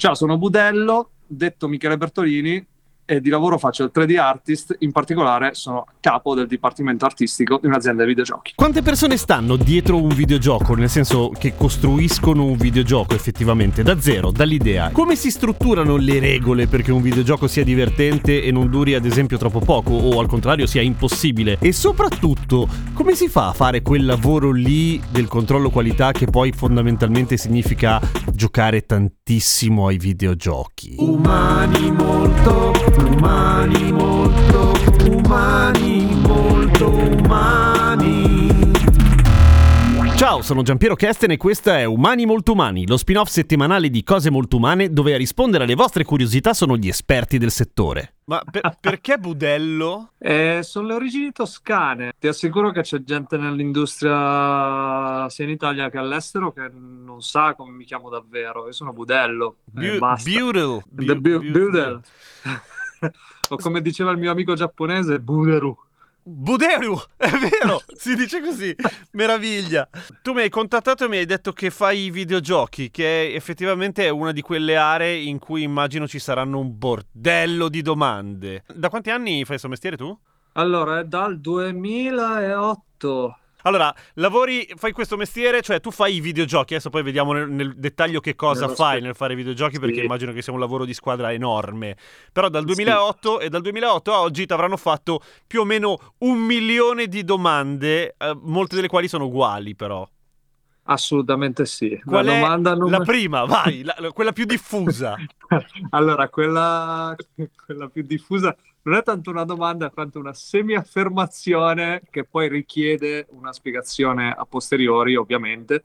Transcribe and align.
Ciao, 0.00 0.14
sono 0.14 0.38
Budello, 0.38 1.10
detto 1.26 1.66
Michele 1.66 1.96
Bertolini 1.96 2.64
e 3.10 3.22
di 3.22 3.30
lavoro 3.30 3.56
faccio 3.56 3.84
il 3.84 3.90
3D 3.94 4.18
artist, 4.18 4.76
in 4.80 4.92
particolare 4.92 5.54
sono 5.54 5.86
capo 5.98 6.34
del 6.34 6.46
dipartimento 6.46 7.06
artistico 7.06 7.58
di 7.58 7.66
un'azienda 7.66 8.02
di 8.02 8.08
videogiochi. 8.08 8.52
Quante 8.54 8.82
persone 8.82 9.16
stanno 9.16 9.56
dietro 9.56 9.96
un 9.96 10.08
videogioco, 10.08 10.74
nel 10.74 10.90
senso 10.90 11.30
che 11.30 11.54
costruiscono 11.56 12.44
un 12.44 12.58
videogioco 12.58 13.14
effettivamente 13.14 13.82
da 13.82 13.98
zero, 13.98 14.30
dall'idea? 14.30 14.90
Come 14.90 15.16
si 15.16 15.30
strutturano 15.30 15.96
le 15.96 16.18
regole 16.18 16.66
perché 16.66 16.92
un 16.92 17.00
videogioco 17.00 17.46
sia 17.46 17.64
divertente 17.64 18.42
e 18.42 18.50
non 18.50 18.68
duri 18.68 18.92
ad 18.94 19.06
esempio 19.06 19.38
troppo 19.38 19.60
poco 19.60 19.92
o 19.94 20.20
al 20.20 20.26
contrario 20.26 20.66
sia 20.66 20.82
impossibile? 20.82 21.56
E 21.60 21.72
soprattutto, 21.72 22.68
come 22.92 23.14
si 23.14 23.28
fa 23.28 23.48
a 23.48 23.52
fare 23.54 23.80
quel 23.80 24.04
lavoro 24.04 24.50
lì 24.50 25.00
del 25.10 25.28
controllo 25.28 25.70
qualità 25.70 26.12
che 26.12 26.26
poi 26.26 26.52
fondamentalmente 26.52 27.38
significa 27.38 28.00
giocare 28.32 28.84
tantissimo 28.84 29.86
ai 29.86 29.96
videogiochi? 29.96 30.96
Umani 30.98 31.90
molto, 31.90 32.72
umani 33.04 33.92
molto, 33.92 34.72
umani 35.10 36.14
molto 36.20 36.88
umani. 36.90 38.46
Ciao, 40.16 40.42
sono 40.42 40.62
Giampiero 40.62 40.96
Kesten 40.96 41.30
e 41.30 41.36
questa 41.36 41.78
è 41.78 41.84
Umani 41.84 42.26
Molto 42.26 42.50
Umani, 42.50 42.88
lo 42.88 42.96
spin-off 42.96 43.28
settimanale 43.28 43.88
di 43.88 44.02
Cose 44.02 44.30
Molto 44.30 44.56
Umane 44.56 44.92
dove 44.92 45.14
a 45.14 45.16
rispondere 45.16 45.62
alle 45.62 45.76
vostre 45.76 46.02
curiosità 46.02 46.54
sono 46.54 46.76
gli 46.76 46.88
esperti 46.88 47.38
del 47.38 47.52
settore. 47.52 48.14
Ma 48.24 48.42
per- 48.50 48.76
perché 48.80 49.16
Budello? 49.16 50.14
Eh, 50.18 50.58
sono 50.64 50.88
le 50.88 50.94
origini 50.94 51.30
toscane. 51.30 52.14
Ti 52.18 52.26
assicuro 52.26 52.72
che 52.72 52.80
c'è 52.82 53.04
gente 53.04 53.36
nell'industria 53.36 55.28
sia 55.28 55.44
in 55.44 55.50
Italia 55.50 55.88
che 55.88 55.98
all'estero 55.98 56.52
che 56.52 56.68
non 56.68 57.20
sa 57.22 57.54
come 57.54 57.70
mi 57.70 57.84
chiamo 57.84 58.08
davvero. 58.10 58.66
Io 58.66 58.72
sono 58.72 58.92
Budello. 58.92 59.58
e 59.78 59.92
Bu- 59.92 59.98
basta. 59.98 60.28
Budel. 60.28 60.82
The 60.90 61.14
Bu- 61.14 61.50
Budel. 61.50 62.00
O 63.48 63.56
come 63.56 63.80
diceva 63.80 64.10
il 64.10 64.18
mio 64.18 64.30
amico 64.30 64.54
giapponese, 64.54 65.20
Buderu. 65.20 65.76
Buderu, 66.30 66.94
è 67.16 67.30
vero, 67.30 67.80
si 67.94 68.14
dice 68.14 68.42
così, 68.42 68.76
meraviglia. 69.12 69.88
Tu 70.20 70.34
mi 70.34 70.42
hai 70.42 70.50
contattato 70.50 71.06
e 71.06 71.08
mi 71.08 71.16
hai 71.16 71.24
detto 71.24 71.52
che 71.52 71.70
fai 71.70 72.04
i 72.04 72.10
videogiochi, 72.10 72.90
che 72.90 73.34
effettivamente 73.34 74.04
è 74.04 74.10
una 74.10 74.32
di 74.32 74.42
quelle 74.42 74.76
aree 74.76 75.22
in 75.22 75.38
cui 75.38 75.62
immagino 75.62 76.06
ci 76.06 76.18
saranno 76.18 76.58
un 76.58 76.76
bordello 76.76 77.70
di 77.70 77.80
domande. 77.80 78.64
Da 78.66 78.90
quanti 78.90 79.08
anni 79.08 79.36
fai 79.38 79.46
questo 79.46 79.68
mestiere 79.68 79.96
tu? 79.96 80.14
Allora, 80.52 80.98
è 80.98 81.04
dal 81.04 81.40
2008. 81.40 83.38
Allora, 83.68 83.94
lavori, 84.14 84.66
fai 84.76 84.92
questo 84.92 85.18
mestiere, 85.18 85.60
cioè 85.60 85.78
tu 85.78 85.90
fai 85.90 86.14
i 86.14 86.20
videogiochi, 86.20 86.72
adesso 86.72 86.88
poi 86.88 87.02
vediamo 87.02 87.34
nel, 87.34 87.50
nel 87.50 87.74
dettaglio 87.76 88.18
che 88.20 88.34
cosa 88.34 88.62
Nello 88.62 88.74
fai 88.74 88.96
spe- 88.96 89.04
nel 89.04 89.14
fare 89.14 89.34
i 89.34 89.36
videogiochi 89.36 89.78
perché 89.78 89.98
Sì. 89.98 90.04
immagino 90.04 90.32
che 90.32 90.40
sia 90.40 90.54
un 90.54 90.58
lavoro 90.58 90.86
di 90.86 90.94
squadra 90.94 91.32
enorme. 91.32 91.96
Però 92.32 92.48
dal 92.48 92.62
Sì. 92.66 92.74
2008 92.74 93.40
e 93.40 93.50
dal 93.50 93.60
2008 93.60 94.12
a 94.14 94.20
oggi 94.22 94.46
ti 94.46 94.52
avranno 94.54 94.78
fatto 94.78 95.20
più 95.46 95.60
o 95.60 95.64
meno 95.64 95.98
un 96.20 96.38
milione 96.38 97.08
di 97.08 97.22
domande, 97.24 98.14
eh, 98.16 98.36
molte 98.40 98.74
delle 98.76 98.88
quali 98.88 99.06
sono 99.06 99.26
uguali 99.26 99.74
però. 99.76 100.08
Assolutamente 100.90 101.66
sì. 101.66 102.00
Qual 102.02 102.24
la 102.24 102.32
è 102.32 102.40
domanda 102.40 102.70
la 102.70 102.76
numero- 102.76 103.04
prima? 103.04 103.44
Vai, 103.44 103.82
la- 103.82 103.94
la- 103.98 104.10
quella 104.12 104.32
più 104.32 104.46
diffusa. 104.46 105.14
allora, 105.90 106.30
quella, 106.30 107.14
quella 107.66 107.88
più 107.88 108.02
diffusa 108.02 108.56
non 108.88 108.96
è 108.96 109.02
tanto 109.02 109.30
una 109.30 109.44
domanda 109.44 109.90
quanto 109.90 110.18
una 110.18 110.32
semi-affermazione 110.32 112.02
che 112.10 112.24
poi 112.24 112.48
richiede 112.48 113.26
una 113.30 113.52
spiegazione 113.52 114.34
a 114.36 114.46
posteriori, 114.46 115.14
ovviamente. 115.14 115.82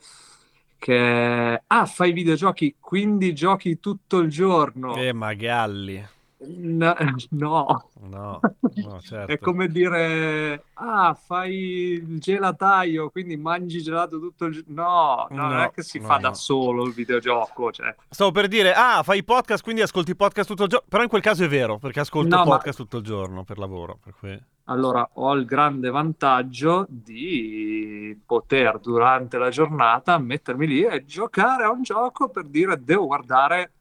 Che 0.77 1.61
ah, 1.65 1.85
fai 1.85 2.11
videogiochi, 2.13 2.75
quindi 2.79 3.33
giochi 3.33 3.79
tutto 3.79 4.19
il 4.19 4.29
giorno. 4.29 4.95
Eh, 4.95 5.13
Magalli. 5.13 6.05
No, 6.73 6.95
no. 7.29 7.89
No, 8.01 8.39
no, 8.75 9.01
certo. 9.01 9.31
È 9.31 9.39
come 9.39 9.67
dire, 9.67 10.65
ah, 10.73 11.13
fai 11.13 11.53
il 11.53 12.19
gelataio, 12.19 13.09
quindi 13.09 13.37
mangi 13.37 13.81
gelato 13.81 14.19
tutto 14.19 14.45
il 14.45 14.53
giorno. 14.53 14.81
No, 14.81 15.27
no, 15.29 15.41
non 15.47 15.55
No, 15.55 15.63
è 15.63 15.71
che 15.71 15.83
si 15.83 15.99
fa 15.99 16.17
da 16.17 16.33
solo 16.33 16.85
il 16.85 16.93
videogioco. 16.93 17.71
Cioè. 17.71 17.95
Stavo 18.09 18.31
per 18.31 18.47
dire, 18.47 18.73
ah, 18.73 19.03
fai 19.03 19.23
podcast, 19.23 19.63
quindi 19.63 19.81
ascolti 19.81 20.15
podcast 20.15 20.47
tutto 20.47 20.63
il 20.63 20.69
giorno. 20.69 20.87
Però 20.89 21.03
in 21.03 21.09
quel 21.09 21.21
caso 21.21 21.43
è 21.43 21.47
vero, 21.47 21.77
perché 21.77 22.01
ascolto 22.01 22.35
No, 22.35 22.43
ma- 22.43 22.51
podcast 22.51 22.77
tutto 22.77 22.97
il 22.97 23.03
giorno 23.03 23.43
per 23.43 23.57
lavoro. 23.57 23.99
Per 24.03 24.13
cui... 24.19 24.41
Allora, 24.65 25.07
ho 25.13 25.33
il 25.33 25.45
grande 25.45 25.89
vantaggio 25.89 26.85
di 26.89 28.19
poter 28.25 28.79
durante 28.79 29.37
la 29.37 29.49
giornata 29.49 30.17
mettermi 30.17 30.67
lì 30.67 30.83
e 30.83 31.05
giocare 31.05 31.63
a 31.63 31.71
un 31.71 31.83
gioco 31.83 32.29
per 32.29 32.45
dire 32.45 32.81
devo 32.81 33.07
guardare 33.07 33.71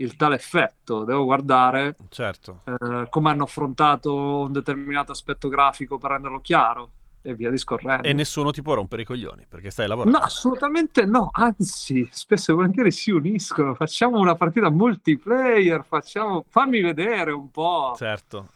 il 0.00 0.16
tale 0.16 0.34
effetto, 0.34 1.04
devo 1.04 1.24
guardare 1.24 1.96
Certo. 2.08 2.62
eh, 2.64 3.06
come 3.08 3.30
hanno 3.30 3.44
affrontato 3.44 4.14
un 4.40 4.52
determinato 4.52 5.12
aspetto 5.12 5.48
grafico 5.48 5.98
per 5.98 6.12
renderlo 6.12 6.40
chiaro 6.40 6.90
e 7.22 7.34
via 7.34 7.50
discorrendo. 7.50 8.06
E 8.06 8.12
nessuno 8.14 8.50
ti 8.50 8.62
può 8.62 8.74
rompere 8.74 9.02
i 9.02 9.04
coglioni, 9.04 9.44
perché 9.46 9.70
stai 9.70 9.86
lavorando. 9.86 10.18
No, 10.18 10.24
assolutamente 10.24 11.04
no, 11.04 11.28
anzi, 11.32 12.08
spesso 12.10 12.52
e 12.52 12.54
volentieri 12.54 12.90
si 12.90 13.10
uniscono, 13.10 13.74
facciamo 13.74 14.18
una 14.18 14.34
partita 14.34 14.70
multiplayer, 14.70 15.84
facciamo... 15.84 16.44
fammi 16.48 16.80
vedere 16.80 17.32
un 17.32 17.50
po'. 17.50 17.92
Certo. 17.96 18.48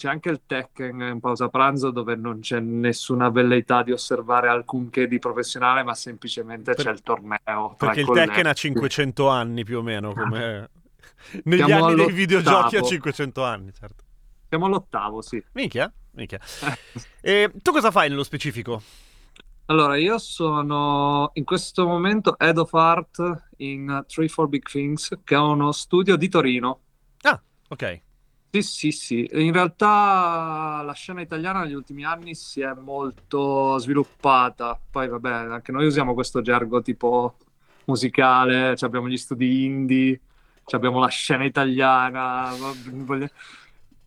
C'è 0.00 0.08
anche 0.08 0.30
il 0.30 0.40
Tekken 0.46 0.98
in 0.98 1.20
pausa 1.20 1.50
pranzo 1.50 1.90
dove 1.90 2.16
non 2.16 2.40
c'è 2.40 2.58
nessuna 2.58 3.28
velleità 3.28 3.82
di 3.82 3.92
osservare 3.92 4.48
alcunché 4.48 5.06
di 5.06 5.18
professionale, 5.18 5.82
ma 5.82 5.92
semplicemente 5.92 6.72
Per- 6.72 6.86
c'è 6.86 6.90
il 6.90 7.02
torneo. 7.02 7.74
Perché 7.76 8.00
il 8.00 8.06
colleghi. 8.06 8.28
Tekken 8.28 8.46
ha 8.46 8.52
500 8.54 9.28
anni 9.28 9.62
più 9.62 9.76
o 9.76 9.82
meno, 9.82 10.14
come... 10.14 10.70
Negli 11.44 11.62
Siamo 11.62 11.84
anni 11.84 11.96
dei 11.96 12.12
videogiochi 12.12 12.78
ha 12.78 12.80
500 12.80 13.44
anni, 13.44 13.74
certo. 13.74 14.04
Siamo 14.48 14.64
all'ottavo, 14.64 15.20
sì. 15.20 15.44
Minchia, 15.52 15.92
minchia. 16.12 16.40
E 17.20 17.52
tu 17.60 17.70
cosa 17.70 17.90
fai 17.90 18.08
nello 18.08 18.24
specifico? 18.24 18.80
Allora, 19.66 19.98
io 19.98 20.16
sono 20.16 21.30
in 21.34 21.44
questo 21.44 21.86
momento 21.86 22.38
Head 22.38 22.56
of 22.56 22.72
Art 22.72 23.48
in 23.58 24.02
3-4 24.08 24.48
Big 24.48 24.66
Things, 24.66 25.18
che 25.22 25.34
è 25.34 25.38
uno 25.38 25.72
studio 25.72 26.16
di 26.16 26.30
Torino. 26.30 26.80
Ah, 27.20 27.38
ok. 27.68 28.00
Sì, 28.52 28.62
sì, 28.62 28.90
sì. 28.90 29.28
In 29.32 29.52
realtà 29.52 30.82
la 30.84 30.92
scena 30.92 31.20
italiana 31.20 31.62
negli 31.62 31.72
ultimi 31.74 32.04
anni 32.04 32.34
si 32.34 32.60
è 32.60 32.74
molto 32.74 33.78
sviluppata. 33.78 34.80
Poi, 34.90 35.06
vabbè, 35.08 35.30
anche 35.30 35.70
noi 35.70 35.86
usiamo 35.86 36.14
questo 36.14 36.40
gergo 36.42 36.82
tipo 36.82 37.36
musicale, 37.84 38.74
cioè 38.76 38.88
abbiamo 38.88 39.08
gli 39.08 39.16
studi 39.16 39.64
indie, 39.64 40.20
cioè 40.64 40.80
abbiamo 40.80 40.98
la 40.98 41.06
scena 41.08 41.44
italiana. 41.44 42.52
voglio- 42.90 43.28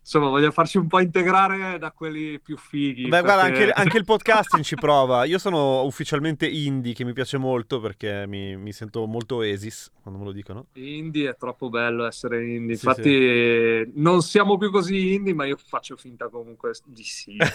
Insomma, 0.06 0.28
voglio 0.28 0.50
farci 0.50 0.76
un 0.76 0.86
po' 0.86 1.00
integrare 1.00 1.78
da 1.78 1.90
quelli 1.90 2.38
più 2.38 2.58
fighi. 2.58 3.08
Beh, 3.08 3.22
guarda, 3.22 3.44
perché- 3.44 3.62
anche, 3.68 3.72
anche 3.72 3.96
il 3.96 4.04
podcasting 4.04 4.62
ci 4.62 4.74
prova. 4.76 5.24
Io 5.24 5.38
sono 5.38 5.82
ufficialmente 5.84 6.46
indie, 6.46 6.92
che 6.92 7.04
mi 7.04 7.14
piace 7.14 7.38
molto 7.38 7.80
perché 7.80 8.26
mi, 8.26 8.54
mi 8.58 8.70
sento 8.72 9.06
molto 9.06 9.36
Oasis 9.36 9.90
quando 10.02 10.20
me 10.20 10.26
lo 10.26 10.32
dicono. 10.32 10.66
Indie 10.74 11.30
è 11.30 11.36
troppo 11.36 11.70
bello 11.70 12.04
essere 12.04 12.44
indie. 12.46 12.76
Sì, 12.76 12.86
Infatti, 12.86 13.92
non 13.94 14.20
siamo 14.20 14.58
più 14.58 14.70
così 14.70 15.14
indie, 15.14 15.32
ma 15.32 15.46
io 15.46 15.56
faccio 15.56 15.96
finta 15.96 16.28
comunque 16.28 16.72
di 16.84 17.02
sì. 17.02 17.36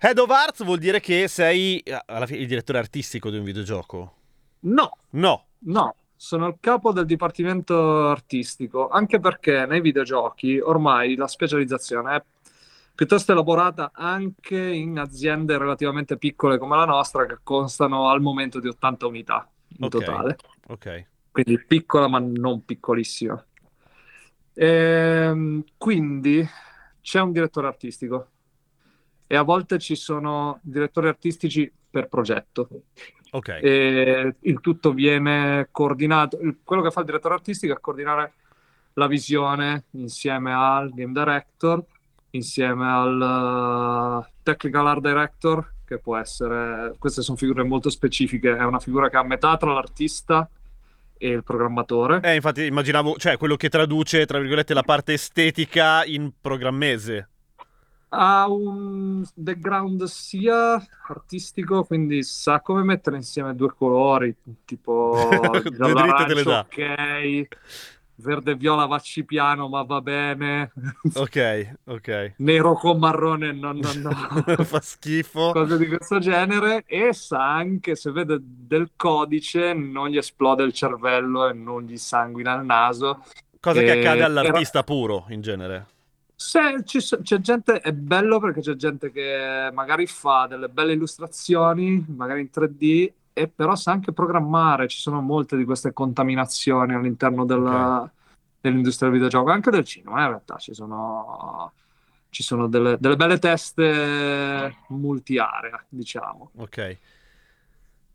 Head 0.00 0.18
of 0.18 0.30
Arts 0.30 0.64
vuol 0.64 0.78
dire 0.78 1.00
che 1.00 1.28
sei 1.28 1.82
fine 2.26 2.38
il 2.40 2.46
direttore 2.46 2.78
artistico 2.78 3.28
di 3.28 3.36
un 3.36 3.44
videogioco. 3.44 4.14
No, 4.60 4.96
No. 5.10 5.46
no, 5.64 5.94
sono 6.22 6.46
il 6.46 6.58
capo 6.60 6.92
del 6.92 7.04
dipartimento 7.04 8.06
artistico, 8.06 8.88
anche 8.88 9.18
perché 9.18 9.66
nei 9.66 9.80
videogiochi 9.80 10.60
ormai 10.60 11.16
la 11.16 11.26
specializzazione 11.26 12.14
è 12.14 12.22
piuttosto 12.94 13.32
elaborata 13.32 13.90
anche 13.92 14.56
in 14.56 15.00
aziende 15.00 15.58
relativamente 15.58 16.16
piccole 16.18 16.58
come 16.58 16.76
la 16.76 16.84
nostra, 16.84 17.26
che 17.26 17.38
constano 17.42 18.08
al 18.08 18.20
momento 18.20 18.60
di 18.60 18.68
80 18.68 19.08
unità 19.08 19.50
in 19.78 19.86
Ok. 19.86 19.90
totale. 19.90 20.36
Ok. 20.68 21.06
quindi 21.32 21.58
piccola 21.64 22.06
ma 22.06 22.20
non 22.20 22.64
piccolissima. 22.64 23.44
Ehm, 24.54 25.64
quindi 25.76 26.48
c'è 27.00 27.20
un 27.20 27.32
direttore 27.32 27.66
artistico 27.66 28.28
e 29.26 29.34
a 29.34 29.42
volte 29.42 29.80
ci 29.80 29.96
sono 29.96 30.60
direttori 30.62 31.08
artistici 31.08 31.70
per 31.90 32.06
progetto. 32.06 32.68
Ok. 33.34 33.48
E 33.62 34.34
il 34.40 34.60
tutto 34.60 34.92
viene 34.92 35.68
coordinato. 35.70 36.38
quello 36.64 36.82
che 36.82 36.90
fa 36.90 37.00
il 37.00 37.06
direttore 37.06 37.34
artistico 37.34 37.72
è 37.72 37.80
coordinare 37.80 38.32
la 38.94 39.06
visione 39.06 39.84
insieme 39.92 40.52
al 40.52 40.90
game 40.92 41.12
director, 41.12 41.82
insieme 42.30 42.86
al 42.86 44.22
eh, 44.22 44.32
technical 44.42 44.86
art 44.86 45.00
director, 45.00 45.72
che 45.86 45.98
può 45.98 46.16
essere. 46.18 46.94
Queste 46.98 47.22
sono 47.22 47.38
figure 47.38 47.62
molto 47.62 47.88
specifiche. 47.88 48.54
È 48.54 48.64
una 48.64 48.80
figura 48.80 49.08
che 49.08 49.16
è 49.16 49.20
a 49.20 49.24
metà 49.24 49.56
tra 49.56 49.72
l'artista 49.72 50.46
e 51.16 51.28
il 51.28 51.42
programmatore. 51.42 52.20
Eh, 52.22 52.34
infatti 52.34 52.66
immaginavo, 52.66 53.16
cioè 53.16 53.38
quello 53.38 53.56
che 53.56 53.70
traduce, 53.70 54.26
tra 54.26 54.38
virgolette, 54.38 54.74
la 54.74 54.82
parte 54.82 55.14
estetica 55.14 56.04
in 56.04 56.32
programmese. 56.38 57.28
Ha 58.14 58.46
un 58.48 59.24
background 59.34 60.04
sia 60.04 60.74
artistico, 61.08 61.84
quindi 61.84 62.22
sa 62.22 62.60
come 62.60 62.82
mettere 62.82 63.16
insieme 63.16 63.54
due 63.54 63.72
colori, 63.74 64.34
tipo 64.64 65.14
giallo-arancio, 65.72 66.42
dà. 66.42 66.58
ok, 66.60 67.48
verde 68.16 68.50
e 68.52 68.54
viola 68.54 68.84
vacci 68.86 69.24
piano, 69.24 69.68
ma 69.68 69.82
va 69.82 70.00
bene, 70.02 70.72
Ok, 71.14 71.74
ok. 71.86 72.34
nero 72.36 72.74
con 72.74 72.98
marrone, 72.98 73.52
no, 73.52 73.72
no, 73.72 73.90
no. 73.94 74.10
Fa 74.64 74.80
schifo. 74.80 75.50
Cose 75.52 75.78
di 75.78 75.86
questo 75.88 76.18
genere 76.18 76.84
e 76.86 77.12
sa 77.14 77.54
anche 77.54 77.96
se 77.96 78.10
vede 78.12 78.38
del 78.40 78.90
codice 78.94 79.72
non 79.72 80.08
gli 80.08 80.18
esplode 80.18 80.64
il 80.64 80.72
cervello 80.74 81.48
e 81.48 81.54
non 81.54 81.82
gli 81.84 81.96
sanguina 81.96 82.54
il 82.54 82.64
naso 82.66 83.24
Cosa 83.58 83.80
che 83.80 83.92
Eh, 83.92 84.00
accade 84.00 84.22
all'artista 84.22 84.82
puro, 84.82 85.24
in 85.28 85.40
genere. 85.40 85.86
Se 86.44 86.82
ci 86.84 86.98
c'è 86.98 87.40
gente, 87.40 87.80
è 87.80 87.92
bello 87.92 88.40
perché 88.40 88.60
c'è 88.60 88.74
gente 88.74 89.12
che 89.12 89.70
magari 89.72 90.08
fa 90.08 90.46
delle 90.48 90.68
belle 90.68 90.92
illustrazioni, 90.92 92.04
magari 92.08 92.40
in 92.40 92.50
3D, 92.52 93.12
e 93.32 93.48
però 93.48 93.76
sa 93.76 93.92
anche 93.92 94.12
programmare. 94.12 94.88
Ci 94.88 94.98
sono 94.98 95.20
molte 95.20 95.56
di 95.56 95.64
queste 95.64 95.92
contaminazioni 95.92 96.94
all'interno 96.94 97.44
della- 97.44 98.10
dell'industria 98.60 99.08
del 99.08 99.18
videogioco, 99.18 99.50
anche 99.50 99.70
del 99.70 99.84
cinema, 99.84 100.18
eh, 100.18 100.22
in 100.22 100.28
realtà 100.28 100.56
ci 100.56 100.74
sono, 100.74 101.72
ci 102.30 102.42
sono 102.42 102.66
delle, 102.66 102.96
delle 102.98 103.16
belle 103.16 103.38
teste 103.38 104.78
multi-area, 104.88 105.84
diciamo. 105.88 106.50
Ok. 106.56 106.78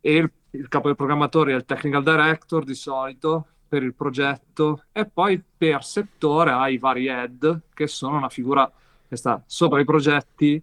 E 0.02 0.16
il, 0.16 0.30
il 0.52 0.68
capo 0.68 0.88
dei 0.88 0.98
programmatori 0.98 1.54
è 1.54 1.56
il 1.56 1.66
technical 1.66 2.04
director 2.04 2.66
di 2.66 2.76
solito 2.76 3.48
per 3.68 3.84
il 3.84 3.94
progetto 3.94 4.84
e 4.92 5.06
poi 5.06 5.42
per 5.58 5.84
settore 5.84 6.52
hai 6.52 6.76
i 6.76 6.78
vari 6.78 7.08
head 7.08 7.62
che 7.74 7.88
sono 7.88 8.18
una 8.18 8.30
figura 8.30 8.70
che 9.08 9.16
sta 9.16 9.42
sopra 9.46 9.80
i 9.80 9.86
progetti 9.86 10.62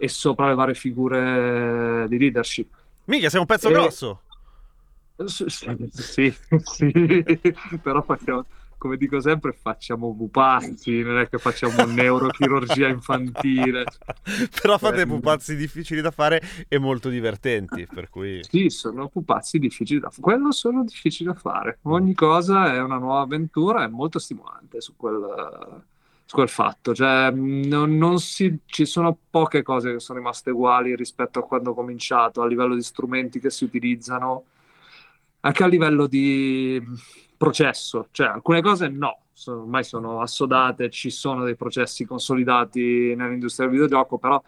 e 0.00 0.08
sopra 0.08 0.48
le 0.48 0.54
varie 0.54 0.74
figure 0.74 2.06
di 2.08 2.18
leadership. 2.18 2.68
Minchia, 3.04 3.30
sei 3.30 3.40
un 3.40 3.46
pezzo 3.46 3.68
Eh, 3.68 3.72
grosso. 3.72 4.20
S- 5.24 5.44
Sì, 5.46 6.32
sì, 6.62 7.52
però 7.82 8.02
facciamo, 8.02 8.44
come 8.78 8.96
dico 8.96 9.20
sempre, 9.20 9.52
facciamo 9.52 10.14
pupazzi, 10.14 11.02
non 11.02 11.18
è 11.18 11.28
che 11.28 11.38
facciamo 11.38 11.84
neurochirurgia 11.84 12.88
infantile. 12.88 13.84
Però 14.60 14.78
fate 14.78 15.02
Eh, 15.02 15.06
pupazzi 15.06 15.56
difficili 15.56 16.00
da 16.00 16.10
fare 16.10 16.40
e 16.68 16.78
molto 16.78 17.08
divertenti, 17.08 17.86
per 17.86 18.08
cui... 18.08 18.42
Sì, 18.42 18.70
sono 18.70 19.08
pupazzi 19.08 19.58
difficili 19.58 20.00
da 20.00 20.10
fare. 20.10 20.22
Quello 20.22 20.52
sono 20.52 20.84
difficili 20.84 21.28
da 21.28 21.34
fare. 21.34 21.78
Ogni 21.82 22.14
cosa 22.14 22.72
è 22.72 22.80
una 22.80 22.98
nuova 22.98 23.20
avventura, 23.22 23.84
è 23.84 23.88
molto 23.88 24.18
stimolante 24.18 24.80
su 24.80 24.96
quel, 24.96 25.82
su 26.24 26.34
quel 26.34 26.48
fatto. 26.48 26.94
Cioè, 26.94 27.30
non, 27.32 27.96
non 27.96 28.18
si, 28.20 28.60
ci 28.66 28.86
sono 28.86 29.18
poche 29.30 29.62
cose 29.62 29.92
che 29.92 30.00
sono 30.00 30.18
rimaste 30.18 30.50
uguali 30.50 30.94
rispetto 30.96 31.40
a 31.40 31.46
quando 31.46 31.70
ho 31.70 31.74
cominciato, 31.74 32.42
a 32.42 32.46
livello 32.46 32.74
di 32.74 32.82
strumenti 32.82 33.40
che 33.40 33.50
si 33.50 33.64
utilizzano, 33.64 34.44
anche 35.40 35.62
a 35.64 35.66
livello 35.66 36.06
di 36.06 36.82
processo. 37.38 38.08
Cioè, 38.10 38.28
alcune 38.28 38.60
cose 38.60 38.88
no, 38.88 39.22
sono- 39.32 39.62
ormai 39.62 39.84
sono 39.84 40.20
assodate, 40.20 40.90
ci 40.90 41.10
sono 41.10 41.44
dei 41.44 41.56
processi 41.56 42.04
consolidati 42.04 43.14
nell'industria 43.16 43.66
del 43.68 43.76
videogioco, 43.78 44.18
però 44.18 44.42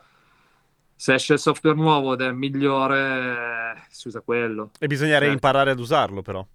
se 0.97 1.15
esce 1.15 1.35
il 1.35 1.39
software 1.39 1.77
nuovo 1.77 2.13
ed 2.13 2.21
è 2.21 2.31
migliore, 2.33 3.77
eh, 3.77 3.83
si 3.89 4.09
usa 4.09 4.21
quello. 4.21 4.71
E 4.79 4.87
bisogna 4.87 5.13
Certo. 5.19 5.33
imparare 5.33 5.71
ad 5.71 5.79
usarlo, 5.79 6.21
però. 6.21 6.47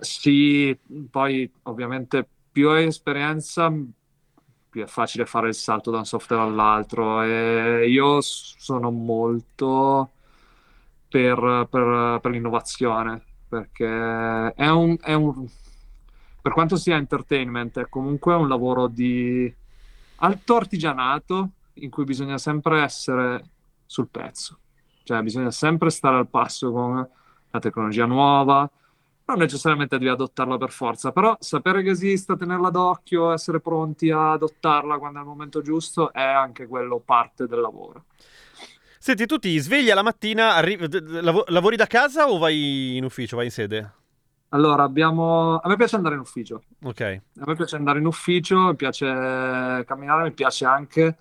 Sì, 0.00 0.76
poi 1.10 1.50
ovviamente 1.64 2.26
più 2.50 2.68
hai 2.70 2.86
esperienza, 2.86 3.70
più 4.70 4.82
è 4.82 4.86
facile 4.86 5.26
fare 5.26 5.48
il 5.48 5.54
salto 5.54 5.90
da 5.90 5.98
un 5.98 6.04
software 6.04 6.42
all'altro. 6.42 7.22
E 7.22 7.88
io 7.88 8.20
sono 8.20 8.90
molto 8.90 10.10
per, 11.08 11.66
per- 11.70 12.20
per 12.20 12.30
l'innovazione, 12.30 13.22
perché 13.52 13.84
è 14.54 14.68
un, 14.70 14.96
è 14.98 15.12
un- 15.12 15.46
per 16.40 16.52
quanto 16.52 16.76
sia 16.76 16.96
entertainment, 16.96 17.80
è 17.80 17.88
comunque 17.90 18.34
un 18.34 18.48
lavoro 18.48 18.86
di 18.86 19.54
alto 20.16 20.56
artigianato 20.56 21.50
in 21.74 21.90
cui 21.90 22.04
bisogna 22.04 22.38
sempre 22.38 22.80
essere 22.82 23.44
sul 23.84 24.08
pezzo, 24.08 24.58
cioè 25.02 25.20
bisogna 25.20 25.50
sempre 25.50 25.90
stare 25.90 26.16
al 26.16 26.28
passo 26.28 26.72
con 26.72 27.06
la 27.50 27.58
tecnologia 27.58 28.06
nuova. 28.06 28.68
Non 29.26 29.36
necessariamente 29.38 29.98
devi 29.98 30.10
adottarla 30.10 30.56
per 30.56 30.70
forza, 30.70 31.12
però 31.12 31.36
sapere 31.38 31.82
che 31.82 31.90
esista, 31.90 32.36
tenerla 32.36 32.70
d'occhio, 32.70 33.32
essere 33.32 33.60
pronti 33.60 34.10
a 34.10 34.32
adottarla 34.32 34.98
quando 34.98 35.18
è 35.18 35.22
il 35.22 35.28
momento 35.28 35.60
giusto 35.60 36.10
è 36.12 36.22
anche 36.22 36.66
quello 36.66 37.00
parte 37.00 37.46
del 37.46 37.60
lavoro. 37.60 38.06
Senti, 39.02 39.26
tu 39.26 39.36
ti 39.36 39.58
svegli 39.58 39.90
alla 39.90 40.04
mattina, 40.04 40.54
arri- 40.54 40.78
lavo- 41.20 41.42
lavori 41.48 41.74
da 41.74 41.86
casa 41.88 42.30
o 42.30 42.38
vai 42.38 42.96
in 42.96 43.02
ufficio, 43.02 43.34
vai 43.34 43.46
in 43.46 43.50
sede? 43.50 43.92
Allora, 44.50 44.84
abbiamo... 44.84 45.58
A 45.58 45.68
me 45.68 45.74
piace 45.74 45.96
andare 45.96 46.14
in 46.14 46.20
ufficio. 46.20 46.62
Ok. 46.84 47.00
A 47.00 47.44
me 47.44 47.56
piace 47.56 47.74
andare 47.74 47.98
in 47.98 48.06
ufficio, 48.06 48.56
mi 48.60 48.76
piace 48.76 49.04
camminare, 49.04 50.22
mi 50.22 50.30
piace 50.30 50.66
anche 50.66 51.16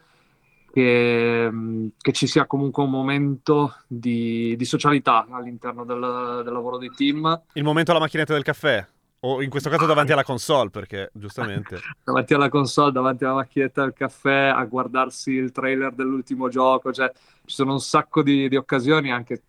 che, 0.71 1.49
mh, 1.51 1.93
che 1.97 2.11
ci 2.11 2.27
sia 2.27 2.45
comunque 2.45 2.83
un 2.83 2.91
momento 2.91 3.77
di, 3.87 4.55
di 4.55 4.65
socialità 4.65 5.25
all'interno 5.31 5.83
del, 5.83 6.41
del 6.43 6.53
lavoro 6.53 6.77
di 6.77 6.91
team. 6.95 7.41
Il 7.53 7.63
momento 7.63 7.89
alla 7.89 7.99
macchinetta 7.99 8.33
del 8.33 8.43
caffè? 8.43 8.87
O 9.23 9.41
in 9.43 9.51
questo 9.51 9.69
caso 9.69 9.85
davanti 9.85 10.13
alla 10.13 10.23
console, 10.23 10.71
perché 10.71 11.11
giustamente... 11.13 11.79
davanti 12.03 12.33
alla 12.33 12.49
console, 12.49 12.91
davanti 12.91 13.23
alla 13.23 13.35
macchinetta 13.35 13.83
del 13.83 13.93
caffè, 13.93 14.51
a 14.53 14.63
guardarsi 14.65 15.31
il 15.31 15.51
trailer 15.51 15.93
dell'ultimo 15.93 16.49
gioco, 16.49 16.91
cioè 16.91 17.11
ci 17.45 17.55
sono 17.55 17.73
un 17.73 17.79
sacco 17.79 18.23
di, 18.23 18.49
di 18.49 18.55
occasioni 18.55 19.11
anche, 19.11 19.41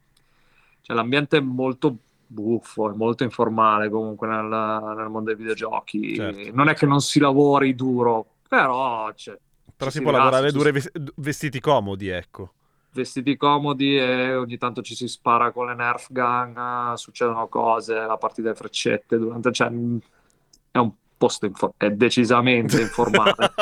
cioè 0.83 0.95
l'ambiente 0.95 1.39
è 1.39 1.41
molto 1.41 1.97
buffo, 2.27 2.91
è 2.91 2.95
molto 2.95 3.23
informale 3.25 3.89
comunque 3.89 4.29
nel, 4.29 4.45
nel 4.45 5.09
mondo 5.09 5.31
dei 5.31 5.37
videogiochi, 5.37 6.17
Certo. 6.17 6.51
non 6.53 6.69
è 6.69 6.75
che 6.75 6.85
non 6.85 7.01
si 7.01 7.19
lavori 7.19 7.75
duro, 7.75 8.27
però 8.47 9.11
cioè, 9.15 9.39
Però 9.75 9.91
ci 9.91 9.97
si 9.97 10.03
può 10.03 10.11
lavorare 10.11 10.53
dure 10.53 10.73
ves- 10.73 10.91
vestiti 11.17 11.61
comodi, 11.61 12.09
ecco. 12.09 12.53
Vestiti 12.93 13.37
comodi 13.37 13.97
e 13.97 14.35
ogni 14.35 14.59
tanto 14.59 14.83
ci 14.83 14.95
si 14.95 15.09
spara 15.09 15.51
con 15.51 15.67
le 15.67 15.75
Nerf 15.75 16.09
gun, 16.11 16.93
succedono 16.97 17.49
cose, 17.49 17.95
la 17.95 18.17
partita 18.17 18.51
di 18.51 18.57
freccette, 18.57 19.19
durante, 19.19 19.53
cioè, 19.53 19.69
è 19.69 20.79
un 20.79 20.93
posto, 21.17 21.47
info- 21.47 21.75
è 21.77 21.91
decisamente 21.91 22.81
informale. 22.83 23.53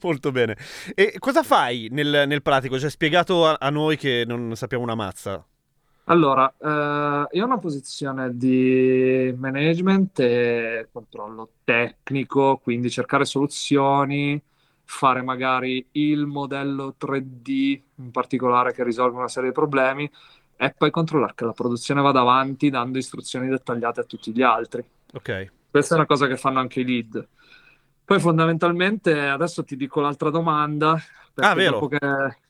Molto 0.00 0.32
bene. 0.32 0.56
E 0.94 1.16
cosa 1.18 1.42
fai 1.42 1.88
nel, 1.90 2.24
nel 2.26 2.42
pratico? 2.42 2.78
Cioè, 2.78 2.90
spiegato 2.90 3.46
a, 3.46 3.56
a 3.60 3.70
noi 3.70 3.96
che 3.96 4.24
non 4.26 4.56
sappiamo 4.56 4.82
una 4.82 4.94
mazza. 4.94 5.44
Allora, 6.06 6.52
eh, 6.58 7.36
io 7.36 7.42
ho 7.42 7.46
una 7.46 7.58
posizione 7.58 8.36
di 8.36 9.34
management 9.36 10.20
e 10.20 10.88
controllo 10.92 11.50
tecnico, 11.64 12.58
quindi 12.62 12.90
cercare 12.90 13.24
soluzioni, 13.24 14.40
fare 14.84 15.22
magari 15.22 15.86
il 15.92 16.26
modello 16.26 16.94
3D 16.96 17.82
in 17.96 18.10
particolare 18.10 18.72
che 18.72 18.84
risolve 18.84 19.16
una 19.18 19.28
serie 19.28 19.48
di 19.50 19.54
problemi 19.54 20.10
e 20.56 20.74
poi 20.76 20.90
controllare 20.90 21.32
che 21.34 21.44
la 21.44 21.52
produzione 21.52 22.00
vada 22.00 22.20
avanti 22.20 22.70
dando 22.70 22.98
istruzioni 22.98 23.48
dettagliate 23.48 24.00
a 24.00 24.04
tutti 24.04 24.32
gli 24.32 24.42
altri. 24.42 24.84
Ok. 25.14 25.50
Questa 25.70 25.94
è 25.94 25.98
una 25.98 26.06
cosa 26.06 26.26
che 26.26 26.36
fanno 26.36 26.60
anche 26.60 26.80
i 26.80 26.84
lead. 26.84 27.26
Poi 28.04 28.20
fondamentalmente 28.20 29.18
adesso 29.18 29.64
ti 29.64 29.76
dico 29.76 30.00
l'altra 30.00 30.30
domanda, 30.30 30.96
Ah, 31.36 31.54
vero. 31.54 31.80
dopo 31.80 31.88
che, 31.88 31.98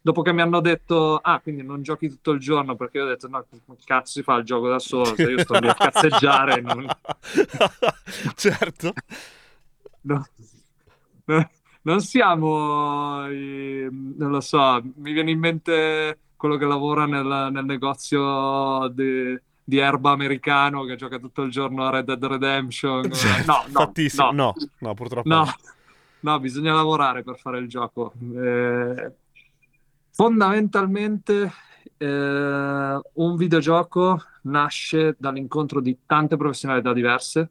dopo 0.00 0.22
che 0.22 0.32
mi 0.32 0.42
hanno 0.42 0.60
detto, 0.60 1.16
ah, 1.16 1.40
quindi 1.40 1.62
non 1.62 1.80
giochi 1.82 2.08
tutto 2.08 2.32
il 2.32 2.40
giorno, 2.40 2.74
perché 2.74 2.98
io 2.98 3.04
ho 3.04 3.08
detto, 3.08 3.28
no, 3.28 3.46
cazzo 3.84 4.12
si 4.12 4.22
fa 4.22 4.34
il 4.34 4.44
gioco 4.44 4.68
da 4.68 4.78
solo, 4.78 5.14
se 5.14 5.30
io 5.30 5.38
sto 5.38 5.54
lì 5.54 5.68
a 5.68 5.74
cazzeggiare, 5.78 6.60
non, 6.60 6.86
certo. 8.36 8.92
no- 10.04 10.24
non 11.84 12.00
siamo, 12.00 13.26
i- 13.30 13.88
non 13.90 14.30
lo 14.30 14.40
so, 14.40 14.82
mi 14.96 15.12
viene 15.12 15.30
in 15.30 15.38
mente 15.38 16.18
quello 16.36 16.56
che 16.56 16.66
lavora 16.66 17.06
nel, 17.06 17.48
nel 17.52 17.64
negozio 17.64 18.88
di, 18.88 19.38
di 19.62 19.78
erba 19.78 20.10
americano 20.10 20.84
che 20.84 20.96
gioca 20.96 21.18
tutto 21.18 21.42
il 21.42 21.50
giorno 21.50 21.86
a 21.86 21.90
Red 21.90 22.04
Dead 22.04 22.24
Redemption. 22.24 23.08
Cioè, 23.12 23.44
No, 23.44 23.64
no, 23.70 23.92
no. 24.14 24.32
No, 24.32 24.54
no, 24.78 24.94
purtroppo 24.94 25.28
No, 25.28 25.44
no. 25.44 25.54
No, 26.20 26.40
bisogna 26.40 26.72
lavorare 26.72 27.22
per 27.22 27.38
fare 27.38 27.58
il 27.58 27.68
gioco. 27.68 28.14
Eh, 28.34 29.12
fondamentalmente, 30.10 31.52
eh, 31.98 33.00
un 33.12 33.36
videogioco 33.36 34.22
nasce 34.44 35.16
dall'incontro 35.18 35.80
di 35.80 35.98
tante 36.06 36.36
professionalità 36.36 36.94
diverse, 36.94 37.50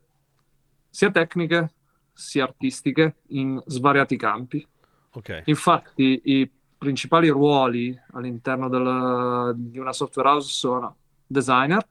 sia 0.89 1.11
tecniche 1.11 1.73
sia 2.13 2.43
artistiche, 2.43 3.17
in 3.29 3.61
svariati 3.65 4.15
campi. 4.15 4.65
Ok. 5.11 5.43
Infatti, 5.45 6.21
i 6.25 6.49
principali 6.77 7.29
ruoli 7.29 7.97
all'interno 8.11 8.69
del- 8.69 9.53
di 9.55 9.79
una 9.79 9.93
software 9.93 10.29
house 10.29 10.49
sono 10.51 10.95
designer, 11.25 11.87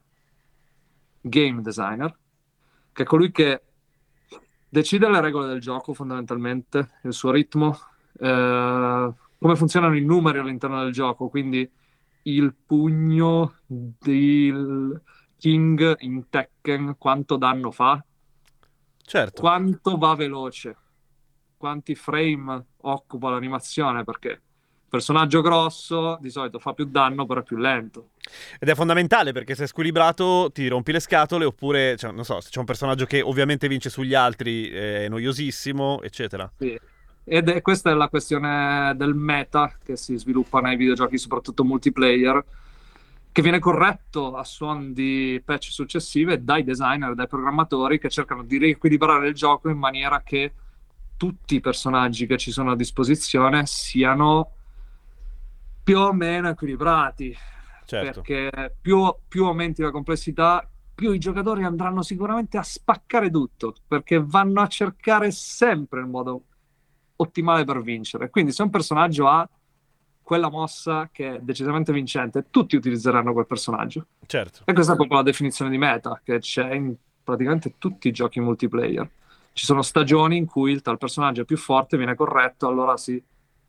game 1.20 1.62
designer, 1.62 2.16
che 2.92 3.02
è 3.02 3.06
colui 3.06 3.30
che 3.30 3.62
decide 4.68 5.08
le 5.08 5.20
regole 5.20 5.48
del 5.48 5.60
gioco 5.60 5.94
fondamentalmente, 5.94 6.98
il 7.02 7.12
suo 7.12 7.30
ritmo, 7.30 7.78
eh, 8.18 9.12
come 9.38 9.56
funzionano 9.56 9.96
i 9.96 10.04
numeri 10.04 10.38
all'interno 10.38 10.82
del 10.82 10.92
gioco, 10.92 11.28
quindi 11.28 11.68
il 12.24 12.54
pugno 12.54 13.54
del 13.66 15.00
King 15.36 15.96
in 16.00 16.28
Tekken, 16.28 16.94
quanto 16.98 17.36
danno 17.36 17.70
fa, 17.70 18.02
Certo. 19.12 19.42
quanto 19.42 19.98
va 19.98 20.14
veloce, 20.14 20.74
quanti 21.58 21.94
frame 21.94 22.64
occupa 22.78 23.28
l'animazione, 23.28 24.04
perché 24.04 24.40
personaggio 24.88 25.42
grosso 25.42 26.16
di 26.18 26.30
solito 26.30 26.58
fa 26.58 26.72
più 26.72 26.86
danno, 26.86 27.26
però 27.26 27.40
è 27.40 27.42
più 27.42 27.58
lento. 27.58 28.12
Ed 28.58 28.70
è 28.70 28.74
fondamentale 28.74 29.32
perché 29.32 29.54
se 29.54 29.64
è 29.64 29.66
squilibrato 29.66 30.48
ti 30.50 30.66
rompi 30.66 30.92
le 30.92 31.00
scatole 31.00 31.44
oppure, 31.44 31.98
cioè, 31.98 32.10
non 32.10 32.24
so, 32.24 32.40
se 32.40 32.48
c'è 32.48 32.58
un 32.58 32.64
personaggio 32.64 33.04
che 33.04 33.20
ovviamente 33.20 33.68
vince 33.68 33.90
sugli 33.90 34.14
altri 34.14 34.70
è 34.70 35.08
noiosissimo, 35.10 36.00
eccetera. 36.00 36.50
Sì. 36.56 36.80
Ed 37.24 37.50
è, 37.50 37.60
questa 37.60 37.90
è 37.90 37.94
la 37.94 38.08
questione 38.08 38.94
del 38.96 39.14
meta 39.14 39.76
che 39.84 39.94
si 39.94 40.16
sviluppa 40.16 40.60
nei 40.60 40.76
videogiochi, 40.76 41.18
soprattutto 41.18 41.64
multiplayer, 41.64 42.42
che 43.32 43.40
viene 43.40 43.58
corretto 43.58 44.36
a 44.36 44.44
suon 44.44 44.92
di 44.92 45.40
patch 45.42 45.70
successive 45.70 46.44
dai 46.44 46.64
designer, 46.64 47.14
dai 47.14 47.26
programmatori 47.26 47.98
che 47.98 48.10
cercano 48.10 48.42
di 48.42 48.58
riequilibrare 48.58 49.28
il 49.28 49.34
gioco 49.34 49.70
in 49.70 49.78
maniera 49.78 50.20
che 50.22 50.52
tutti 51.16 51.54
i 51.54 51.60
personaggi 51.60 52.26
che 52.26 52.36
ci 52.36 52.50
sono 52.50 52.72
a 52.72 52.76
disposizione 52.76 53.64
siano 53.64 54.50
più 55.82 55.98
o 55.98 56.12
meno 56.12 56.50
equilibrati. 56.50 57.34
Certo. 57.86 58.20
Perché 58.20 58.76
più, 58.80 59.12
più 59.28 59.46
aumenti 59.46 59.82
la 59.82 59.90
complessità, 59.90 60.68
più 60.94 61.12
i 61.12 61.18
giocatori 61.18 61.64
andranno 61.64 62.02
sicuramente 62.02 62.58
a 62.58 62.62
spaccare 62.62 63.30
tutto, 63.30 63.74
perché 63.86 64.22
vanno 64.22 64.60
a 64.60 64.66
cercare 64.66 65.30
sempre 65.30 66.00
il 66.00 66.06
modo 66.06 66.42
ottimale 67.16 67.64
per 67.64 67.80
vincere. 67.80 68.28
Quindi 68.28 68.52
se 68.52 68.62
un 68.62 68.70
personaggio 68.70 69.26
ha 69.26 69.48
quella 70.32 70.48
mossa 70.48 71.10
che 71.12 71.34
è 71.34 71.38
decisamente 71.40 71.92
vincente, 71.92 72.46
tutti 72.48 72.74
utilizzeranno 72.74 73.34
quel 73.34 73.46
personaggio. 73.46 74.06
Certo. 74.24 74.62
E 74.64 74.72
questa 74.72 74.94
è 74.94 74.96
proprio 74.96 75.18
la 75.18 75.24
definizione 75.24 75.70
di 75.70 75.76
meta 75.76 76.22
che 76.24 76.38
c'è 76.38 76.72
in 76.72 76.94
praticamente 77.22 77.74
tutti 77.76 78.08
i 78.08 78.12
giochi 78.12 78.40
multiplayer. 78.40 79.06
Ci 79.52 79.66
sono 79.66 79.82
stagioni 79.82 80.38
in 80.38 80.46
cui 80.46 80.72
il 80.72 80.80
tal 80.80 80.96
personaggio 80.96 81.42
è 81.42 81.44
più 81.44 81.58
forte, 81.58 81.98
viene 81.98 82.14
corretto, 82.14 82.66
allora 82.66 82.96
si 82.96 83.22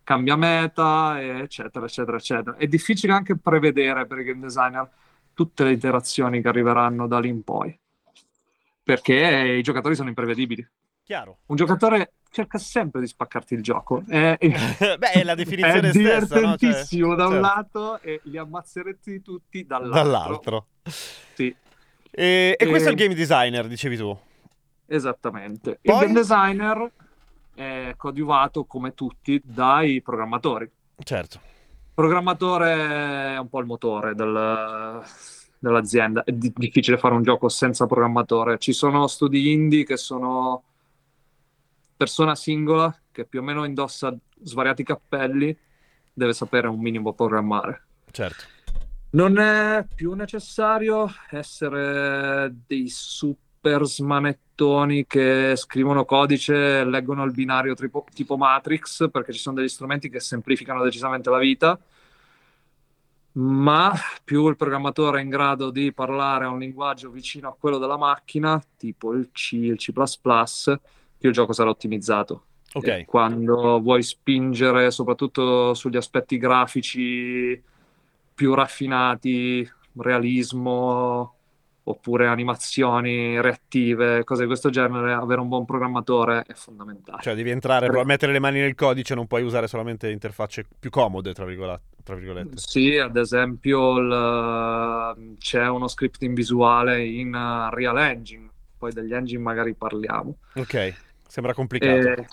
cambia 0.05 0.38
meta, 0.38 1.22
eccetera, 1.22 1.86
eccetera, 1.86 2.15
eccetera. 2.15 2.55
È 2.55 2.65
difficile 2.65 3.12
anche 3.12 3.36
prevedere 3.38 4.08
per 4.08 4.20
i 4.20 4.24
game 4.24 4.39
designer 4.39 4.89
tutte 5.34 5.65
le 5.65 5.72
iterazioni 5.74 6.41
che 6.41 6.48
arriveranno 6.48 7.08
da 7.08 7.20
lì 7.20 7.27
in 7.27 7.43
poi, 7.43 7.77
perché 8.82 9.55
i 9.58 9.62
giocatori 9.62 9.96
sono 9.96 10.08
imprevedibili. 10.08 10.65
Chiaro. 11.03 11.39
Un 11.48 11.58
giocatore 11.58 12.13
cerca 12.34 12.58
sempre 12.58 13.00
di 13.00 13.06
spaccarti 13.08 13.54
il 13.54 13.62
gioco. 13.62 14.02
È, 14.08 14.36
Beh, 14.42 15.12
è 15.12 15.24
la 15.24 15.36
definizione 15.36 15.88
è 15.90 15.92
stessa, 15.92 16.40
no? 16.40 16.58
Cioè, 16.58 16.58
divertentissimo 16.58 17.13
da 17.13 17.25
un 17.28 17.32
certo. 17.34 17.46
lato 17.48 18.00
e 18.02 18.20
li 18.24 18.38
ammazzerete 18.38 19.22
tutti 19.22 19.63
dall'altro. 19.66 19.94
Dall'altro. 20.04 20.66
Sì, 21.34 21.56
E, 22.12 22.56
e 22.58 22.66
questo 22.68 22.90
è 22.90 22.92
il 22.92 22.98
E- 23.00 23.04
game 23.04 23.13
designer, 23.16 23.68
dicevi 23.68 23.98
tu. 23.98 24.18
esattamente. 24.88 25.80
Poi? 25.82 25.94
Il 25.96 26.02
game 26.02 26.13
designer 26.13 26.92
è 27.54 27.94
coadiuvato, 27.96 28.66
come 28.66 28.94
tutti, 28.96 29.40
dai 29.44 30.02
programmatori. 30.02 30.70
Certo. 31.04 31.40
Il 31.44 31.94
programmatore 31.94 32.74
è 33.36 33.38
un 33.38 33.48
po' 33.50 33.60
il 33.60 33.68
motore 33.68 34.16
del- 34.16 35.04
dell'azienda. 35.60 36.24
È 36.24 36.32
di- 36.32 36.52
difficile 36.56 36.98
fare 36.98 37.13
un 37.13 37.22
gioco 37.22 37.48
senza 37.50 37.86
programmatore. 37.86 38.58
Ci 38.58 38.74
sono 38.74 39.06
studi 39.08 39.52
indie 39.52 39.84
che 39.86 39.98
sono 39.98 40.63
persona 42.03 42.36
singola 42.36 42.93
che 43.13 43.24
più 43.24 43.39
o 43.39 43.43
meno 43.43 43.63
indossa 43.63 44.13
svariati 44.41 44.83
cappelli, 44.83 45.57
deve 46.12 46.33
sapere 46.33 46.67
un 46.67 46.81
minimo 46.81 47.13
programmare. 47.13 47.83
Certo. 48.12 48.43
Non 49.12 49.38
è 49.38 49.86
più 49.95 50.12
necessario 50.13 51.10
essere 51.29 52.53
dei 52.67 52.89
super 52.89 53.86
smanettoni 53.86 55.05
che 55.07 55.53
scrivono 55.55 56.03
codice 56.03 56.79
e 56.79 56.86
leggono 56.86 57.24
il 57.24 57.31
binario 57.31 57.74
tipo, 57.74 58.05
tipo 58.13 58.36
Matrix, 58.36 59.10
perché 59.10 59.31
ci 59.31 59.39
sono 59.39 59.55
degli 59.55 59.69
strumenti 59.69 60.10
che 60.10 60.19
semplificano 60.19 60.83
decisamente 60.83 61.29
la 61.29 61.38
vita, 61.38 61.79
ma 63.33 63.93
più 64.25 64.50
il 64.50 64.57
programmatore 64.57 65.19
è 65.19 65.24
in 65.24 65.29
grado 65.29 65.69
di 65.69 65.93
parlare 65.93 66.43
a 66.43 66.50
un 66.50 66.60
linguaggio 66.60 67.10
vicino 67.10 67.48
a 67.48 67.55
quello 67.57 67.77
della 67.77 67.98
macchina, 67.98 68.62
tipo 68.75 69.13
il 69.13 69.29
C, 69.31 69.53
il 69.53 69.77
C++, 69.77 69.93
il 71.27 71.34
gioco 71.34 71.53
sarà 71.53 71.70
ottimizzato. 71.70 72.46
Ok. 72.74 72.88
E 72.88 73.06
quando 73.06 73.80
vuoi 73.80 74.01
spingere 74.01 74.89
soprattutto 74.92 75.74
sugli 75.74 75.98
aspetti 75.98 76.38
grafici 76.38 77.62
più 78.34 78.53
raffinati, 78.53 79.70
realismo 79.98 81.36
oppure 81.86 82.27
animazioni 82.27 83.39
reattive, 83.42 84.24
cose 84.24 84.42
di 84.42 84.48
questo 84.48 84.70
genere, 84.70 85.12
avere 85.13 85.42
un 85.42 85.50
buon 85.50 85.65
programmatore 85.65 86.44
è 86.48 86.53
fondamentale. 86.53 87.22
Cioè 87.22 87.36
devi 87.36 87.50
entrare, 87.50 87.89
Per- 87.89 88.06
mettere 88.06 88.32
le 88.32 88.39
mani 88.39 88.62
nel 88.62 88.74
codice, 88.74 89.15
non 89.15 89.27
puoi 89.27 89.44
usare 89.44 89.68
solamente 89.68 90.10
interfacce 90.10 90.65
più 90.80 90.89
comode, 90.89 91.34
tra, 91.34 91.46
virgola- 91.46 91.80
tra 92.03 92.15
virgolette. 92.15 92.53
Sì, 92.56 92.98
ad 92.98 93.18
esempio 93.18 93.98
il- 93.98 95.36
c'è 95.38 95.68
uno 95.68 95.88
scripting 95.88 96.34
visuale 96.34 97.06
in 97.06 97.34
Real 97.72 97.98
Engine, 97.98 98.50
poi 98.77 98.94
degli 98.94 99.13
engine 99.13 99.42
magari 99.42 99.74
parliamo. 99.75 100.38
Ok, 100.56 100.96
sembra 101.34 101.56
complicato. 101.56 102.08
E- 102.08 102.28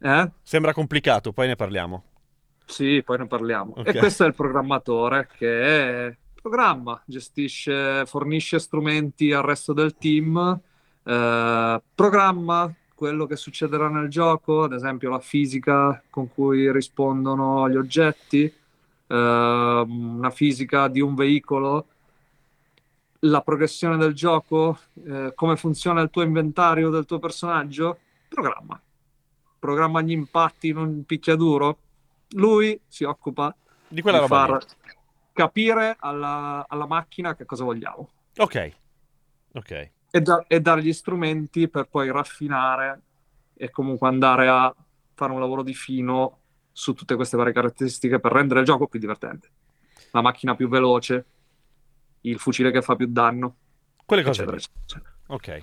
eh? 0.00 0.30
Sembra 0.42 0.72
complicato, 0.72 1.32
poi 1.32 1.48
ne 1.48 1.54
parliamo. 1.54 2.04
Sì, 2.64 3.02
poi 3.04 3.18
ne 3.18 3.26
parliamo. 3.26 3.74
Ok. 3.76 3.88
E 3.88 3.98
questo 3.98 4.24
è 4.24 4.26
il 4.26 4.34
programmatore 4.34 5.28
che 5.36 6.16
programma, 6.40 6.98
gestisce, 7.04 8.06
fornisce 8.06 8.58
strumenti 8.58 9.32
al 9.32 9.42
resto 9.42 9.74
del 9.74 9.98
team, 9.98 10.58
eh, 11.04 11.82
programma 11.94 12.74
quello 12.94 13.26
che 13.26 13.36
succederà 13.36 13.90
nel 13.90 14.08
gioco, 14.08 14.62
ad 14.62 14.72
esempio 14.72 15.10
la 15.10 15.20
fisica 15.20 16.02
con 16.08 16.32
cui 16.32 16.72
rispondono 16.72 17.68
gli 17.68 17.76
oggetti, 17.76 18.44
eh, 18.44 18.54
una 19.86 20.30
fisica 20.30 20.88
di 20.88 21.00
un 21.00 21.14
veicolo, 21.14 21.86
la 23.20 23.42
progressione 23.42 23.98
del 23.98 24.14
gioco, 24.14 24.78
eh, 25.06 25.32
come 25.34 25.56
funziona 25.56 26.00
il 26.00 26.08
tuo 26.08 26.22
inventario 26.22 26.88
del 26.88 27.04
tuo 27.04 27.18
personaggio, 27.18 27.98
programma. 28.28 28.80
Programma 29.58 30.00
gli 30.02 30.12
impatti 30.12 30.68
in 30.68 30.76
un 30.76 31.04
picchiaduro. 31.04 31.78
Lui 32.32 32.80
si 32.86 33.04
occupa 33.04 33.54
Di 33.88 34.00
quella 34.02 34.18
di 34.18 34.26
roba 34.28 34.46
far 34.46 34.64
lì. 34.64 34.92
capire 35.32 35.96
alla, 35.98 36.64
alla 36.68 36.86
macchina 36.86 37.34
che 37.34 37.44
cosa 37.44 37.64
vogliamo 37.64 38.10
Ok. 38.36 38.72
Ok. 39.54 39.90
e, 40.10 40.20
da- 40.20 40.44
e 40.46 40.60
dargli 40.60 40.92
strumenti 40.92 41.68
per 41.68 41.88
poi 41.88 42.10
raffinare 42.10 43.02
e 43.54 43.70
comunque 43.70 44.06
andare 44.08 44.46
a 44.48 44.74
fare 45.14 45.32
un 45.32 45.40
lavoro 45.40 45.62
di 45.62 45.74
fino 45.74 46.40
su 46.70 46.92
tutte 46.94 47.16
queste 47.16 47.36
varie 47.36 47.52
caratteristiche 47.52 48.20
per 48.20 48.30
rendere 48.32 48.60
il 48.60 48.66
gioco 48.66 48.86
più 48.86 49.00
divertente. 49.00 49.50
La 50.12 50.20
macchina 50.20 50.54
più 50.54 50.68
veloce, 50.68 51.24
il 52.22 52.38
fucile 52.38 52.70
che 52.70 52.82
fa 52.82 52.94
più 52.94 53.06
danno, 53.08 53.56
Quelle 54.04 54.22
cose 54.22 54.42
eccetera, 54.42 54.56
eccetera. 54.84 55.12
Ok. 55.28 55.58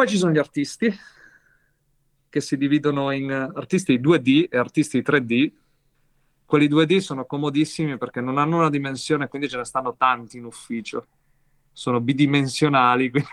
Poi 0.00 0.08
ci 0.08 0.16
sono 0.16 0.32
gli 0.32 0.38
artisti 0.38 0.90
che 2.30 2.40
si 2.40 2.56
dividono 2.56 3.10
in 3.10 3.30
artisti 3.30 4.00
2D 4.00 4.46
e 4.48 4.56
artisti 4.56 5.02
3D. 5.02 5.52
Quelli 6.46 6.68
2D 6.68 7.00
sono 7.00 7.26
comodissimi 7.26 7.98
perché 7.98 8.22
non 8.22 8.38
hanno 8.38 8.56
una 8.56 8.70
dimensione, 8.70 9.28
quindi 9.28 9.50
ce 9.50 9.58
ne 9.58 9.64
stanno 9.66 9.96
tanti 9.98 10.38
in 10.38 10.46
ufficio. 10.46 11.06
Sono 11.70 12.00
bidimensionali, 12.00 13.10
quindi... 13.12 13.28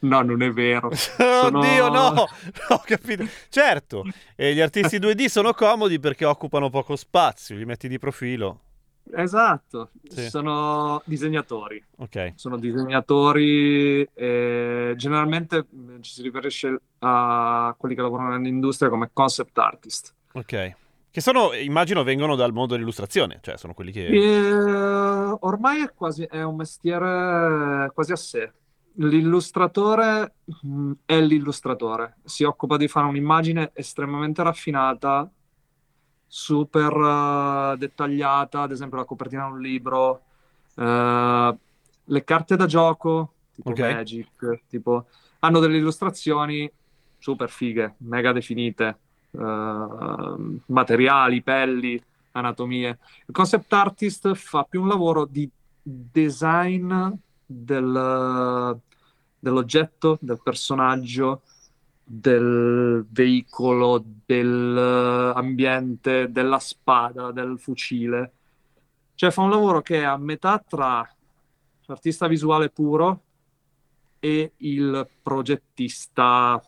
no, 0.00 0.20
non 0.20 0.42
è 0.42 0.52
vero. 0.52 0.90
Sono- 0.92 1.58
Oddio, 1.60 1.88
no! 1.88 2.12
Ho 2.68 2.82
capito. 2.84 3.26
Certo, 3.48 4.04
e 4.36 4.52
gli 4.52 4.60
artisti 4.60 4.98
2D 4.98 5.24
sono 5.24 5.54
comodi 5.54 5.98
perché 5.98 6.26
occupano 6.26 6.68
poco 6.68 6.96
spazio, 6.96 7.56
li 7.56 7.64
metti 7.64 7.88
di 7.88 7.98
profilo. 7.98 8.60
Esatto, 9.12 9.90
Sì. 10.08 10.28
sono 10.28 11.00
disegnatori. 11.04 11.82
Ok. 11.96 12.32
Sono 12.36 12.56
disegnatori 12.58 14.08
e 14.14 14.94
generalmente 14.96 15.66
mh, 15.68 16.00
ci 16.00 16.12
si 16.12 16.22
riferisce 16.22 16.80
a 16.98 17.74
quelli 17.78 17.94
che 17.94 18.02
lavorano 18.02 18.30
nell'industria 18.36 18.88
come 18.90 19.10
concept 19.12 19.56
artist. 19.58 20.14
Ok. 20.32 20.74
Che 21.10 21.20
sono, 21.22 21.52
immagino, 21.54 22.02
vengono 22.04 22.36
dal 22.36 22.52
mondo 22.52 22.74
dell'illustrazione, 22.74 23.38
cioè 23.40 23.56
sono 23.56 23.74
quelli 23.74 23.90
che... 23.92 24.06
E, 24.06 24.52
ormai 25.40 25.82
è 25.82 25.92
quasi 25.94 26.24
è 26.24 26.42
un 26.42 26.56
mestiere 26.56 27.90
quasi 27.94 28.12
a 28.12 28.16
sé. 28.16 28.52
L'illustratore 29.00 30.34
mh, 30.62 30.92
è 31.06 31.20
l'illustratore, 31.20 32.16
si 32.24 32.44
occupa 32.44 32.76
di 32.76 32.88
fare 32.88 33.06
un'immagine 33.06 33.70
estremamente 33.72 34.42
raffinata, 34.42 35.30
super 36.28 36.92
eh, 36.92 37.76
dettagliata, 37.78 38.62
ad 38.62 38.70
esempio 38.70 38.98
la 38.98 39.04
copertina 39.04 39.46
di 39.46 39.52
un 39.52 39.60
libro, 39.60 40.20
eh, 40.74 41.56
le 42.04 42.24
carte 42.24 42.56
da 42.56 42.66
gioco, 42.66 43.32
tipo 43.54 43.70
Ok. 43.70 43.78
Magic, 43.80 44.60
tipo, 44.68 45.06
hanno 45.40 45.58
delle 45.58 45.78
illustrazioni 45.78 46.70
super 47.18 47.48
fighe, 47.50 47.94
mega 47.98 48.32
definite, 48.32 48.96
eh, 49.30 50.34
materiali, 50.66 51.42
pelli, 51.42 52.00
anatomie. 52.32 52.98
Il 53.26 53.34
concept 53.34 53.72
artist 53.72 54.34
fa 54.34 54.64
più 54.64 54.82
un 54.82 54.88
lavoro 54.88 55.24
di 55.24 55.48
design 55.82 57.10
del- 57.44 58.78
dell'oggetto, 59.38 60.18
del 60.20 60.40
personaggio, 60.42 61.42
del 62.10 63.04
veicolo, 63.10 64.02
dell'ambiente, 64.24 66.30
della 66.30 66.58
spada, 66.58 67.32
del 67.32 67.58
fucile. 67.58 68.32
Cioè 69.14 69.30
fa 69.30 69.42
un 69.42 69.50
lavoro 69.50 69.82
che 69.82 70.00
è 70.00 70.04
a 70.04 70.16
metà 70.16 70.62
tra 70.66 71.06
l'artista 71.86 72.26
visuale 72.28 72.70
puro 72.70 73.22
e 74.20 74.52
il 74.58 75.06
progettista 75.22 76.62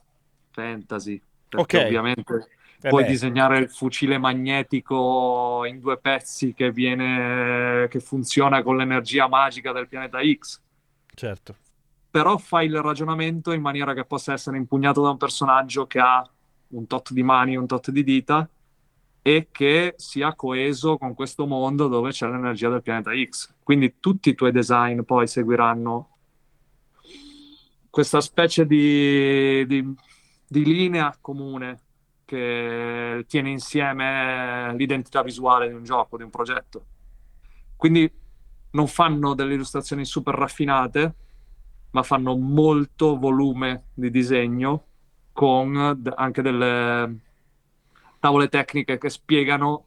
fantasy. 0.51 1.21
Perché 1.49 1.77
Ok. 1.77 1.79
ovviamente 1.79 2.49
Eh 2.83 2.89
puoi 2.89 2.93
beh, 2.93 3.05
disegnare 3.05 3.59
il 3.59 3.69
fucile 3.71 4.19
magnetico 4.19 5.65
in 5.67 5.81
due 5.81 5.99
pezzi 5.99 6.55
che 6.55 6.71
viene, 6.73 7.89
che 7.89 8.01
funziona 8.01 8.63
con 8.63 8.77
l'energia 8.77 9.29
magica 9.29 9.73
del 9.73 9.89
pianeta 9.89 10.19
X. 10.23 10.61
certo. 11.15 11.57
Però 12.11 12.37
fai 12.39 12.67
il 12.67 12.81
ragionamento 12.81 13.53
in 13.53 13.61
maniera 13.61 13.95
che 13.95 14.05
possa 14.05 14.33
essere 14.33 14.57
impugnato 14.57 15.03
da 15.03 15.11
un 15.11 15.17
personaggio 15.17 15.87
che 15.87 16.01
ha 16.01 16.29
un 16.69 16.87
tot 16.87 17.13
di 17.13 17.23
mani, 17.23 17.57
un 17.57 17.67
tot 17.67 17.91
di 17.91 18.03
dita 18.03 18.49
e 19.23 19.49
che 19.51 19.95
sia 19.97 20.35
coeso 20.35 20.97
con 20.97 21.15
questo 21.15 21.47
mondo 21.47 21.89
dove 21.89 22.11
c'è 22.11 22.27
l'energia 22.29 22.69
del 22.69 22.83
pianeta 22.83 23.11
X. 23.13 23.55
Quindi 23.63 23.97
tutti 24.01 24.31
i 24.31 24.35
tuoi 24.35 24.51
design 24.51 25.03
poi 25.03 25.27
seguiranno 25.27 26.09
questa 27.91 28.21
specie 28.21 28.67
di, 28.67 29.67
di- 29.67 29.95
di 30.47 30.65
linea 30.65 31.17
comune 31.21 31.81
che 32.25 33.25
tiene 33.29 33.51
insieme 33.51 34.73
l'identità 34.77 35.23
visuale 35.23 35.69
di 35.69 35.75
un 35.75 35.83
gioco, 35.83 36.17
di 36.17 36.23
un 36.23 36.31
progetto. 36.31 36.85
Quindi 37.77 38.11
non 38.73 38.87
fanno 38.87 39.35
delle 39.35 39.55
illustrazioni 39.55 40.05
super 40.05 40.35
raffinate, 40.35 41.15
ma 41.91 42.03
fanno 42.03 42.37
molto 42.37 43.19
volume 43.19 43.85
di 43.95 44.11
disegno 44.11 44.85
con 45.33 45.95
d- 45.99 46.13
anche 46.17 46.43
delle 46.43 47.19
tavole 48.19 48.49
tecniche 48.49 48.99
che 48.99 49.11
spiegano 49.11 49.87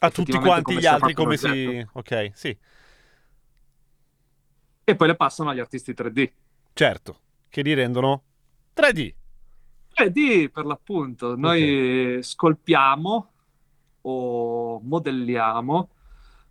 A 0.00 0.10
tutti 0.10 0.38
quanti 0.38 0.78
gli 0.78 0.86
altri 0.86 1.14
come 1.14 1.36
si... 1.36 1.86
Ok, 1.92 2.30
sì, 2.34 2.56
e 4.88 4.96
poi 4.96 5.08
le 5.08 5.16
passano 5.16 5.50
agli 5.50 5.58
artisti 5.60 5.92
3D. 5.92 6.32
certo. 6.72 7.20
Che 7.50 7.60
li 7.60 7.74
rendono 7.74 8.22
3D. 8.74 9.14
3D 9.94 10.48
per 10.50 10.64
l'appunto, 10.64 11.36
noi 11.36 12.22
scolpiamo 12.22 13.32
o 14.00 14.80
modelliamo 14.80 15.90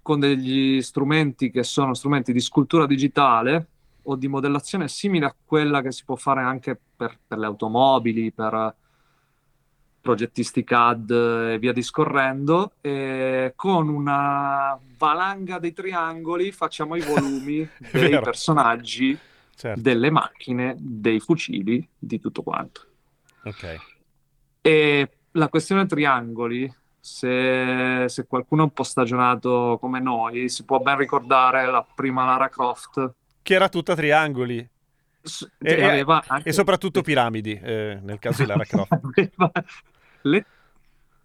con 0.04 0.20
degli 0.20 0.82
strumenti 0.84 1.50
che 1.50 1.64
sono 1.64 1.96
strumenti 1.96 2.32
di 2.32 2.40
scultura 2.40 2.86
digitale 2.86 3.68
o 4.10 4.16
di 4.16 4.28
modellazione 4.28 4.88
simile 4.88 5.26
a 5.26 5.36
quella 5.46 5.82
che 5.82 5.92
si 5.92 6.04
può 6.06 6.16
fare 6.16 6.42
anche 6.42 6.80
per, 6.96 7.18
per 7.28 7.38
le 7.38 7.46
automobili, 7.46 8.32
per 8.32 8.76
progettisti 10.00 10.64
CAD 10.64 11.12
e 11.52 11.60
via 11.60 11.74
discorrendo. 11.74 12.74
E 12.80 13.52
con 13.56 13.90
una 13.90 14.80
valanga 14.98 15.60
di 15.60 15.74
triangoli 15.74 16.52
facciamo 16.52 16.96
i 16.96 17.02
volumi 17.02 17.58
dei 17.92 18.10
vero. 18.10 18.22
personaggi, 18.22 19.18
Certo. 19.54 19.82
delle 19.82 20.10
macchine, 20.12 20.76
dei 20.78 21.20
fucili, 21.20 21.86
di 21.98 22.20
tutto 22.20 22.44
quanto. 22.44 22.86
Ok. 23.44 23.76
E 24.62 25.10
la 25.32 25.50
questione 25.50 25.86
triangoli, 25.86 26.72
se, 27.00 28.06
se 28.08 28.26
qualcuno 28.28 28.62
è 28.62 28.66
un 28.66 28.72
po' 28.74 28.84
stagionato 28.84 29.78
come 29.82 30.00
noi, 30.00 30.48
si 30.48 30.64
può 30.64 30.80
ben 30.80 30.98
ricordare 30.98 31.66
la 31.66 31.84
prima 31.84 32.24
Lara 32.26 32.50
Croft. 32.50 33.16
Che 33.48 33.54
era 33.54 33.70
tutta 33.70 33.96
triangoli. 33.96 34.68
S- 35.22 35.50
E- 35.60 35.72
e- 35.74 35.84
aveva 35.86 36.22
anche- 36.28 36.50
E 36.50 36.52
soprattutto 36.52 37.02
piramidi, 37.02 37.58
eh, 37.64 37.98
nel 38.02 38.20
caso 38.20 38.42
di 38.42 38.48
Lara 38.50 38.66
Croft. 38.68 39.00
le, 40.24 40.46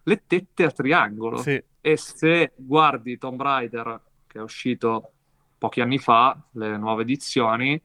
le 0.03 0.21
tette 0.25 0.63
a 0.63 0.71
triangolo. 0.71 1.37
Sì, 1.41 1.61
E 1.81 1.97
se 1.97 2.53
guardi 2.55 3.17
Tomb 3.17 3.41
Raider, 3.41 3.99
che 4.25 4.39
è 4.39 4.41
uscito 4.41 5.11
pochi 5.57 5.81
anni 5.81 5.97
fa, 5.97 6.37
le 6.51 6.77
nuove 6.77 7.01
edizioni, 7.01 7.77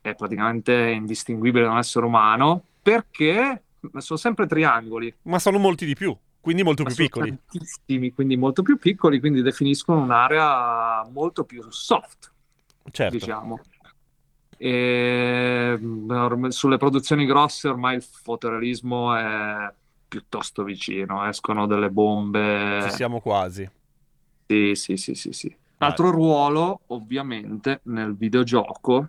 è 0.00 0.14
praticamente 0.16 0.72
indistinguibile 0.90 1.64
da 1.64 1.70
un 1.70 1.78
essere 1.78 2.06
umano 2.06 2.60
perché 2.82 3.62
sono 3.98 4.18
sempre 4.18 4.46
triangoli. 4.48 5.14
ma 5.22 5.38
sono 5.38 5.58
molti 5.58 5.86
di 5.86 5.94
più, 5.94 6.16
quindi 6.40 6.64
molto 6.64 6.82
più 6.82 6.94
piccoli. 6.96 7.28
tantissimi, 7.28 8.12
quindi 8.12 8.36
molto 8.36 8.62
più 8.62 8.78
piccoli, 8.78 9.20
quindi 9.20 9.42
definiscono 9.42 10.00
un'area 10.02 11.08
molto 11.12 11.44
più 11.44 11.62
soft, 11.70 12.32
Certo. 12.90 13.16
diciamo. 13.16 13.60
E, 14.56 15.76
mm, 15.78 16.46
sulle 16.48 16.76
produzioni 16.76 17.26
grosse 17.26 17.68
ormai 17.68 17.96
il 17.96 18.02
fotorealismo 18.02 19.14
è 19.14 19.72
piuttosto 20.06 20.62
vicino, 20.62 21.26
escono 21.26 21.66
delle 21.66 21.90
bombe. 21.90 22.80
Ci 22.88 22.94
siamo 22.96 23.20
quasi. 23.20 23.68
Sì, 24.46 24.74
sì, 24.74 24.96
sì, 24.96 25.14
sì, 25.14 25.32
sì. 25.32 25.56
Altro 25.78 26.10
ruolo, 26.10 26.80
ovviamente, 26.88 27.80
nel 27.84 28.14
videogioco, 28.16 29.08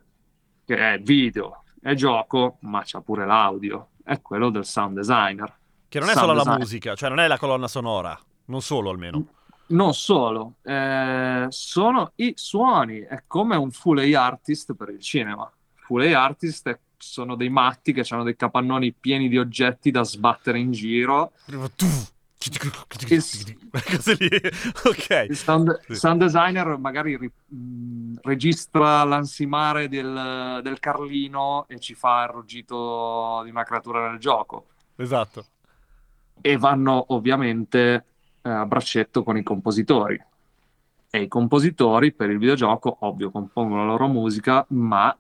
che 0.66 0.94
è 0.94 1.00
video, 1.00 1.64
è 1.80 1.94
gioco, 1.94 2.58
ma 2.62 2.82
c'ha 2.84 3.00
pure 3.02 3.26
l'audio, 3.26 3.90
è 4.04 4.20
quello 4.22 4.50
del 4.50 4.66
sound 4.66 4.96
designer. 4.96 5.54
Che 5.88 6.00
non 6.00 6.10
è 6.10 6.14
Sound 6.14 6.28
solo 6.28 6.38
la 6.38 6.44
design. 6.44 6.60
musica, 6.60 6.96
cioè 6.96 7.10
non 7.10 7.20
è 7.20 7.28
la 7.28 7.38
colonna 7.38 7.68
sonora. 7.68 8.20
Non 8.46 8.62
solo 8.62 8.90
almeno. 8.90 9.28
Non 9.68 9.94
solo, 9.94 10.56
eh, 10.64 11.48
sono 11.50 12.12
i 12.16 12.34
suoni, 12.36 13.00
è 13.00 13.24
come 13.26 13.56
un 13.56 13.70
A 13.72 14.24
artist 14.24 14.76
per 14.76 14.90
il 14.90 15.00
cinema. 15.00 15.42
A 15.44 16.24
artist 16.24 16.70
è- 16.70 16.80
sono 16.98 17.36
dei 17.36 17.50
matti 17.50 17.92
che 17.92 18.06
hanno 18.10 18.24
dei 18.24 18.36
capannoni 18.36 18.94
pieni 18.94 19.28
di 19.28 19.38
oggetti 19.38 19.90
da 19.92 20.04
sbattere 20.04 20.60
in 20.60 20.72
giro. 20.72 21.32
Cose 23.72 24.16
lì. 24.20 24.30
Ok. 24.84 25.26
Il 25.30 25.36
sound, 25.36 25.80
sound 25.92 26.22
designer 26.22 26.78
magari 26.78 27.18
ri- 27.18 27.32
mh, 27.48 28.18
registra 28.22 29.04
l'ansimare 29.04 29.88
del, 29.90 30.60
del 30.62 30.80
Carlino 30.80 31.66
e 31.68 31.80
ci 31.80 31.96
fa 31.96 32.24
il 32.24 32.30
ruggito 32.30 33.42
di 33.44 33.50
una 33.50 33.64
creatura 33.64 34.10
nel 34.10 34.20
gioco. 34.20 34.68
Esatto. 34.96 35.46
E 36.42 36.58
vanno 36.58 37.06
ovviamente 37.10 38.06
eh, 38.46 38.50
a 38.50 38.66
braccetto 38.66 39.24
con 39.24 39.38
i 39.38 39.44
compositori. 39.44 40.22
E 41.10 41.22
i 41.22 41.28
compositori 41.28 42.12
per 42.14 42.30
il 42.30 42.38
videogioco, 42.38 42.98
ovvio, 43.02 43.32
compongono 43.32 43.82
la 43.86 43.92
loro 43.92 44.08
musica, 44.08 44.66
ma 44.70 45.12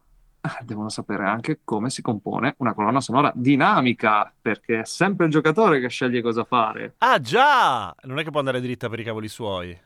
eh, 0.41 0.63
devono 0.63 0.89
sapere 0.89 1.25
anche 1.25 1.61
come 1.63 1.89
si 1.89 2.01
compone 2.01 2.53
una 2.57 2.73
colonna 2.73 2.99
sonora 3.01 3.31
dinamica, 3.33 4.31
perché 4.41 4.81
è 4.81 4.85
sempre 4.85 5.25
il 5.25 5.31
giocatore 5.31 5.79
che 5.79 5.87
sceglie 5.89 6.21
cosa 6.21 6.43
fare. 6.43 6.95
Ah 6.99 7.19
già! 7.19 7.95
Non 8.03 8.19
è 8.19 8.23
che 8.23 8.29
può 8.29 8.39
andare 8.39 8.61
dritta 8.61 8.89
per 8.89 8.99
i 8.99 9.03
cavoli 9.03 9.27
suoi. 9.27 9.77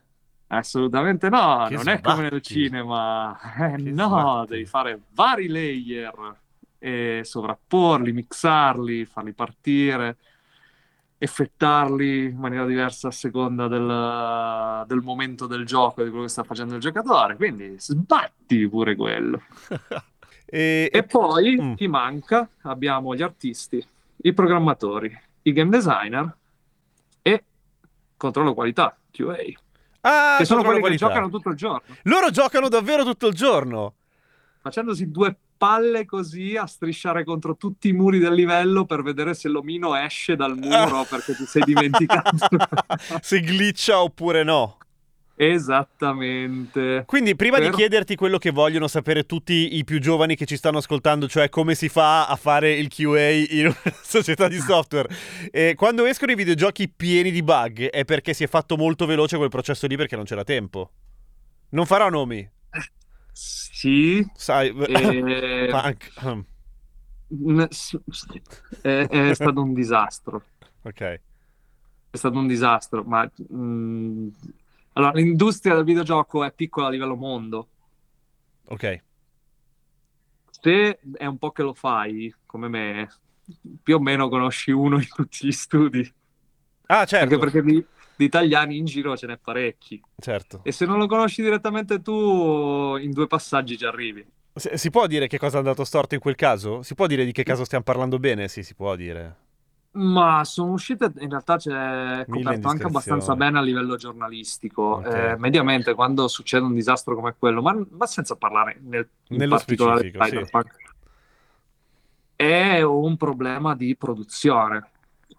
Assolutamente 0.52 1.30
no, 1.30 1.66
Che 1.70 1.76
non 1.76 1.88
è 1.90 2.02
come 2.02 2.22
nel 2.24 2.30
sbatti. 2.32 2.44
cinema. 2.54 3.38
Eh, 3.56 3.78
no, 3.78 4.08
sbatti. 4.08 4.50
devi 4.50 4.66
fare 4.66 5.00
vari 5.14 5.48
layer 5.48 6.36
e 6.80 7.22
sovrapporli, 7.24 8.12
mixarli, 8.14 9.06
farli 9.06 9.34
partire, 9.34 10.18
effettarli 11.22 12.26
in 12.30 12.38
maniera 12.38 12.66
diversa 12.66 13.10
a 13.10 13.12
seconda 13.12 13.68
del, 13.68 14.86
del 14.88 15.02
momento 15.02 15.46
del 15.48 15.66
gioco 15.66 16.02
di 16.02 16.10
quello 16.10 16.24
che 16.24 16.30
sta 16.32 16.44
facendo 16.44 16.76
il 16.76 16.82
giocatore. 16.82 17.36
Quindi 17.36 17.76
sbatti 17.78 18.68
pure 18.70 18.96
quello. 18.96 19.42
e, 20.46 20.90
E 20.92 21.04
poi 21.04 21.62
Mm. 21.62 21.74
chi 21.74 21.88
manca? 21.88 22.48
Abbiamo 22.64 23.14
gli 23.16 23.22
artisti, 23.22 23.86
i 24.24 24.34
programmatori, 24.34 25.16
i 25.44 25.52
game 25.54 25.70
designer 25.70 26.36
e 27.22 27.44
controllo 28.18 28.54
qualità, 28.54 28.98
QA. 29.12 29.36
Ah, 30.02 30.36
che 30.38 30.46
sono 30.46 30.62
quelli 30.62 30.76
che 30.76 30.82
qualità. 30.82 31.08
giocano 31.08 31.30
tutto 31.30 31.50
il 31.50 31.56
giorno, 31.58 31.82
Loro 32.04 32.30
giocano 32.32 32.70
davvero 32.70 33.04
tutto 33.04 33.28
il 33.28 33.34
giorno. 33.34 33.96
facendosi 34.62 35.12
due 35.12 35.36
palle 35.60 36.06
così 36.06 36.56
a 36.56 36.66
strisciare 36.66 37.26
contro 37.26 37.58
tutti 37.58 37.90
i 37.90 37.94
muri 37.94 38.18
del 38.18 38.34
livello 38.34 38.86
per 38.86 39.04
vedere 39.04 39.34
se 39.34 39.50
l'omino 39.50 39.94
esce 39.94 40.38
dal 40.38 40.58
muro 40.58 41.04
perché 41.10 41.36
ti 41.36 41.46
sei 41.46 41.64
dimenticato. 41.66 42.32
Se 43.22 43.42
glitcha 43.42 44.02
oppure 44.02 44.44
no. 44.44 44.78
Esattamente. 45.36 47.04
Quindi, 47.06 47.36
prima 47.36 47.60
di 47.60 47.68
Per- 47.68 47.76
chiederti 47.76 48.16
quello 48.16 48.38
che 48.38 48.52
vogliono 48.52 48.88
sapere 48.88 49.26
tutti 49.26 49.78
i 49.78 49.84
più 49.84 50.00
giovani 50.00 50.36
che 50.36 50.46
ci 50.46 50.58
stanno 50.58 50.80
ascoltando, 50.80 51.28
cioè 51.28 51.50
come 51.50 51.76
si 51.76 51.88
fa 51.88 52.28
a 52.28 52.36
fare 52.36 52.74
il 52.74 52.90
QA 52.90 53.30
in 53.30 53.66
una 53.68 53.94
società 54.02 54.48
di 54.48 54.60
software, 54.60 55.08
eh, 55.52 55.76
quando 55.76 56.06
escono 56.06 56.32
i 56.32 56.36
videogiochi 56.36 56.90
pieni 56.90 57.32
di 57.32 57.44
bug 57.44 57.86
è 57.86 58.04
perché 58.06 58.34
si 58.34 58.44
è 58.44 58.48
fatto 58.48 58.76
molto 58.76 59.06
veloce 59.06 59.38
quel 59.38 59.50
processo 59.50 59.88
lì 59.88 59.96
perché 59.96 60.16
non 60.16 60.26
c'era 60.26 60.44
tempo. 60.44 60.92
Non 61.70 61.86
farò 61.86 62.10
nomi, 62.10 62.50
Sì, 63.32 64.26
sai. 64.36 64.70
e- 64.70 65.70
s- 67.70 68.00
s- 68.10 68.26
è, 68.82 69.08
è 69.08 69.34
stato 69.34 69.62
un 69.62 69.74
disastro. 69.74 70.44
Ok. 70.84 71.02
È 72.12 72.18
stato 72.18 72.38
un 72.38 72.48
disastro, 72.48 73.04
ma 73.04 73.30
mm, 73.54 74.28
allora 74.94 75.12
l'industria 75.14 75.76
del 75.76 75.84
videogioco 75.84 76.44
è 76.44 76.52
piccola 76.52 76.88
a 76.88 76.90
livello 76.90 77.16
mondo. 77.16 77.68
Ok. 78.66 79.02
Se 80.62 81.00
è 81.14 81.26
un 81.26 81.38
po' 81.38 81.52
che 81.52 81.64
lo 81.64 81.74
fai, 81.74 82.34
come 82.46 82.68
me, 82.68 83.10
più 83.82 83.96
o 83.96 84.00
meno 84.00 84.28
conosci 84.28 84.72
uno 84.72 84.98
in 84.98 85.08
tutti 85.08 85.48
gli 85.48 85.52
studi, 85.52 86.14
Ah, 86.88 87.06
certo. 87.06 87.36
anche 87.36 87.38
perché 87.38 87.62
di, 87.62 87.86
di 88.20 88.26
italiani 88.26 88.76
in 88.76 88.84
giro 88.84 89.16
ce 89.16 89.28
n'è 89.28 89.38
parecchi. 89.38 90.02
Certo. 90.18 90.60
E 90.64 90.74
se 90.74 90.86
non 90.86 90.98
lo 90.98 91.08
conosci 91.08 91.42
direttamente 91.42 92.02
tu, 92.02 92.98
in 92.98 93.12
due 93.12 93.28
passaggi 93.28 93.78
ci 93.78 93.86
arrivi. 93.86 94.28
Si 94.54 94.70
si 94.74 94.90
può 94.90 95.08
dire 95.08 95.28
che 95.28 95.38
cosa 95.38 95.56
è 95.56 95.60
andato 95.60 95.86
storto 95.86 96.16
in 96.16 96.20
quel 96.20 96.36
caso? 96.36 96.82
Si 96.82 96.96
può 96.96 97.08
dire 97.08 97.24
di 97.24 97.32
che 97.32 97.44
caso 97.44 97.64
stiamo 97.64 97.86
parlando 97.86 98.20
bene? 98.20 98.50
Sì, 98.50 98.62
si 98.62 98.76
può 98.76 98.94
dire. 98.98 99.36
Ma 99.92 100.44
sono 100.44 100.74
uscite, 100.74 101.14
in 101.20 101.30
realtà 101.30 101.56
c'è 101.56 102.26
coperto 102.28 102.68
anche 102.68 102.84
abbastanza 102.84 103.38
bene 103.38 103.58
a 103.58 103.62
livello 103.62 103.96
giornalistico. 103.96 104.84
Ok. 104.96 105.06
Eh, 105.06 105.36
mediamente, 105.38 105.94
quando 105.94 106.28
succede 106.28 106.66
un 106.66 106.74
disastro 106.74 107.16
come 107.16 107.36
quello, 107.40 107.62
ma, 107.62 107.74
ma 107.92 108.06
senza 108.06 108.36
parlare 108.36 108.82
nel, 108.84 109.08
Nello 109.30 109.56
particolare 109.56 110.02
di 110.02 110.10
specifico, 110.10 110.26
sì. 110.26 110.32
Cyberpunk, 110.32 110.76
è 112.36 112.82
un 112.82 113.16
problema 113.16 113.76
di 113.76 113.96
produzione. 113.96 114.90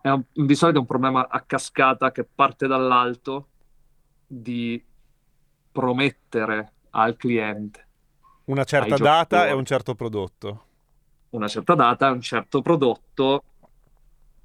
È 0.03 0.09
un- 0.09 0.25
di 0.33 0.55
solito 0.55 0.79
è 0.79 0.81
un 0.81 0.87
problema 0.87 1.29
a 1.29 1.41
cascata 1.43 2.11
che 2.11 2.25
parte 2.25 2.67
dall'alto 2.67 3.49
di 4.27 4.83
promettere 5.73 6.73
al 6.91 7.17
cliente 7.17 7.87
Una 8.45 8.65
certa 8.65 8.99
data 8.99 9.47
e 9.49 9.53
un 9.53 9.65
certo 9.65 9.95
prodotto. 9.95 10.67
una 11.31 11.49
certa 11.49 11.75
data, 11.75 12.11
un 12.11 12.21
certo 12.21 12.61
prodotto, 12.63 13.45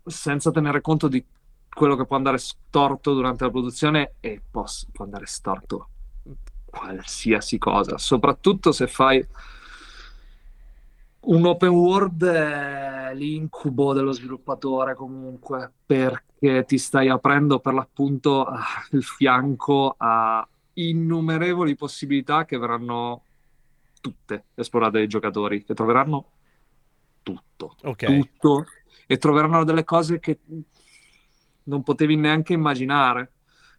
senza 0.06 0.52
tenere 0.52 0.82
conto 0.82 1.08
di 1.08 1.24
quello 1.70 1.96
che 1.96 2.06
può 2.06 2.16
andare 2.16 2.38
storto 2.38 3.14
durante 3.14 3.44
la 3.44 3.50
produzione 3.50 4.14
e 4.20 4.42
pos- 4.50 4.88
può 4.92 5.06
andare 5.06 5.26
storto 5.26 5.90
qualsiasi 6.66 7.58
cosa, 7.58 7.98
soprattutto 7.98 8.72
se 8.72 8.88
fai 8.88 9.26
un 11.26 11.46
open 11.46 11.70
world 11.70 12.24
è 12.24 13.14
l'incubo 13.14 13.94
dello 13.94 14.12
sviluppatore 14.12 14.96
comunque, 14.96 15.72
perché 15.86 16.66
ti 16.66 16.78
stai 16.78 17.10
aprendo 17.10 17.60
per 17.60 17.74
l'appunto 17.74 18.44
ah, 18.46 18.64
il 18.92 19.04
fianco 19.04 19.96
a 19.98 20.48
innumerevoli 20.74 21.76
possibilità 21.76 22.46
che 22.46 22.58
verranno 22.58 23.24
tutte 24.02 24.46
esplorate 24.56 24.98
dai 25.00 25.08
giocatori, 25.08 25.64
che 25.64 25.74
troveranno 25.74 26.32
tutto, 27.24 27.76
Ok. 27.84 28.06
tutto, 28.06 28.66
e 29.08 29.18
troveranno 29.18 29.64
delle 29.64 29.84
cose 29.84 30.20
che 30.20 30.40
non 31.64 31.82
potevi 31.82 32.16
neanche 32.16 32.54
immaginare. 32.54 33.32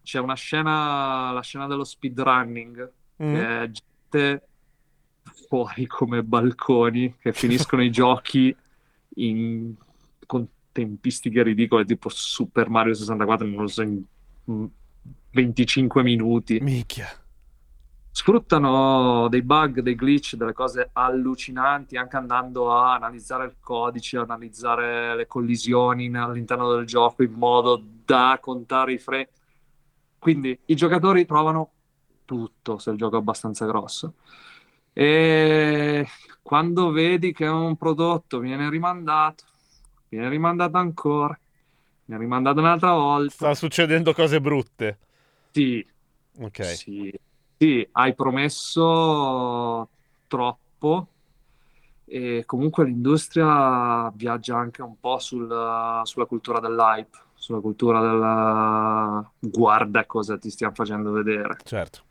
C'è 0.02 0.18
una 0.18 0.34
scena, 0.34 1.30
la 1.32 1.42
scena 1.42 1.66
dello 1.66 1.84
speedrunning, 1.84 2.92
Mm. 3.22 3.64
gente 3.70 4.48
fuori 5.48 5.86
come 5.86 6.22
balconi 6.22 7.16
che 7.18 7.32
finiscono 7.32 7.82
i 7.82 7.90
giochi 7.90 8.54
in- 9.16 9.74
con 10.26 10.46
tempistiche 10.72 11.42
ridicole, 11.42 11.84
tipo 11.84 12.08
Super 12.08 12.68
Mario 12.68 12.94
64, 12.94 13.46
non 13.46 13.62
lo 13.62 13.68
so, 13.68 13.82
in 13.82 14.02
mm, 14.50 14.64
25 15.32 16.02
minuti. 16.02 16.58
Minchia. 16.60 17.08
Sfruttano 18.10 19.28
dei 19.28 19.42
bug, 19.42 19.80
dei 19.80 19.94
glitch, 19.94 20.36
delle 20.36 20.54
cose 20.54 20.88
allucinanti, 20.92 21.96
anche 21.98 22.16
andando 22.16 22.72
a 22.72 22.94
analizzare 22.94 23.44
il 23.44 23.56
codice, 23.60 24.16
analizzare 24.16 25.14
le 25.14 25.26
collisioni 25.26 26.06
in- 26.06 26.16
all'interno 26.16 26.74
del 26.74 26.86
gioco 26.86 27.22
in 27.22 27.32
modo 27.32 27.82
da 28.04 28.38
contare 28.40 28.94
i 28.94 28.98
frame. 28.98 29.28
Quindi 30.18 30.58
i 30.66 30.74
giocatori 30.74 31.26
trovano 31.26 31.70
tutto 32.24 32.78
se 32.78 32.90
il 32.90 32.96
gioco 32.96 33.16
è 33.16 33.18
abbastanza 33.18 33.66
grosso. 33.66 34.14
E 34.98 36.06
quando 36.42 36.90
vedi 36.90 37.32
che 37.32 37.46
un 37.46 37.76
prodotto 37.76 38.38
viene 38.38 38.70
rimandato, 38.70 39.44
viene 40.08 40.28
rimandato 40.30 40.78
ancora, 40.78 41.38
viene 42.04 42.22
rimandato 42.22 42.60
un'altra 42.60 42.92
volta, 42.94 43.34
Sta 43.34 43.54
succedendo 43.54 44.14
cose 44.14 44.40
brutte. 44.40 44.98
sì, 45.50 45.86
Ok. 46.38 46.60
sì, 46.60 47.12
sì, 47.58 47.88
hai 47.92 48.14
promesso 48.14 49.90
troppo 50.26 51.08
e 52.04 52.44
comunque 52.46 52.84
l'industria 52.84 54.10
viaggia 54.14 54.56
anche 54.58 54.82
un 54.82 54.98
po' 54.98 55.18
sul- 55.18 56.02
sulla 56.04 56.26
cultura 56.26 56.60
dell'hype, 56.60 57.18
sulla 57.34 57.60
cultura 57.60 58.00
della 58.00 59.32
guarda 59.38 60.06
cosa 60.06 60.38
ti 60.38 60.50
stiamo 60.50 60.74
facendo 60.74 61.10
vedere. 61.12 61.56
Certo. 61.64 62.05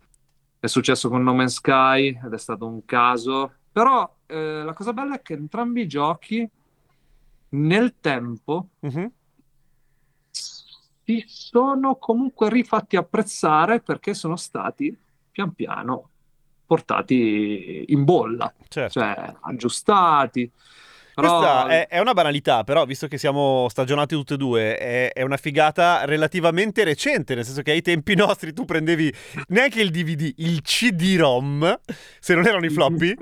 È 0.65 0.67
successo 0.67 1.10
con 1.10 1.21
No 1.21 1.36
Man's 1.36 1.54
Sky 1.58 2.19
ed 2.25 2.34
è 2.34 2.39
stato 2.39 2.65
un 2.65 2.84
caso, 2.86 3.54
però 3.71 4.12
eh, 4.25 4.63
la 4.63 4.73
cosa 4.73 4.93
bella 4.93 5.13
è 5.13 5.21
che 5.21 5.34
entrambi 5.34 5.82
i 5.82 5.88
giochi 5.88 6.49
nel 7.49 7.93
tempo 8.01 8.69
Mhm. 8.80 9.12
si 10.32 11.23
sono 11.28 11.97
comunque 11.97 12.49
rifatti 12.49 12.95
apprezzare 12.95 13.80
perché 13.80 14.15
sono 14.15 14.36
stati 14.38 14.97
pian 15.30 15.54
piano 15.54 16.10
portati 16.65 17.86
in 17.89 18.04
bolla, 18.04 18.51
Certo. 18.67 18.99
cioè 18.99 19.36
aggiustati. 19.41 20.51
Questa 21.15 21.67
è, 21.67 21.88
è 21.88 21.99
una 21.99 22.13
banalità, 22.13 22.63
però, 22.63 22.86
visto 22.86 23.08
che 23.08 23.17
siamo 23.17 23.67
stagionati 23.69 24.15
tutte 24.15 24.34
e 24.34 24.38
due, 24.38 24.78
è, 24.78 25.13
è 25.13 25.21
una 25.21 25.38
figata 25.38 26.04
relativamente 26.06 26.84
recente, 26.84 27.36
nel 27.36 27.45
senso 27.45 27.62
che 27.62 27.71
ai 27.71 27.82
tempi 27.82 28.15
nostri 28.15 28.54
tu 28.54 28.65
prendevi 28.65 29.13
neanche 29.47 29.82
il 29.82 29.91
DVD, 29.91 30.34
il 30.38 30.62
CD-ROM, 30.62 31.80
se 32.19 32.36
non 32.36 32.45
erano 32.45 32.65
i 32.65 32.69
floppy. 32.69 33.15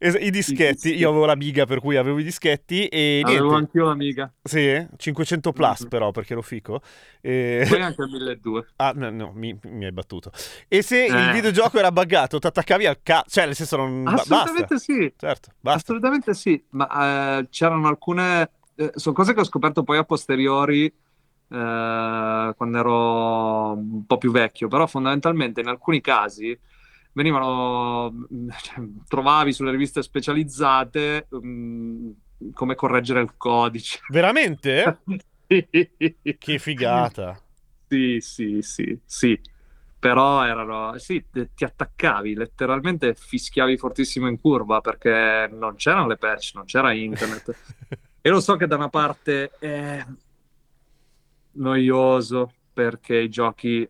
Es- 0.00 0.16
i 0.18 0.30
dischetti. 0.30 0.94
Io 0.96 1.10
avevo 1.10 1.26
l'Amiga, 1.26 1.66
per 1.66 1.78
cui 1.80 1.96
avevo 1.96 2.18
i 2.18 2.24
dischetti 2.24 2.86
e 2.86 3.20
Avevo 3.22 3.40
niente. 3.50 3.54
anch'io 3.56 3.84
l'amiga, 3.84 4.32
Sì, 4.42 4.86
500 4.96 5.52
plus 5.52 5.82
Mhm. 5.82 5.88
però, 5.88 6.10
perché 6.10 6.32
ero 6.32 6.42
fico. 6.42 6.80
E... 7.20 7.64
poi 7.68 7.82
anche 7.82 8.02
il 8.02 8.10
1200. 8.10 8.72
Ah, 8.76 8.92
no, 8.94 9.10
no, 9.10 9.32
mi, 9.34 9.56
mi 9.64 9.84
hai 9.84 9.92
battuto. 9.92 10.30
E 10.68 10.82
se 10.82 11.04
il 11.04 11.14
Eh. 11.14 11.32
videogioco 11.32 11.78
era 11.78 11.92
buggato, 11.92 12.38
ti 12.38 12.46
attaccavi 12.46 12.86
al 12.86 13.00
cazzo, 13.02 13.28
cioè, 13.28 13.44
nel 13.46 13.54
senso, 13.54 13.76
non... 13.76 14.06
Assolutamente 14.08 14.74
basta. 14.74 14.78
sì. 14.78 15.12
Certo, 15.16 15.50
basta. 15.60 15.80
Assolutamente 15.80 16.34
sì, 16.34 16.64
ma 16.70 17.38
eh, 17.38 17.48
c'erano 17.50 17.86
alcune, 17.88 18.50
eh, 18.76 18.92
sono 18.94 19.14
cose 19.14 19.34
che 19.34 19.40
ho 19.40 19.44
scoperto 19.44 19.82
poi 19.82 19.98
a 19.98 20.04
posteriori 20.04 20.86
eh, 20.86 22.54
quando 22.56 22.78
ero 22.78 23.72
un 23.72 24.06
po' 24.06 24.18
più 24.18 24.30
vecchio, 24.30 24.68
però 24.68 24.86
fondamentalmente 24.86 25.60
in 25.60 25.66
alcuni 25.68 26.00
casi 26.00 26.58
venivano, 27.12 28.10
mm, 28.10 28.48
cioè, 28.62 28.84
trovavi 29.06 29.52
sulle 29.52 29.70
riviste 29.70 30.02
specializzate 30.02 31.28
mm, 31.34 32.10
come 32.52 32.74
correggere 32.74 33.20
il 33.20 33.34
codice. 33.36 34.00
Veramente? 34.08 35.00
Che 35.50 36.58
figata. 36.58 37.36
Sì, 37.88 38.18
sì, 38.20 38.62
sì, 38.62 38.96
sì. 39.04 39.40
Però 39.98 40.46
erano, 40.46 40.96
sì, 40.98 41.24
te- 41.28 41.50
ti 41.54 41.64
attaccavi, 41.64 42.34
letteralmente 42.34 43.14
fischiavi 43.14 43.76
fortissimo 43.76 44.28
in 44.28 44.40
curva 44.40 44.80
perché 44.80 45.50
non 45.52 45.74
c'erano 45.74 46.06
le 46.06 46.16
patch, 46.16 46.52
non 46.54 46.64
c'era 46.66 46.92
internet. 46.92 47.56
E 48.22 48.28
lo 48.28 48.40
so 48.40 48.56
che 48.56 48.66
da 48.66 48.76
una 48.76 48.90
parte 48.90 49.50
è 49.58 50.04
noioso 51.52 52.52
perché 52.70 53.16
i 53.16 53.30
giochi 53.30 53.88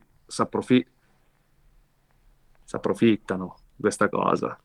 s'approfi- 2.71 2.71
s'approfittano 2.71 3.57
di 3.75 3.83
questa 3.83 4.09
cosa. 4.09 4.57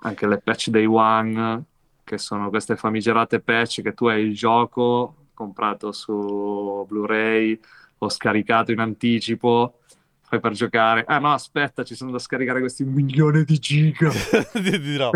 Anche 0.00 0.26
le 0.26 0.38
patch 0.38 0.70
day 0.70 0.84
one, 0.84 1.62
che 2.02 2.18
sono 2.18 2.48
queste 2.48 2.76
famigerate 2.76 3.38
patch 3.38 3.82
che 3.82 3.94
tu 3.94 4.06
hai 4.06 4.22
il 4.24 4.34
gioco 4.34 5.14
comprato 5.32 5.92
su 5.92 6.84
Blu-ray 6.88 7.58
o 7.98 8.08
scaricato 8.08 8.72
in 8.72 8.80
anticipo, 8.80 9.78
fai 10.22 10.40
per 10.40 10.52
giocare. 10.52 11.04
Ah 11.06 11.20
no, 11.20 11.32
aspetta, 11.32 11.84
ci 11.84 11.94
sono 11.94 12.10
da 12.10 12.18
scaricare 12.18 12.58
questi 12.58 12.82
un 12.82 12.92
milione 12.92 13.44
di 13.44 13.58
giga. 13.58 14.10
Ti 14.52 14.80
dirò. 14.80 15.10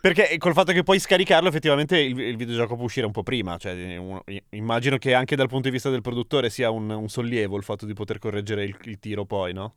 Perché 0.00 0.38
col 0.38 0.54
fatto 0.54 0.72
che 0.72 0.82
puoi 0.82 0.98
scaricarlo, 0.98 1.50
effettivamente 1.50 1.98
il, 1.98 2.18
il 2.18 2.36
videogioco 2.36 2.74
può 2.74 2.84
uscire 2.84 3.04
un 3.04 3.12
po' 3.12 3.22
prima. 3.22 3.58
Cioè, 3.58 3.98
un- 3.98 4.22
immagino 4.50 4.96
che 4.96 5.12
anche 5.12 5.36
dal 5.36 5.48
punto 5.48 5.68
di 5.68 5.74
vista 5.74 5.90
del 5.90 6.00
produttore 6.00 6.48
sia 6.48 6.70
un, 6.70 6.88
un 6.88 7.08
sollievo 7.10 7.58
il 7.58 7.64
fatto 7.64 7.84
di 7.84 7.92
poter 7.92 8.18
correggere 8.18 8.64
il, 8.64 8.74
il 8.84 8.98
tiro 8.98 9.26
poi, 9.26 9.52
no? 9.52 9.74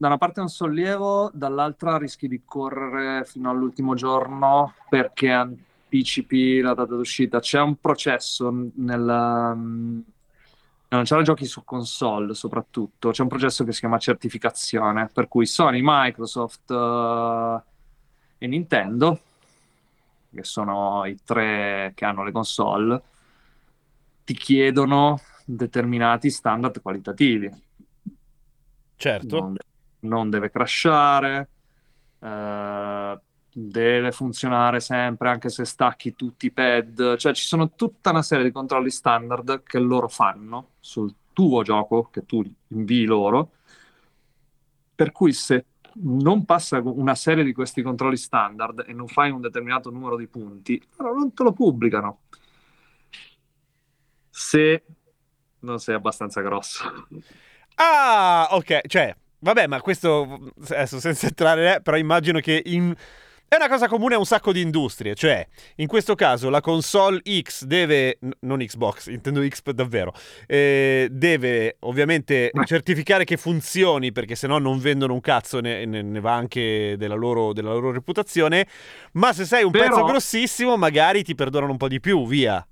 Da 0.00 0.06
una 0.06 0.16
parte 0.16 0.38
è 0.38 0.42
un 0.44 0.48
sollievo, 0.48 1.28
dall'altra 1.34 1.98
rischi 1.98 2.28
di 2.28 2.42
correre 2.44 3.24
fino 3.24 3.50
all'ultimo 3.50 3.96
giorno 3.96 4.74
perché 4.88 5.28
anticipi 5.30 6.60
la 6.60 6.72
data 6.72 6.94
d'uscita. 6.94 7.40
C'è 7.40 7.60
un 7.60 7.74
processo 7.80 8.48
nel, 8.48 9.52
mm, 9.56 9.94
nel 9.94 10.04
lanciare 10.88 11.24
giochi 11.24 11.46
su 11.46 11.64
console, 11.64 12.34
soprattutto. 12.34 13.10
C'è 13.10 13.22
un 13.22 13.28
processo 13.28 13.64
che 13.64 13.72
si 13.72 13.80
chiama 13.80 13.98
certificazione, 13.98 15.10
per 15.12 15.26
cui 15.26 15.46
Sony, 15.46 15.80
Microsoft 15.82 16.70
eh, 16.70 17.62
e 18.38 18.46
Nintendo, 18.46 19.20
che 20.32 20.44
sono 20.44 21.04
i 21.06 21.18
tre 21.24 21.90
che 21.96 22.04
hanno 22.04 22.22
le 22.22 22.30
console, 22.30 23.02
ti 24.22 24.34
chiedono 24.34 25.20
determinati 25.44 26.30
standard 26.30 26.80
qualitativi 26.80 27.66
Certo. 28.98 29.38
non, 29.38 29.56
non 30.00 30.30
deve 30.30 30.50
crashare, 30.50 31.48
eh, 32.20 33.20
deve 33.52 34.12
funzionare 34.12 34.80
sempre 34.80 35.28
anche 35.30 35.48
se 35.48 35.64
stacchi 35.64 36.14
tutti 36.14 36.46
i 36.46 36.50
pad, 36.50 37.16
cioè 37.16 37.32
ci 37.32 37.44
sono 37.44 37.74
tutta 37.74 38.10
una 38.10 38.22
serie 38.22 38.44
di 38.44 38.52
controlli 38.52 38.90
standard 38.90 39.62
che 39.62 39.78
loro 39.78 40.08
fanno 40.08 40.70
sul 40.80 41.12
tuo 41.32 41.62
gioco, 41.62 42.08
che 42.10 42.24
tu 42.26 42.44
invii 42.68 43.04
loro, 43.04 43.50
per 44.94 45.12
cui 45.12 45.32
se 45.32 45.64
non 46.00 46.44
passa 46.44 46.80
una 46.82 47.14
serie 47.14 47.42
di 47.42 47.52
questi 47.52 47.82
controlli 47.82 48.16
standard 48.16 48.84
e 48.86 48.92
non 48.92 49.08
fai 49.08 49.30
un 49.30 49.40
determinato 49.40 49.90
numero 49.90 50.16
di 50.16 50.26
punti, 50.26 50.80
loro 50.96 51.14
non 51.14 51.32
te 51.32 51.42
lo 51.42 51.52
pubblicano. 51.52 52.20
Se 54.30 54.84
non 55.60 55.80
sei 55.80 55.94
abbastanza 55.96 56.40
grosso. 56.40 57.06
Ah, 57.76 58.48
ok, 58.50 58.86
cioè, 58.86 59.16
vabbè, 59.40 59.66
ma 59.66 59.80
questo 59.80 60.52
adesso 60.68 61.00
senza 61.00 61.26
entrare, 61.26 61.76
eh, 61.76 61.80
però 61.80 61.96
immagino 61.96 62.40
che 62.40 62.62
in... 62.66 62.94
è 63.48 63.56
una 63.56 63.68
cosa 63.68 63.88
comune 63.88 64.14
a 64.14 64.18
un 64.18 64.26
sacco 64.26 64.52
di 64.52 64.60
industrie, 64.60 65.14
cioè, 65.14 65.46
in 65.76 65.86
questo 65.86 66.14
caso 66.14 66.50
la 66.50 66.60
console 66.60 67.22
X 67.40 67.64
deve, 67.64 68.18
non 68.40 68.58
Xbox, 68.58 69.06
intendo 69.06 69.46
X 69.46 69.62
davvero, 69.70 70.12
eh, 70.46 71.08
deve 71.10 71.76
ovviamente 71.80 72.50
certificare 72.64 73.24
che 73.24 73.36
funzioni, 73.36 74.12
perché 74.12 74.34
sennò 74.34 74.58
non 74.58 74.78
vendono 74.78 75.14
un 75.14 75.20
cazzo, 75.20 75.60
ne, 75.60 75.86
ne- 75.86 76.02
ne 76.02 76.20
va 76.20 76.34
anche 76.34 76.96
della 76.98 77.14
loro, 77.14 77.52
della 77.52 77.72
loro 77.72 77.90
reputazione, 77.90 78.66
ma 79.12 79.32
se 79.32 79.44
sei 79.46 79.64
un 79.64 79.70
Però- 79.70 79.86
pezzo 79.86 80.04
grossissimo 80.04 80.76
magari 80.76 81.22
ti 81.22 81.34
perdonano 81.34 81.72
un 81.72 81.78
po' 81.78 81.88
di 81.88 82.00
più, 82.00 82.26
via. 82.26 82.64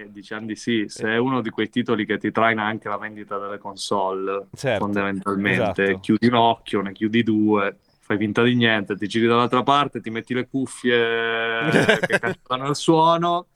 E 0.00 0.10
diciamo 0.10 0.46
di 0.46 0.56
sì, 0.56 0.84
se 0.88 1.08
è 1.08 1.16
uno 1.18 1.40
di 1.42 1.50
quei 1.50 1.68
titoli 1.68 2.06
che 2.06 2.16
ti 2.18 2.30
traina 2.30 2.64
anche 2.64 2.88
la 2.88 2.96
vendita 2.96 3.38
delle 3.38 3.58
console, 3.58 4.46
Certo, 4.54 4.78
fondamentalmente, 4.78 5.82
esatto. 5.82 5.98
chiudi 6.00 6.26
un 6.28 6.34
occhio, 6.34 6.80
ne 6.80 6.92
chiudi 6.92 7.22
due, 7.22 7.78
fai 8.00 8.16
finta 8.16 8.42
di 8.42 8.54
niente, 8.54 8.96
ti 8.96 9.06
giri 9.06 9.26
dall'altra 9.26 9.62
parte, 9.62 10.00
ti 10.00 10.10
metti 10.10 10.32
le 10.34 10.48
cuffie 10.48 10.94
che 12.06 12.18
cantano 12.18 12.68
il 12.68 12.76
suono, 12.76 13.48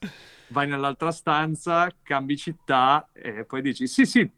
vai 0.49 0.67
nell'altra 0.69 1.11
stanza, 1.13 1.89
cambi 2.03 2.37
città 2.37 3.09
e 3.13 3.45
poi 3.45 3.63
dici 3.63 3.87
sì 3.87 4.05
sì, 4.05 4.31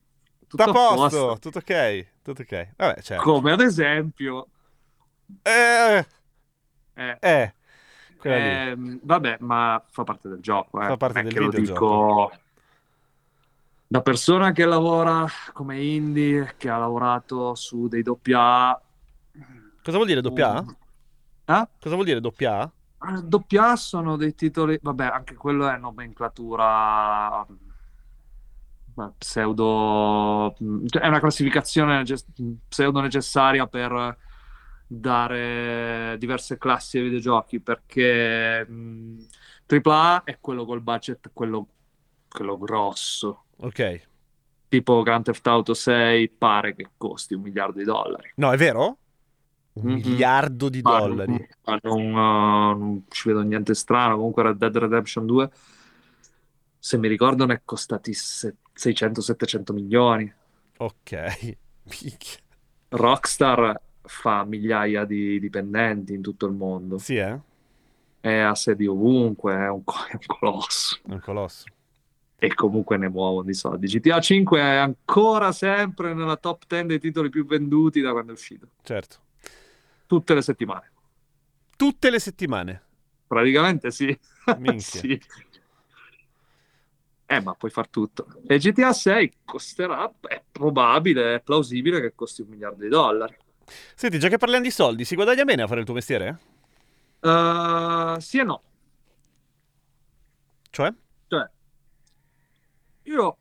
tutto 0.46 0.62
a 0.62 0.72
posto, 0.72 0.94
posto. 0.94 1.38
tutto 1.40 1.58
ok, 1.58 2.06
tutto 2.22 2.42
ok. 2.42 2.68
Vabbè, 2.76 3.02
certo. 3.02 3.24
Come 3.24 3.52
ad 3.52 3.60
esempio, 3.60 4.48
Eh, 5.44 6.04
eh, 6.96 7.16
eh, 7.22 7.52
ehm, 8.26 9.00
vabbè, 9.02 9.38
ma 9.40 9.82
fa 9.90 10.04
parte 10.04 10.28
del 10.28 10.40
gioco, 10.40 10.80
eh. 10.82 10.86
Fa 10.86 10.96
parte 10.96 11.22
del 11.22 11.32
videogioco. 11.32 12.30
dico 12.30 12.32
da 13.88 14.00
persona 14.02 14.50
che 14.50 14.64
lavora 14.64 15.26
come 15.52 15.80
indie, 15.80 16.54
che 16.56 16.68
ha 16.68 16.76
lavorato 16.76 17.54
su 17.54 17.86
dei 17.86 18.02
doppia 18.02 18.78
Cosa 19.82 19.96
vuol 19.98 20.08
dire 20.08 20.20
doppia 20.20 20.54
A? 20.54 20.64
Ah? 21.44 21.68
Cosa 21.80 21.94
vuol 21.94 22.06
dire 22.06 22.20
doppia 22.20 22.62
A? 22.62 22.70
Eh, 23.08 23.22
Doppia 23.22 23.70
A 23.70 23.76
sono 23.76 24.16
dei 24.16 24.34
titoli, 24.34 24.76
vabbè, 24.82 25.04
anche 25.04 25.34
quello 25.34 25.68
è 25.68 25.76
nomenclatura 25.76 27.46
eh, 27.46 29.12
pseudo, 29.16 30.56
cioè 30.86 31.02
è 31.02 31.06
una 31.06 31.20
classificazione 31.20 32.02
pseudo 32.68 33.00
necessaria 33.00 33.68
per 33.68 34.18
dare 34.86 36.16
diverse 36.18 36.58
classi 36.58 36.98
ai 36.98 37.04
videogiochi 37.04 37.60
perché 37.60 38.64
mh, 38.66 39.26
AAA 39.66 40.24
è 40.24 40.38
quello 40.40 40.64
col 40.64 40.80
budget, 40.80 41.30
quello, 41.32 41.66
quello 42.28 42.56
grosso. 42.58 43.44
Ok. 43.58 44.00
Tipo 44.68 45.02
Grand 45.02 45.24
Theft 45.24 45.46
Auto 45.46 45.74
6 45.74 46.28
pare 46.30 46.74
che 46.74 46.90
costi 46.96 47.34
un 47.34 47.42
miliardo 47.42 47.78
di 47.78 47.84
dollari. 47.84 48.32
No, 48.36 48.52
è 48.52 48.56
vero? 48.56 48.98
Un 49.74 49.82
Mhm. 49.90 49.92
miliardo 49.94 50.68
di 50.68 50.80
Fanno- 50.80 51.06
dollari. 51.08 51.48
fanno 51.62 51.94
un, 51.94 52.12
uh, 52.12 52.78
non 52.78 53.04
ci 53.08 53.28
vedo 53.28 53.42
niente 53.42 53.74
strano. 53.74 54.16
Comunque, 54.16 54.42
Red 54.44 54.56
Dead 54.56 54.76
Redemption 54.76 55.26
2, 55.26 55.50
se 56.78 56.96
mi 56.98 57.08
ricordo, 57.08 57.44
ne 57.46 57.54
è 57.54 57.60
costati 57.64 58.12
se- 58.14 58.56
600-700 58.72 59.72
milioni. 59.72 60.32
Ok. 60.78 61.56
Rockstar 62.88 63.80
fa 64.06 64.44
migliaia 64.44 65.04
di 65.04 65.38
dipendenti 65.40 66.14
in 66.14 66.22
tutto 66.22 66.46
il 66.46 66.52
mondo, 66.54 66.98
Sì, 66.98 67.16
eh? 67.16 67.38
è 68.20 68.38
a 68.38 68.54
sedi 68.54 68.86
ovunque, 68.86 69.54
è 69.54 69.68
un, 69.68 69.84
co- 69.84 69.94
è 70.08 70.12
un 70.14 70.26
colosso. 70.38 70.98
È 71.06 71.12
un 71.12 71.20
colosso. 71.20 71.64
E 72.38 72.54
comunque 72.54 72.96
ne 72.98 73.08
muovono 73.08 73.44
di 73.44 73.54
soldi. 73.54 73.86
GTA 73.86 74.20
5 74.20 74.60
è 74.60 74.74
ancora 74.76 75.52
sempre 75.52 76.12
nella 76.12 76.36
top 76.36 76.64
10 76.66 76.86
dei 76.86 77.00
titoli 77.00 77.30
più 77.30 77.46
venduti 77.46 78.00
da 78.00 78.12
quando 78.12 78.32
è 78.32 78.34
uscito, 78.34 78.68
Certo. 78.82 79.16
tutte 80.06 80.34
le 80.34 80.42
settimane. 80.42 80.90
Tutte 81.76 82.10
le 82.10 82.18
settimane. 82.18 82.82
Praticamente 83.26 83.90
sì. 83.90 84.06
Minchia. 84.58 85.00
Sì. 85.00 85.20
Eh, 87.28 87.40
ma 87.40 87.54
puoi 87.54 87.70
far 87.72 87.88
tutto. 87.88 88.26
E 88.46 88.58
GTA 88.58 88.92
6 88.92 89.32
costerà, 89.44 90.12
è 90.28 90.40
probabile, 90.52 91.34
è 91.36 91.40
plausibile 91.40 92.00
che 92.00 92.14
costi 92.14 92.42
un 92.42 92.48
miliardo 92.48 92.82
di 92.82 92.88
dollari. 92.88 93.36
Senti, 93.94 94.18
già 94.18 94.28
che 94.28 94.38
parliamo 94.38 94.64
di 94.64 94.70
soldi, 94.70 95.04
si 95.04 95.14
guadagna 95.14 95.44
bene 95.44 95.62
a 95.62 95.66
fare 95.66 95.80
il 95.80 95.86
tuo 95.86 95.94
mestiere? 95.94 96.38
Uh, 97.20 98.18
sì 98.20 98.38
e 98.38 98.44
no. 98.44 98.62
Cioè? 100.70 100.92
Cioè, 101.28 101.50
io 103.04 103.38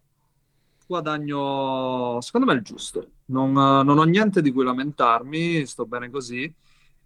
guadagno, 0.85 2.19
secondo 2.21 2.47
me, 2.47 2.53
il 2.53 2.61
giusto. 2.61 3.11
Non, 3.25 3.51
non 3.53 3.97
ho 3.97 4.03
niente 4.03 4.41
di 4.41 4.51
cui 4.51 4.63
lamentarmi, 4.63 5.65
sto 5.65 5.85
bene 5.85 6.09
così. 6.09 6.43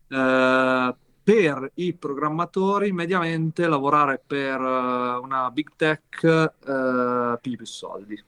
Eh, 0.08 0.96
per 1.24 1.72
i 1.76 1.94
programmatori, 1.96 2.92
mediamente, 2.92 3.68
lavorare 3.68 4.22
per 4.26 4.60
eh, 4.60 5.18
una 5.22 5.50
big 5.52 5.70
tech 5.76 6.24
eh, 6.24 7.38
pigli 7.42 7.56
più 7.56 7.66
soldi 7.66 8.22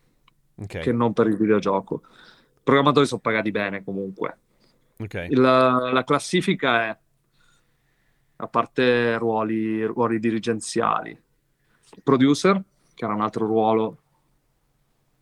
Ok. 0.56 0.80
che 0.80 0.92
non 0.92 1.14
per 1.14 1.28
il 1.28 1.38
videogioco. 1.38 2.02
I 2.06 2.60
programmatori 2.64 3.06
sono 3.08 3.22
pagati 3.22 3.52
bene 3.52 3.84
comunque. 3.84 4.38
Ok. 5.02 5.28
La, 5.32 5.92
la 5.92 6.04
classifica 6.04 6.86
è, 6.86 6.98
a 8.38 8.48
parte 8.48 9.18
ruoli, 9.18 9.84
ruoli 9.84 10.20
dirigenziali, 10.20 11.20
producer, 12.04 12.62
che 12.94 13.06
era 13.06 13.14
un 13.14 13.22
altro 13.22 13.46
ruolo 13.46 13.98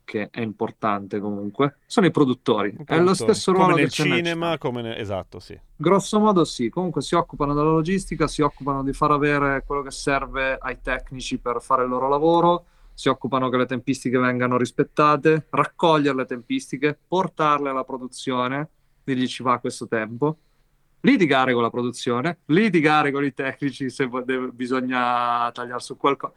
che 0.09 0.29
è 0.31 0.41
importante 0.41 1.19
comunque, 1.19 1.77
sono 1.85 2.07
i 2.07 2.11
produttori. 2.11 2.75
È 2.83 2.99
lo 2.99 3.13
stesso 3.13 3.51
ruolo 3.51 3.69
Come 3.69 3.81
nel 3.81 3.91
cinema, 3.91 4.57
come 4.57 4.81
nel... 4.81 4.97
Esatto, 4.97 5.39
sì. 5.39 5.59
Grosso 5.75 6.19
modo 6.19 6.45
sì, 6.45 6.69
comunque 6.69 7.03
si 7.03 7.13
occupano 7.13 7.53
della 7.53 7.69
logistica, 7.69 8.25
si 8.25 8.41
occupano 8.41 8.81
di 8.81 8.91
far 8.91 9.11
avere 9.11 9.63
quello 9.63 9.83
che 9.83 9.91
serve 9.91 10.57
ai 10.59 10.81
tecnici 10.81 11.37
per 11.37 11.61
fare 11.61 11.83
il 11.83 11.89
loro 11.89 12.09
lavoro, 12.09 12.65
si 12.91 13.07
occupano 13.07 13.49
che 13.49 13.57
le 13.57 13.67
tempistiche 13.67 14.17
vengano 14.17 14.57
rispettate, 14.57 15.45
raccogliere 15.51 16.15
le 16.15 16.25
tempistiche, 16.25 16.97
portarle 17.07 17.69
alla 17.69 17.83
produzione, 17.83 18.67
dirgli 19.13 19.28
ci 19.28 19.43
va 19.43 19.60
questo 19.60 19.88
tempo, 19.88 20.38
litigare 21.02 21.54
con 21.54 21.62
la 21.62 21.69
produzione, 21.69 22.39
litigare 22.45 23.12
con 23.12 23.24
i 23.24 23.34
tecnici 23.34 23.89
se 23.89 24.08
deve- 24.26 24.50
bisogna 24.52 25.52
tagliare 25.52 25.80
su 25.80 25.95
qualcosa. 25.98 26.34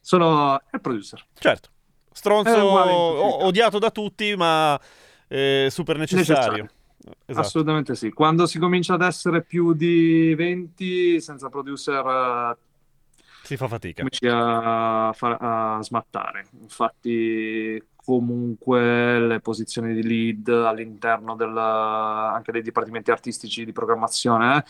Sono 0.00 0.60
il 0.72 0.80
producer. 0.80 1.24
Certo. 1.34 1.68
Stronzo, 2.12 3.44
odiato 3.46 3.78
da 3.78 3.90
tutti, 3.90 4.34
ma 4.36 4.78
eh, 5.28 5.68
super 5.70 5.96
necessario. 5.96 6.68
Esatto. 7.24 7.46
Assolutamente 7.46 7.94
sì. 7.94 8.10
Quando 8.10 8.46
si 8.46 8.58
comincia 8.58 8.94
ad 8.94 9.02
essere 9.02 9.42
più 9.42 9.72
di 9.72 10.34
20 10.34 11.20
senza 11.20 11.48
producer 11.48 12.56
Si 13.42 13.56
fa 13.56 13.66
fatica. 13.68 14.02
cominci 14.02 14.26
a, 14.28 15.08
a 15.08 15.78
smattare. 15.82 16.46
Infatti, 16.60 17.82
comunque 18.04 19.20
le 19.20 19.40
posizioni 19.40 19.94
di 19.94 20.02
lead 20.02 20.48
all'interno 20.48 21.34
del, 21.36 21.56
anche 21.56 22.52
dei 22.52 22.62
dipartimenti 22.62 23.10
artistici 23.10 23.64
di 23.64 23.72
programmazione 23.72 24.56
eh, 24.56 24.64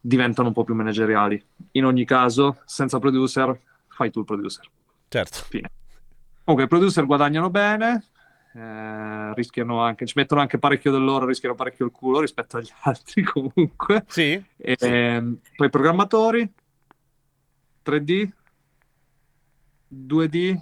diventano 0.00 0.48
un 0.48 0.54
po' 0.54 0.64
più 0.64 0.74
manageriali. 0.74 1.42
In 1.72 1.84
ogni 1.84 2.04
caso, 2.04 2.58
senza 2.64 2.98
producer, 2.98 3.58
fai 3.88 4.10
tu 4.10 4.20
il 4.20 4.24
producer. 4.24 4.68
Certo. 5.08 5.38
Fine. 5.48 5.70
Comunque, 6.44 6.66
i 6.66 6.68
producer 6.68 7.06
guadagnano 7.06 7.50
bene, 7.50 8.04
eh, 8.54 9.34
rischiano 9.34 9.82
anche, 9.82 10.06
ci 10.06 10.14
mettono 10.16 10.40
anche 10.40 10.58
parecchio 10.58 10.92
del 10.92 11.02
loro, 11.02 11.26
rischiano 11.26 11.54
parecchio 11.54 11.84
il 11.86 11.90
culo 11.90 12.20
rispetto 12.20 12.58
agli 12.58 12.70
altri 12.82 13.22
comunque. 13.22 14.04
Sì? 14.06 14.42
E, 14.56 14.76
ehm, 14.78 15.38
Poi 15.56 15.70
programmatori, 15.70 16.52
3D, 17.84 18.30
2D, 19.88 20.60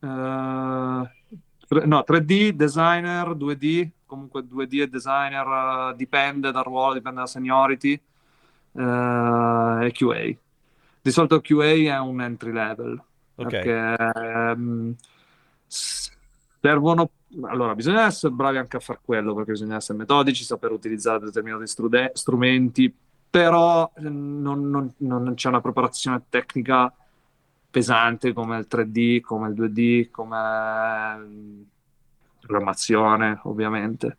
eh, 0.00 1.21
no, 1.84 2.04
3D, 2.06 2.50
designer, 2.50 3.34
2D, 3.34 3.88
comunque 4.06 4.42
2D 4.42 4.82
e 4.82 4.88
designer, 4.88 5.92
eh, 5.92 5.96
dipende 5.96 6.50
dal 6.50 6.64
ruolo, 6.64 6.94
dipende 6.94 7.16
dalla 7.16 7.28
seniority, 7.28 7.92
eh, 8.74 9.86
e 9.86 9.92
QA. 9.92 10.36
Di 11.02 11.10
solito 11.10 11.40
QA 11.40 11.64
è 11.94 11.98
un 11.98 12.20
entry 12.20 12.52
level, 12.52 13.02
Ok. 13.34 13.48
perché 13.48 13.96
ehm, 13.96 14.94
servono... 15.66 17.10
Allora, 17.44 17.74
bisogna 17.74 18.04
essere 18.04 18.32
bravi 18.34 18.58
anche 18.58 18.76
a 18.76 18.80
fare 18.80 19.00
quello, 19.02 19.34
perché 19.34 19.52
bisogna 19.52 19.76
essere 19.76 19.96
metodici, 19.98 20.44
saper 20.44 20.70
utilizzare 20.70 21.24
determinati 21.24 21.66
strude- 21.66 22.10
strumenti, 22.14 22.94
però 23.30 23.90
eh, 23.96 24.02
non, 24.02 24.68
non- 24.68 24.92
non 24.98 25.32
c'è 25.34 25.48
una 25.48 25.62
preparazione 25.62 26.22
tecnica 26.28 26.92
pesante 27.72 28.32
come 28.32 28.58
il 28.58 28.68
3D, 28.68 29.20
come 29.20 29.48
il 29.48 29.54
2D, 29.54 30.10
come 30.10 31.16
mm, 31.18 31.62
programmazione, 32.40 33.40
ovviamente. 33.44 34.18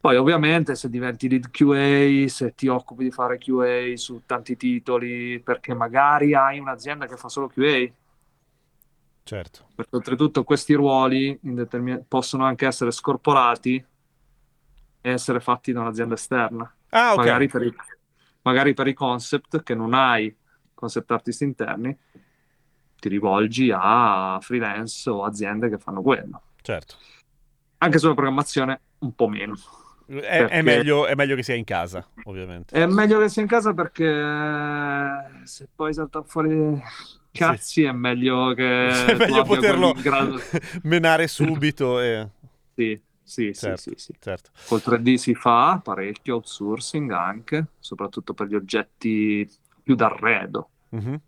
Poi, 0.00 0.16
ovviamente, 0.16 0.74
se 0.74 0.88
diventi 0.88 1.28
lead 1.28 1.50
QA, 1.50 2.28
se 2.28 2.54
ti 2.54 2.68
occupi 2.68 3.04
di 3.04 3.10
fare 3.10 3.38
QA 3.38 3.96
su 3.96 4.22
tanti 4.26 4.56
titoli, 4.56 5.40
perché 5.40 5.74
magari 5.74 6.34
hai 6.34 6.58
un'azienda 6.58 7.06
che 7.06 7.16
fa 7.16 7.28
solo 7.28 7.48
QA, 7.48 7.92
Certo. 9.24 9.66
perché 9.74 9.96
oltretutto 9.96 10.44
questi 10.44 10.74
ruoli 10.74 11.38
in 11.42 11.54
determin- 11.54 12.04
possono 12.08 12.44
anche 12.44 12.66
essere 12.66 12.90
scorporati 12.90 13.84
e 15.00 15.10
essere 15.10 15.40
fatti 15.40 15.72
da 15.72 15.80
un'azienda 15.80 16.14
esterna. 16.14 16.74
Ah, 16.90 17.12
ok. 17.12 17.18
Magari 17.18 17.48
per 17.48 17.62
i, 17.62 17.74
magari 18.42 18.74
per 18.74 18.86
i 18.86 18.94
concept 18.94 19.62
che 19.62 19.74
non 19.74 19.94
hai 19.94 20.34
concept 20.74 21.10
artist 21.10 21.42
interni, 21.42 21.96
ti 23.02 23.08
rivolgi 23.08 23.72
a 23.74 24.38
freelance 24.40 25.10
o 25.10 25.24
aziende 25.24 25.68
che 25.68 25.76
fanno 25.76 26.02
quello. 26.02 26.40
Certo. 26.62 26.94
Anche 27.78 27.98
sulla 27.98 28.14
programmazione 28.14 28.80
un 28.98 29.12
po' 29.12 29.26
meno. 29.26 29.56
È, 30.06 30.44
è 30.44 30.62
meglio, 30.62 31.06
è 31.06 31.16
meglio 31.16 31.34
che 31.34 31.42
sia 31.42 31.56
in 31.56 31.64
casa, 31.64 32.06
ovviamente. 32.24 32.80
È 32.80 32.86
meglio 32.86 33.18
che 33.18 33.28
sia 33.28 33.42
in 33.42 33.48
casa 33.48 33.74
perché 33.74 34.04
se 35.42 35.66
poi 35.74 35.92
saltano 35.92 36.24
fuori 36.24 36.80
cazzi 37.32 37.82
è 37.82 37.90
meglio 37.90 38.54
che 38.54 38.86
È 38.86 39.16
meglio 39.16 39.42
poterlo 39.42 39.94
grado- 40.00 40.40
menare 40.84 41.26
subito 41.26 41.98
e... 41.98 42.28
Sì, 42.72 43.00
sì, 43.20 43.52
sì, 43.52 43.54
Certo, 43.54 43.80
sì, 43.80 43.94
sì. 43.96 44.14
certo. 44.20 44.50
Col 44.68 44.80
3D 44.84 45.14
si 45.14 45.34
fa 45.34 45.80
parecchio 45.82 46.36
outsourcing 46.36 47.10
anche, 47.10 47.66
soprattutto 47.80 48.32
per 48.32 48.46
gli 48.46 48.54
oggetti 48.54 49.50
più 49.82 49.96
d'arredo. 49.96 50.68
Mhm. 50.90 51.20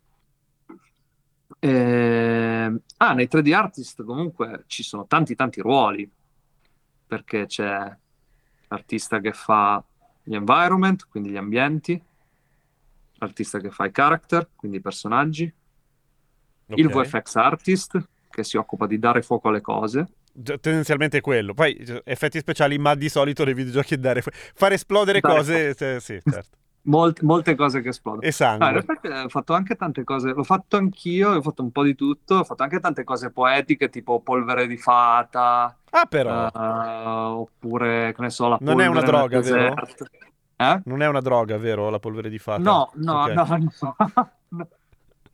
Eh, 1.66 2.72
ah, 2.98 3.14
nei 3.14 3.26
3D 3.26 3.54
artist 3.54 4.04
comunque 4.04 4.64
ci 4.66 4.82
sono 4.82 5.06
tanti 5.06 5.34
tanti 5.34 5.62
ruoli, 5.62 6.10
perché 7.06 7.46
c'è 7.46 7.96
l'artista 8.68 9.18
che 9.20 9.32
fa 9.32 9.82
gli 10.22 10.34
environment, 10.34 11.06
quindi 11.08 11.30
gli 11.30 11.38
ambienti, 11.38 11.98
l'artista 13.14 13.60
che 13.60 13.70
fa 13.70 13.86
i 13.86 13.92
character, 13.92 14.50
quindi 14.54 14.76
i 14.76 14.80
personaggi, 14.82 15.50
il 16.66 16.86
Ok. 16.86 17.06
VFX 17.06 17.34
artist 17.36 18.08
che 18.28 18.44
si 18.44 18.58
occupa 18.58 18.86
di 18.86 18.98
dare 18.98 19.22
fuoco 19.22 19.48
alle 19.48 19.62
cose, 19.62 20.06
Tendenzialmente 20.34 21.20
quello. 21.20 21.54
Poi 21.54 21.80
effetti 22.02 22.40
speciali, 22.40 22.76
ma 22.76 22.96
di 22.96 23.08
solito 23.08 23.44
nei 23.44 23.54
videogiochi 23.54 23.94
è 23.94 23.98
dare 23.98 24.20
far 24.20 24.72
esplodere 24.72 25.20
Dare 25.20 25.34
cose, 25.36 25.68
eh, 25.68 26.00
sì, 26.00 26.20
certo. 26.28 26.58
Molte, 26.86 27.24
molte 27.24 27.54
cose 27.54 27.80
che 27.80 27.88
esplodono. 27.88 28.22
E 28.22 28.26
Ah, 28.26 28.30
in 28.30 28.32
sangue. 28.32 28.72
realtà 28.84 29.24
ho 29.24 29.28
fatto 29.28 29.54
anche 29.54 29.74
tante 29.74 30.04
cose, 30.04 30.32
l'ho 30.32 30.42
fatto 30.44 30.76
anch'io, 30.76 31.30
ho 31.30 31.42
fatto 31.42 31.62
un 31.62 31.70
po' 31.72 31.82
di 31.82 31.94
tutto, 31.94 32.36
ho 32.36 32.44
fatto 32.44 32.62
anche 32.62 32.78
tante 32.78 33.04
cose 33.04 33.30
poetiche 33.30 33.88
tipo 33.88 34.20
polvere 34.20 34.66
di 34.66 34.76
fata, 34.76 35.74
Ah, 35.92 36.06
però, 36.06 36.48
eh, 36.52 36.58
oppure, 36.58 38.12
che 38.14 38.20
ne 38.22 38.30
so, 38.30 38.48
la 38.48 38.58
Non 38.60 38.80
è 38.80 38.86
una 38.86 39.00
droga, 39.00 39.40
vero? 39.40 39.74
Eh? 40.56 40.82
non 40.84 41.02
è 41.02 41.06
una 41.08 41.20
droga, 41.20 41.56
vero? 41.56 41.88
La 41.90 41.98
polvere 41.98 42.28
di 42.28 42.38
fata? 42.38 42.60
No, 42.62 42.90
no, 42.96 43.26
Ok. 43.26 43.32
no, 43.32 43.44
no. 43.80 43.96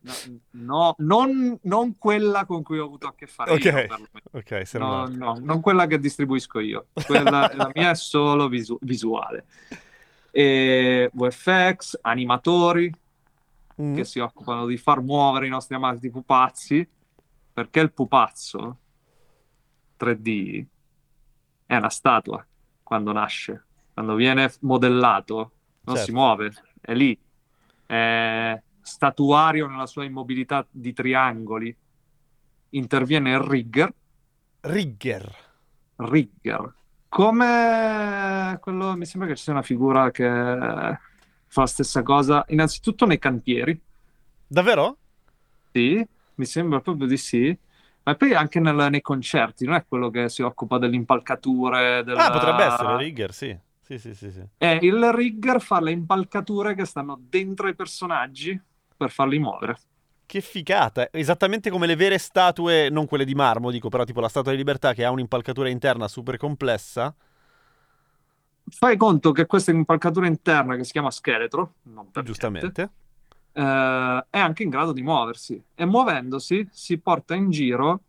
No, 0.03 0.15
no, 0.53 0.95
non, 0.99 1.59
non 1.65 1.99
quella 1.99 2.47
con 2.47 2.63
cui 2.63 2.79
ho 2.79 2.87
avuto 2.87 3.07
a 3.07 3.15
che 3.15 3.27
fare 3.27 3.53
Ok. 3.53 3.65
io, 3.65 3.73
perlomeno. 3.85 4.09
Ok, 4.33 4.63
se 4.67 4.79
No, 4.79 4.87
non 5.05 5.13
no, 5.13 5.39
non 5.43 5.61
quella 5.61 5.87
che 5.87 5.99
distribuisco 5.99 6.59
io. 6.59 6.87
Quella, 7.05 7.51
la 7.55 7.71
mia 7.75 7.91
è 7.91 7.95
solo 7.95 8.49
visu- 8.49 8.79
visuale. 8.81 9.45
E 10.31 11.11
VFX, 11.13 11.99
animatori 12.03 12.93
Mm. 13.81 13.95
che 13.95 14.05
si 14.05 14.19
occupano 14.19 14.67
di 14.67 14.77
far 14.77 15.01
muovere 15.01 15.47
i 15.47 15.49
nostri 15.49 15.75
amati 15.75 16.11
pupazzi, 16.11 16.87
perché 17.51 17.81
il 17.81 17.93
pupazzo 17.93 18.79
3D 19.99 20.67
è 21.65 21.77
una 21.77 21.89
statua 21.89 22.45
quando 22.83 23.13
nasce, 23.13 23.65
quando 23.95 24.17
viene 24.17 24.53
modellato, 24.61 25.53
non 25.85 25.97
Certo. 25.97 26.11
si 26.11 26.13
muove, 26.13 26.53
è 26.79 26.93
lì, 26.93 27.19
è 27.87 28.61
statuario 28.83 29.67
nella 29.67 29.87
sua 29.87 30.05
immobilità 30.05 30.67
di 30.71 30.93
triangoli. 30.93 31.75
Interviene 32.71 33.31
il 33.33 33.39
rigger, 33.41 33.93
Rigger. 34.61 35.35
rigger, 35.97 36.75
come 37.11 38.59
quello, 38.63 38.97
mi 38.97 39.05
sembra 39.05 39.29
che 39.29 39.37
ci 39.37 39.43
sia 39.43 39.53
una 39.53 39.63
figura 39.63 40.11
che 40.11 40.25
fa 40.25 41.61
la 41.61 41.67
stessa 41.67 42.03
cosa, 42.03 42.45
innanzitutto 42.49 43.05
nei 43.05 43.19
cantieri, 43.19 43.79
Davvero? 44.47 44.97
Sì, 45.73 46.05
mi 46.35 46.45
sembra 46.45 46.81
proprio 46.81 47.07
di 47.07 47.17
sì. 47.17 47.57
Ma 48.03 48.15
poi 48.15 48.35
anche 48.35 48.59
nel- 48.61 48.89
nei 48.91 49.01
concerti, 49.01 49.65
non 49.67 49.75
è 49.75 49.85
quello 49.87 50.11
che 50.11 50.29
si 50.29 50.43
occupa 50.43 50.79
delle 50.79 50.97
impalcature. 50.97 52.03
Della... 52.03 52.27
Ah, 52.27 52.31
potrebbe 52.31 52.65
essere 52.65 52.97
Rigger, 52.97 53.33
sì. 53.33 53.57
Sì, 53.83 53.99
sì, 53.99 54.15
sì, 54.15 54.31
sì. 54.31 54.43
Eh, 54.59 54.79
il 54.83 55.13
rigger 55.13 55.61
fa 55.61 55.81
le 55.81 55.91
impalcature 55.91 56.75
che 56.75 56.85
stanno 56.85 57.19
dentro 57.21 57.69
i 57.69 57.75
personaggi 57.75 58.59
per 58.97 59.11
farli 59.11 59.39
muovere. 59.39 59.79
Che 60.31 60.41
figata, 60.43 61.09
esattamente 61.11 61.71
come 61.71 61.89
le 61.89 61.97
vere 61.97 62.17
statue, 62.17 62.89
non 62.89 63.07
quelle 63.07 63.25
di 63.25 63.35
marmo, 63.35 63.73
dico, 63.73 63.89
però 63.89 64.05
tipo 64.05 64.21
la 64.21 64.29
Statua 64.29 64.53
di 64.53 64.59
Libertà 64.59 64.95
che 64.95 65.05
ha 65.05 65.11
un'impalcatura 65.11 65.69
interna 65.69 66.07
super 66.07 66.37
complessa. 66.37 67.13
Fai 68.69 68.97
conto 68.97 69.33
che 69.33 69.47
questa 69.47 69.73
impalcatura 69.73 70.29
interna 70.29 70.77
che 70.77 70.85
si 70.85 70.93
chiama 70.93 71.11
scheletro, 71.11 71.75
per 71.83 72.23
niente, 72.23 72.23
Giustamente. 72.23 72.91
eh, 73.53 74.25
è 74.31 74.39
anche 74.39 74.63
in 74.63 74.69
grado 74.69 74.93
di 74.93 75.03
muoversi 75.03 75.61
e 75.75 75.85
muovendosi 75.85 76.69
si 76.71 76.99
porta 76.99 77.35
in 77.35 77.51
giro 77.51 78.01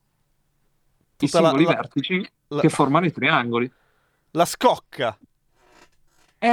i 1.17 1.27
Tutta 1.27 1.39
la- 1.41 1.47
singoli 1.49 1.65
la- 1.65 1.73
vertici 1.75 2.31
La, 2.49 2.61
che 2.61 2.69
formano 2.69 3.05
i 3.07 3.11
triangoli. 3.11 3.71
la 4.31 4.45
scocca. 4.45 5.17
È, 6.37 6.47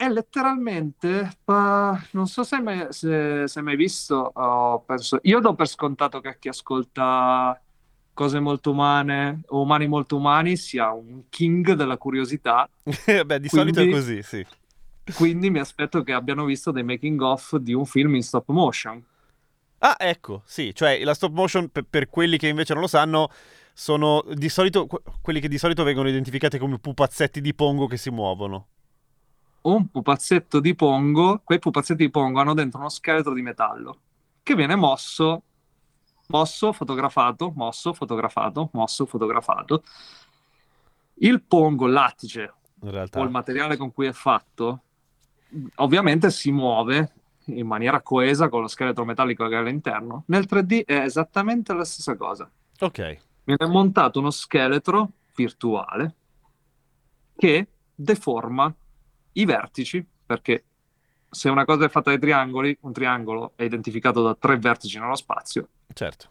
è 0.00 0.08
letteralmente, 0.08 1.28
pa- 1.42 2.00
non 2.12 2.28
so 2.28 2.44
se 2.44 2.54
hai 2.54 2.62
mai, 2.62 2.86
se, 2.90 3.48
se 3.48 3.60
mai 3.60 3.74
visto, 3.74 4.30
oh, 4.32 4.78
penso- 4.82 5.18
io 5.22 5.40
do 5.40 5.54
per 5.54 5.66
scontato 5.66 6.20
che 6.20 6.36
chi 6.38 6.46
ascolta 6.48 7.60
cose 8.14 8.38
molto 8.38 8.70
umane 8.70 9.40
o 9.48 9.60
umani 9.62 9.88
molto 9.88 10.14
umani 10.16 10.56
sia 10.56 10.92
un 10.92 11.24
king 11.28 11.72
della 11.72 11.96
curiosità, 11.96 12.68
Beh, 13.26 13.40
di 13.40 13.48
solito 13.48 13.80
è 13.80 13.88
Quindi- 13.88 13.92
così, 13.92 14.22
sì. 14.22 14.46
quindi 15.14 15.50
mi 15.50 15.58
aspetto 15.58 16.04
che 16.04 16.12
abbiano 16.12 16.44
visto 16.44 16.70
dei 16.70 16.84
making 16.84 17.20
of 17.20 17.56
di 17.56 17.72
un 17.74 17.84
film 17.84 18.14
in 18.14 18.22
stop 18.22 18.48
motion. 18.50 19.04
Ah, 19.78 19.96
ecco, 19.98 20.42
sì, 20.44 20.72
cioè 20.76 21.02
la 21.02 21.14
stop 21.14 21.32
motion, 21.32 21.70
per, 21.70 21.84
per 21.90 22.08
quelli 22.08 22.38
che 22.38 22.46
invece 22.46 22.72
non 22.72 22.82
lo 22.82 22.88
sanno, 22.88 23.30
sono 23.72 24.24
di 24.32 24.48
solito 24.48 24.86
que- 24.86 25.02
quelli 25.20 25.40
che 25.40 25.48
di 25.48 25.58
solito 25.58 25.82
vengono 25.82 26.08
identificati 26.08 26.56
come 26.58 26.78
pupazzetti 26.78 27.40
di 27.40 27.52
Pongo 27.52 27.86
che 27.88 27.96
si 27.96 28.10
muovono. 28.10 28.66
Un 29.60 29.88
pupazzetto 29.90 30.60
di 30.60 30.74
Pongo, 30.74 31.40
quei 31.44 31.58
pupazzetti 31.58 32.04
di 32.04 32.10
Pongo 32.10 32.40
hanno 32.40 32.54
dentro 32.54 32.80
uno 32.80 32.88
scheletro 32.88 33.34
di 33.34 33.42
metallo 33.42 33.98
che 34.48 34.54
viene 34.54 34.76
mosso, 34.76 35.42
mosso, 36.28 36.72
fotografato, 36.72 37.52
mosso, 37.54 37.92
fotografato, 37.92 38.70
mosso, 38.72 39.04
fotografato. 39.04 39.82
Il 41.16 41.42
Pongo, 41.42 41.86
lattice 41.86 42.54
o 42.80 43.22
il 43.22 43.30
materiale 43.30 43.76
con 43.76 43.92
cui 43.92 44.06
è 44.06 44.12
fatto, 44.12 44.82
ovviamente 45.76 46.30
si 46.30 46.50
muove 46.50 47.12
in 47.44 47.66
maniera 47.66 48.00
coesa 48.00 48.48
con 48.48 48.62
lo 48.62 48.68
scheletro 48.68 49.04
metallico 49.04 49.46
che 49.48 49.54
è 49.54 49.58
all'interno. 49.58 50.22
Nel 50.28 50.46
3D 50.48 50.84
è 50.86 51.00
esattamente 51.00 51.74
la 51.74 51.84
stessa 51.84 52.16
cosa. 52.16 52.50
Ok. 52.80 53.18
Viene 53.44 53.66
montato 53.66 54.18
uno 54.18 54.30
scheletro 54.30 55.10
virtuale 55.34 56.14
che 57.36 57.68
deforma 57.94 58.74
i 59.38 59.44
vertici, 59.44 60.04
perché 60.26 60.64
se 61.30 61.48
una 61.50 61.64
cosa 61.64 61.84
è 61.84 61.88
fatta 61.88 62.10
dai 62.10 62.18
triangoli, 62.18 62.76
un 62.82 62.92
triangolo 62.92 63.52
è 63.56 63.62
identificato 63.64 64.22
da 64.22 64.34
tre 64.34 64.56
vertici 64.58 64.98
nello 64.98 65.14
spazio, 65.14 65.68
Certo. 65.92 66.28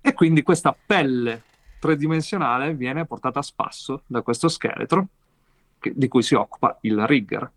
e 0.00 0.12
quindi 0.12 0.42
questa 0.42 0.76
pelle 0.86 1.42
tridimensionale 1.78 2.74
viene 2.74 3.06
portata 3.06 3.38
a 3.40 3.42
spasso 3.42 4.02
da 4.06 4.22
questo 4.22 4.48
scheletro 4.48 5.08
che- 5.78 5.92
di 5.94 6.08
cui 6.08 6.22
si 6.22 6.34
occupa 6.34 6.76
il 6.82 7.06
rigger 7.06 7.50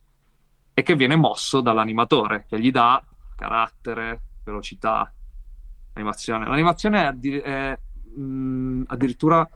e 0.74 0.82
che 0.84 0.96
viene 0.96 1.16
mosso 1.16 1.62
dall'animatore 1.62 2.46
che 2.48 2.60
gli 2.60 2.72
dà 2.72 3.04
carattere, 3.36 4.22
velocità, 4.44 5.12
animazione. 5.94 6.46
L'animazione 6.46 7.02
è, 7.02 7.06
addi- 7.06 7.38
è, 7.40 7.78
mh, 8.16 8.84
addirittura 8.88 9.48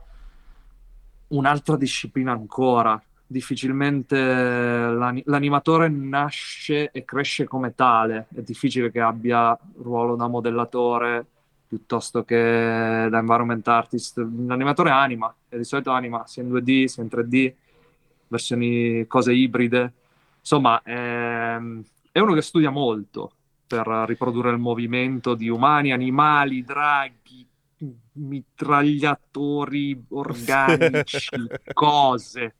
un'altra 1.28 1.76
disciplina 1.76 2.32
ancora. 2.32 3.00
Difficilmente 3.34 4.16
l'ani- 4.16 5.24
l'animatore 5.26 5.88
nasce 5.88 6.92
e 6.92 7.04
cresce 7.04 7.46
come 7.46 7.74
tale. 7.74 8.28
È 8.32 8.42
difficile 8.42 8.92
che 8.92 9.00
abbia 9.00 9.58
ruolo 9.78 10.14
da 10.14 10.28
modellatore 10.28 11.26
piuttosto 11.66 12.22
che 12.22 12.36
da 12.36 13.18
environment 13.18 13.66
artist. 13.66 14.18
L'animatore 14.18 14.90
anima, 14.90 15.34
e 15.48 15.56
di 15.56 15.64
solito 15.64 15.90
anima 15.90 16.24
sia 16.28 16.44
in 16.44 16.50
2D 16.50 16.84
sia 16.84 17.02
in 17.02 17.08
3D, 17.08 17.52
versioni 18.28 19.04
cose 19.08 19.32
ibride. 19.32 19.92
Insomma, 20.38 20.80
ehm, 20.84 21.82
è 22.12 22.20
uno 22.20 22.34
che 22.34 22.42
studia 22.42 22.70
molto 22.70 23.32
per 23.66 23.84
riprodurre 24.06 24.52
il 24.52 24.58
movimento 24.58 25.34
di 25.34 25.48
umani, 25.48 25.90
animali, 25.90 26.62
draghi, 26.62 27.44
mitragliatori 28.12 30.04
organici, 30.10 31.28
cose. 31.72 32.56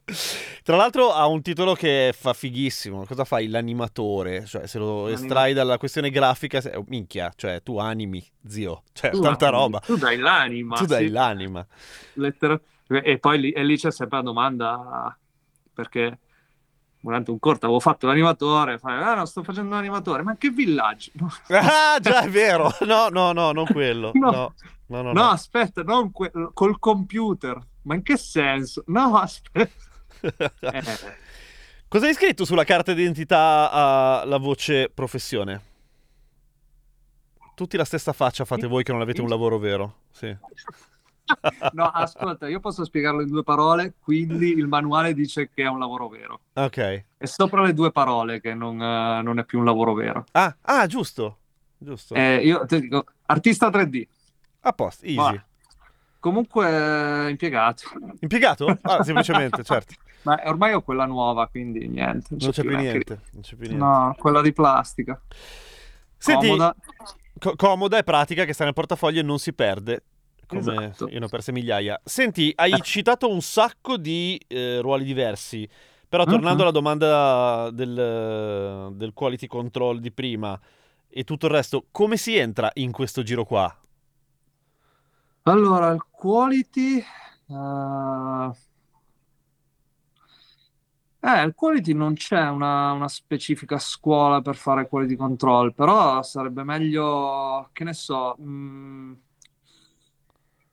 Tra 0.62 0.76
l'altro 0.76 1.12
ha 1.12 1.26
un 1.26 1.42
titolo 1.42 1.74
che 1.74 2.12
fa 2.16 2.32
fighissimo. 2.32 3.04
Cosa 3.04 3.24
fai? 3.24 3.48
L'animatore. 3.48 4.44
Cioè, 4.46 4.66
se 4.66 4.78
lo 4.78 5.02
L'anima- 5.04 5.14
estrai 5.20 5.52
dalla 5.52 5.78
questione 5.78 6.10
grafica, 6.10 6.60
se- 6.60 6.74
oh, 6.76 6.84
minchia, 6.88 7.32
cioè 7.36 7.62
tu 7.62 7.78
animi, 7.78 8.24
zio. 8.46 8.82
Cioè, 8.92 9.10
Tu 9.10 9.20
tanta 9.20 9.46
animi, 9.48 9.62
roba. 9.62 9.78
Tu 9.80 9.96
dai 9.96 10.18
l'anima. 10.18 10.76
tu 10.76 10.86
dai 10.86 11.06
sì. 11.06 11.10
l'anima. 11.12 11.66
lettera- 12.14 12.60
E 12.88 13.18
poi 13.18 13.40
lì, 13.40 13.50
e 13.52 13.64
lì 13.64 13.76
c'è 13.76 13.90
sempre 13.90 14.18
la 14.18 14.24
domanda, 14.24 15.18
perché 15.72 16.18
durante 17.04 17.30
un 17.30 17.38
corto 17.38 17.66
avevo 17.66 17.80
fatto 17.80 18.06
l'animatore, 18.06 18.78
fai, 18.78 18.96
ah 19.02 19.14
no, 19.14 19.26
sto 19.26 19.42
facendo 19.42 19.74
l'animatore, 19.74 20.22
ma 20.22 20.36
che 20.36 20.48
villaggio? 20.48 21.10
Ah, 21.48 21.98
già, 22.00 22.22
è 22.22 22.30
vero. 22.30 22.70
No, 22.86 23.08
no, 23.08 23.32
no, 23.32 23.52
non 23.52 23.66
quello. 23.66 24.10
No. 24.16 24.30
No, 24.30 24.54
no, 24.86 25.02
no. 25.02 25.12
no, 25.12 25.12
no. 25.12 25.28
aspetta, 25.30 25.82
non 25.82 26.10
que- 26.12 26.32
col 26.54 26.78
computer, 26.78 27.58
ma 27.82 27.94
in 27.94 28.02
che 28.02 28.16
senso? 28.16 28.84
No, 28.86 29.16
aspetta. 29.18 29.82
Eh, 30.20 30.82
Cosa 31.88 32.06
hai 32.06 32.14
scritto 32.14 32.44
sulla 32.44 32.64
carta 32.64 32.92
d'identità 32.94 33.70
alla 34.22 34.38
voce 34.38 34.88
professione? 34.88 35.60
Tutti 37.54 37.76
la 37.76 37.84
stessa 37.84 38.12
faccia 38.12 38.44
fate 38.44 38.66
voi 38.66 38.82
che 38.82 38.92
non 38.92 39.00
avete 39.00 39.20
un 39.20 39.28
lavoro 39.28 39.58
vero. 39.58 40.00
Sì. 40.10 40.34
No, 41.72 41.84
ascolta, 41.86 42.48
io 42.48 42.60
posso 42.60 42.84
spiegarlo 42.84 43.22
in 43.22 43.28
due 43.28 43.42
parole, 43.42 43.94
quindi 44.00 44.50
il 44.52 44.66
manuale 44.66 45.14
dice 45.14 45.50
che 45.52 45.62
è 45.62 45.68
un 45.68 45.78
lavoro 45.78 46.08
vero. 46.08 46.40
Ok. 46.54 47.04
È 47.16 47.24
sopra 47.24 47.62
le 47.62 47.72
due 47.72 47.90
parole 47.92 48.40
che 48.40 48.54
non, 48.54 48.80
eh, 48.80 49.22
non 49.22 49.38
è 49.38 49.44
più 49.44 49.58
un 49.58 49.64
lavoro 49.64 49.94
vero. 49.94 50.26
Ah, 50.32 50.54
ah, 50.62 50.86
giusto. 50.86 51.38
Giusto. 51.78 52.14
Eh, 52.14 52.36
io 52.44 52.64
ti 52.66 52.80
dico, 52.80 53.04
artista 53.26 53.68
3D. 53.68 54.06
A 54.60 54.72
posto, 54.72 55.04
easy. 55.04 55.16
Va. 55.16 55.44
Comunque 56.20 57.26
eh, 57.26 57.30
impiegato. 57.30 57.82
Impiegato? 58.20 58.78
Ah, 58.82 59.02
semplicemente, 59.02 59.62
certo. 59.64 59.94
Ma 60.22 60.40
ormai 60.44 60.72
ho 60.72 60.80
quella 60.80 61.04
nuova, 61.04 61.46
quindi 61.48 61.86
niente. 61.86 62.28
Non 62.30 62.50
c'è 62.50 62.62
più 62.62 62.70
neanche- 62.70 62.90
niente. 62.90 63.20
Non 63.32 63.42
c'è 63.42 63.56
più 63.56 63.66
niente. 63.66 63.84
No, 63.84 64.16
quella 64.18 64.40
di 64.40 64.52
plastica. 64.54 65.20
Senti, 66.16 66.46
Comoda. 66.46 66.74
co- 67.38 67.56
comoda 67.56 67.98
e 67.98 68.04
pratica 68.04 68.46
che 68.46 68.54
sta 68.54 68.64
nel 68.64 68.72
portafoglio 68.72 69.20
e 69.20 69.22
non 69.22 69.38
si 69.38 69.52
perde. 69.52 70.02
Come 70.46 70.96
Esatto. 70.96 71.06
io 71.08 71.18
ne 71.18 71.24
ho 71.24 71.28
perse 71.28 71.52
migliaia. 71.52 72.00
Senti, 72.04 72.52
hai 72.56 72.72
Eh. 72.74 72.82
citato 72.82 73.30
un 73.30 73.40
sacco 73.42 73.96
di 73.96 74.40
eh, 74.48 74.80
ruoli 74.80 75.04
diversi. 75.04 75.68
Però 76.08 76.26
Mhm. 76.26 76.36
tornando 76.36 76.62
alla 76.62 76.70
domanda 76.70 77.70
del, 77.72 78.92
del 78.94 79.12
quality 79.14 79.46
control 79.48 80.00
di 80.00 80.12
prima 80.12 80.58
e 81.08 81.24
tutto 81.24 81.46
il 81.46 81.52
resto, 81.52 81.86
come 81.90 82.16
si 82.16 82.36
entra 82.36 82.70
in 82.74 82.92
questo 82.92 83.22
giro 83.22 83.44
qua? 83.44 83.74
Allora, 85.44 85.90
il 85.92 86.04
quality... 86.10 86.98
eh, 87.48 88.50
Eh, 91.20 91.42
il 91.44 91.54
quality 91.54 91.94
non 91.94 92.12
c'è 92.14 92.48
una, 92.50 92.92
una 92.92 93.08
specifica 93.08 93.78
scuola 93.78 94.42
per 94.42 94.56
fare 94.56 94.86
quality 94.88 95.16
control, 95.16 95.72
però 95.74 96.22
sarebbe 96.22 96.64
meglio, 96.64 97.70
che 97.72 97.84
ne 97.84 97.94
so, 97.94 98.36
mh, 98.36 99.12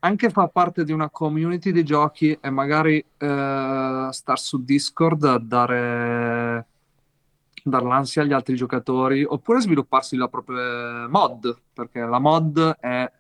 anche 0.04 0.30
far 0.30 0.50
parte 0.50 0.84
di 0.84 0.92
una 0.92 1.10
community 1.10 1.72
di 1.72 1.84
giochi 1.84 2.38
e 2.40 2.50
magari 2.50 2.98
eh, 2.98 4.08
star 4.12 4.40
su 4.40 4.64
Discord 4.64 5.24
a 5.26 5.38
dare, 5.38 6.66
dar 7.64 7.84
l'ansia 7.84 8.24
agli 8.24 8.34
altri 8.34 8.56
giocatori, 8.56 9.24
oppure 9.24 9.62
svilupparsi 9.62 10.16
la 10.16 10.28
propria 10.28 11.08
mod, 11.08 11.56
perché 11.74 12.00
la 12.00 12.18
mod 12.18 12.78
è 12.80 13.12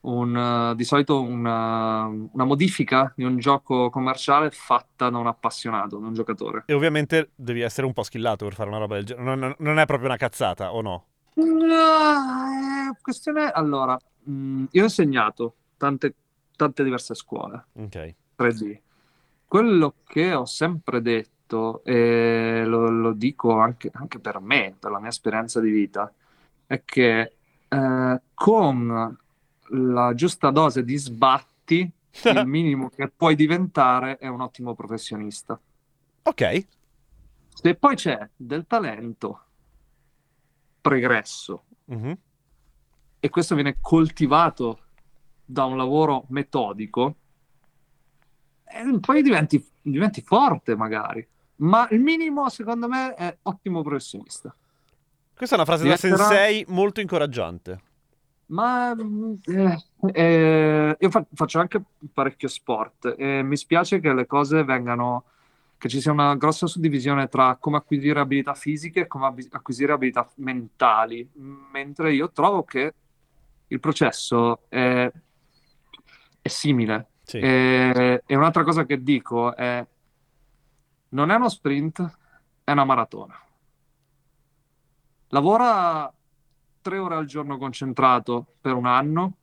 un, 0.00 0.36
eh, 0.36 0.74
di 0.74 0.82
solito 0.82 1.22
una, 1.22 2.06
una 2.06 2.44
modifica 2.44 3.12
di 3.14 3.22
un 3.22 3.38
gioco 3.38 3.88
commerciale 3.88 4.50
fatta 4.50 5.08
da 5.08 5.18
un 5.18 5.28
appassionato, 5.28 5.98
da 5.98 6.06
un 6.08 6.14
giocatore. 6.14 6.64
E 6.66 6.74
ovviamente 6.74 7.30
devi 7.36 7.60
essere 7.60 7.86
un 7.86 7.92
po' 7.92 8.02
skillato 8.02 8.44
per 8.44 8.54
fare 8.54 8.68
una 8.70 8.78
roba 8.78 8.96
del 8.96 9.04
genere. 9.04 9.36
Non, 9.36 9.54
non 9.56 9.78
è 9.78 9.86
proprio 9.86 10.08
una 10.08 10.18
cazzata, 10.18 10.72
o 10.72 10.80
no? 10.80 11.04
No, 11.34 12.90
è 12.90 13.00
questione... 13.00 13.50
Allora, 13.50 13.96
mh, 14.24 14.64
io 14.72 14.80
ho 14.80 14.84
insegnato 14.84 15.54
tante, 15.82 16.14
tante 16.54 16.84
diverse 16.84 17.12
scuole 17.16 17.64
Ok. 17.72 18.14
3D. 18.36 18.80
Quello 19.44 19.94
che 20.06 20.32
ho 20.32 20.44
sempre 20.44 21.02
detto, 21.02 21.82
e 21.82 22.62
lo, 22.64 22.88
lo 22.88 23.12
dico 23.12 23.58
anche, 23.58 23.90
anche 23.92 24.20
per 24.20 24.38
me, 24.38 24.76
per 24.78 24.92
la 24.92 25.00
mia 25.00 25.08
esperienza 25.08 25.58
di 25.58 25.70
vita, 25.72 26.12
è 26.66 26.82
che 26.84 27.32
eh, 27.68 28.20
con 28.32 29.18
la 29.70 30.14
giusta 30.14 30.50
dose 30.50 30.84
di 30.84 30.96
sbatti, 30.96 31.90
il 32.24 32.46
minimo 32.46 32.88
che 32.88 33.08
puoi 33.08 33.34
diventare 33.34 34.18
è 34.18 34.28
un 34.28 34.40
ottimo 34.40 34.74
professionista. 34.74 35.58
Ok. 36.22 36.66
Se 37.54 37.74
poi 37.74 37.96
c'è 37.96 38.28
del 38.36 38.66
talento 38.68 39.40
pregresso 40.80 41.64
Mhm. 41.86 42.16
e 43.20 43.28
questo 43.28 43.54
viene 43.54 43.76
coltivato 43.80 44.81
da 45.52 45.64
un 45.66 45.76
lavoro 45.76 46.24
metodico, 46.28 47.14
eh, 48.64 48.98
poi 49.00 49.22
diventi, 49.22 49.64
diventi 49.82 50.22
forte 50.22 50.74
magari. 50.74 51.26
Ma 51.56 51.86
il 51.90 52.00
minimo, 52.00 52.48
secondo 52.48 52.88
me, 52.88 53.14
è 53.14 53.36
ottimo 53.42 53.82
professionista. 53.82 54.54
Questa 55.34 55.54
è 55.54 55.58
una 55.58 55.66
frase 55.66 55.84
Diventerà- 55.84 56.16
da 56.16 56.22
sensei 56.24 56.64
molto 56.68 57.00
incoraggiante. 57.00 57.80
Ma 58.46 58.94
eh, 58.94 59.78
eh, 60.12 60.96
io 60.98 61.10
fa- 61.10 61.24
faccio 61.32 61.58
anche 61.58 61.82
parecchio 62.12 62.48
sport 62.48 63.14
e 63.16 63.42
mi 63.42 63.56
spiace 63.56 64.00
che 64.00 64.12
le 64.12 64.26
cose 64.26 64.64
vengano, 64.64 65.24
che 65.78 65.88
ci 65.88 66.00
sia 66.00 66.12
una 66.12 66.34
grossa 66.36 66.66
suddivisione 66.66 67.28
tra 67.28 67.56
come 67.58 67.78
acquisire 67.78 68.20
abilità 68.20 68.54
fisiche 68.54 69.00
e 69.00 69.06
come 69.06 69.26
abbi- 69.26 69.48
acquisire 69.50 69.92
abilità 69.92 70.28
mentali, 70.36 71.28
mentre 71.72 72.12
io 72.12 72.30
trovo 72.30 72.62
che 72.64 72.94
il 73.68 73.80
processo 73.80 74.60
è, 74.68 75.10
è 76.42 76.48
simile. 76.48 77.06
Sì. 77.22 77.38
E, 77.38 78.22
e 78.26 78.36
un'altra 78.36 78.64
cosa 78.64 78.84
che 78.84 79.02
dico 79.02 79.54
è, 79.56 79.86
non 81.10 81.30
è 81.30 81.36
uno 81.36 81.48
sprint, 81.48 82.18
è 82.64 82.72
una 82.72 82.84
maratona. 82.84 83.40
Lavora 85.28 86.12
tre 86.82 86.98
ore 86.98 87.14
al 87.14 87.26
giorno 87.26 87.56
concentrato 87.56 88.54
per 88.60 88.74
un 88.74 88.86
anno, 88.86 89.36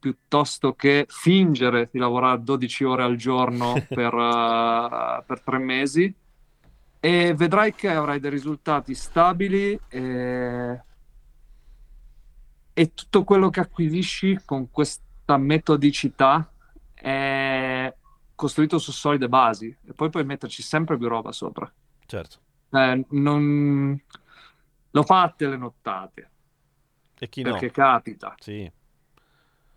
piuttosto 0.00 0.74
che 0.74 1.04
fingere 1.08 1.90
di 1.92 1.98
lavorare 1.98 2.42
12 2.42 2.84
ore 2.84 3.02
al 3.04 3.16
giorno 3.16 3.74
per, 3.86 4.14
eh, 4.14 5.22
per 5.26 5.40
tre 5.42 5.58
mesi 5.58 6.12
e 6.98 7.34
vedrai 7.34 7.74
che 7.74 7.88
avrai 7.88 8.18
dei 8.20 8.30
risultati 8.30 8.94
stabili 8.94 9.78
e, 9.88 10.82
e 12.72 12.94
tutto 12.94 13.24
quello 13.24 13.48
che 13.50 13.60
acquisisci 13.60 14.40
con 14.44 14.70
questa 14.70 15.02
metodicità 15.36 16.50
è 16.94 17.92
costruito 18.34 18.78
su 18.78 18.92
solide 18.92 19.28
basi 19.28 19.74
e 19.86 19.92
poi 19.92 20.08
puoi 20.10 20.24
metterci 20.24 20.62
sempre 20.62 20.96
più 20.96 21.08
roba 21.08 21.32
sopra. 21.32 21.70
Certo. 22.06 22.38
Eh, 22.70 23.04
non... 23.10 24.00
Lo 24.92 25.02
fate 25.04 25.46
le 25.48 25.56
nottate, 25.56 26.30
E 27.18 27.28
chi 27.28 27.42
no? 27.42 27.52
perché 27.52 27.70
capita. 27.70 28.34
Sì. 28.38 28.68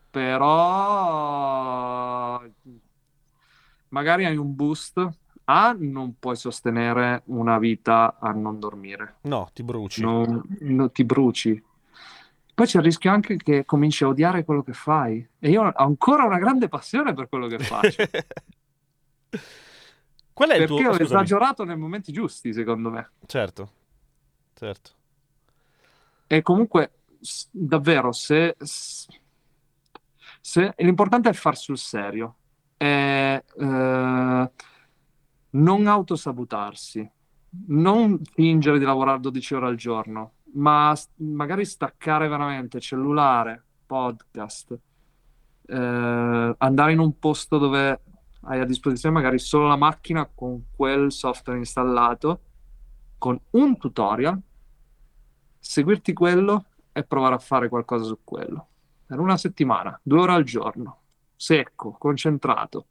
però 0.09 2.41
magari 3.89 4.25
hai 4.25 4.37
un 4.37 4.55
boost. 4.55 5.09
A, 5.45 5.75
non 5.77 6.17
puoi 6.19 6.37
sostenere 6.37 7.23
una 7.25 7.59
vita 7.59 8.15
a 8.17 8.31
non 8.31 8.59
dormire, 8.59 9.15
No, 9.23 9.49
ti 9.53 9.61
bruci. 9.61 10.01
non, 10.01 10.41
non 10.61 10.89
ti 10.93 11.03
bruci. 11.03 11.61
Poi 12.53 12.67
c'è 12.67 12.77
il 12.77 12.83
rischio 12.83 13.11
anche 13.11 13.35
che 13.37 13.65
cominci 13.65 14.03
a 14.03 14.07
odiare 14.07 14.43
quello 14.43 14.61
che 14.61 14.73
fai. 14.73 15.27
E 15.39 15.49
io 15.49 15.63
ho 15.63 15.73
ancora 15.75 16.23
una 16.23 16.37
grande 16.37 16.67
passione 16.67 17.13
per 17.13 17.27
quello 17.27 17.47
che 17.47 17.59
faccio. 17.59 18.03
Qual 20.33 20.49
è 20.49 20.53
il 20.53 20.67
perché 20.67 20.75
tuo... 20.75 20.89
ho 20.89 20.93
scusami. 20.93 21.03
esagerato 21.03 21.63
nei 21.63 21.77
momenti 21.77 22.11
giusti, 22.11 22.53
secondo 22.53 22.89
me. 22.89 23.11
Certo, 23.25 23.71
certo. 24.53 24.91
E 26.27 26.41
comunque, 26.41 26.91
davvero, 27.51 28.11
se, 28.11 28.55
se- 28.59 30.73
l'importante 30.77 31.29
è 31.29 31.33
far 31.33 31.57
sul 31.57 31.77
serio, 31.77 32.35
è 32.77 33.43
eh, 33.59 34.51
non 35.49 35.87
autosabotarsi, 35.87 37.11
non 37.67 38.19
fingere 38.23 38.79
di 38.79 38.85
lavorare 38.85 39.19
12 39.19 39.53
ore 39.53 39.67
al 39.67 39.75
giorno, 39.75 40.33
ma 40.53 40.95
magari 41.17 41.65
staccare 41.65 42.27
veramente 42.27 42.79
cellulare, 42.79 43.63
podcast, 43.85 44.77
eh, 45.65 46.55
andare 46.57 46.91
in 46.91 46.99
un 46.99 47.17
posto 47.19 47.57
dove 47.57 48.01
hai 48.41 48.59
a 48.59 48.65
disposizione 48.65 49.15
magari 49.15 49.39
solo 49.39 49.67
la 49.67 49.77
macchina 49.77 50.29
con 50.33 50.65
quel 50.75 51.11
software 51.11 51.59
installato, 51.59 52.41
con 53.17 53.39
un 53.51 53.77
tutorial 53.77 54.41
seguirti 55.63 56.11
quello 56.11 56.65
e 56.91 57.03
provare 57.03 57.35
a 57.35 57.39
fare 57.39 57.69
qualcosa 57.69 58.03
su 58.03 58.19
quello. 58.23 58.67
Per 59.05 59.19
una 59.19 59.37
settimana, 59.37 59.97
due 60.03 60.19
ore 60.19 60.33
al 60.33 60.43
giorno, 60.43 60.99
secco, 61.35 61.91
concentrato. 61.97 62.85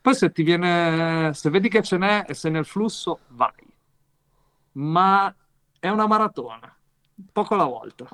Poi 0.00 0.14
se 0.14 0.30
ti 0.30 0.42
viene, 0.42 1.32
se 1.34 1.50
vedi 1.50 1.68
che 1.68 1.82
ce 1.82 1.96
n'è 1.96 2.24
e 2.28 2.34
sei 2.34 2.50
nel 2.50 2.64
flusso, 2.66 3.20
vai. 3.28 3.66
Ma 4.72 5.34
è 5.80 5.88
una 5.88 6.06
maratona, 6.06 6.72
poco 7.32 7.54
alla 7.54 7.64
volta. 7.64 8.06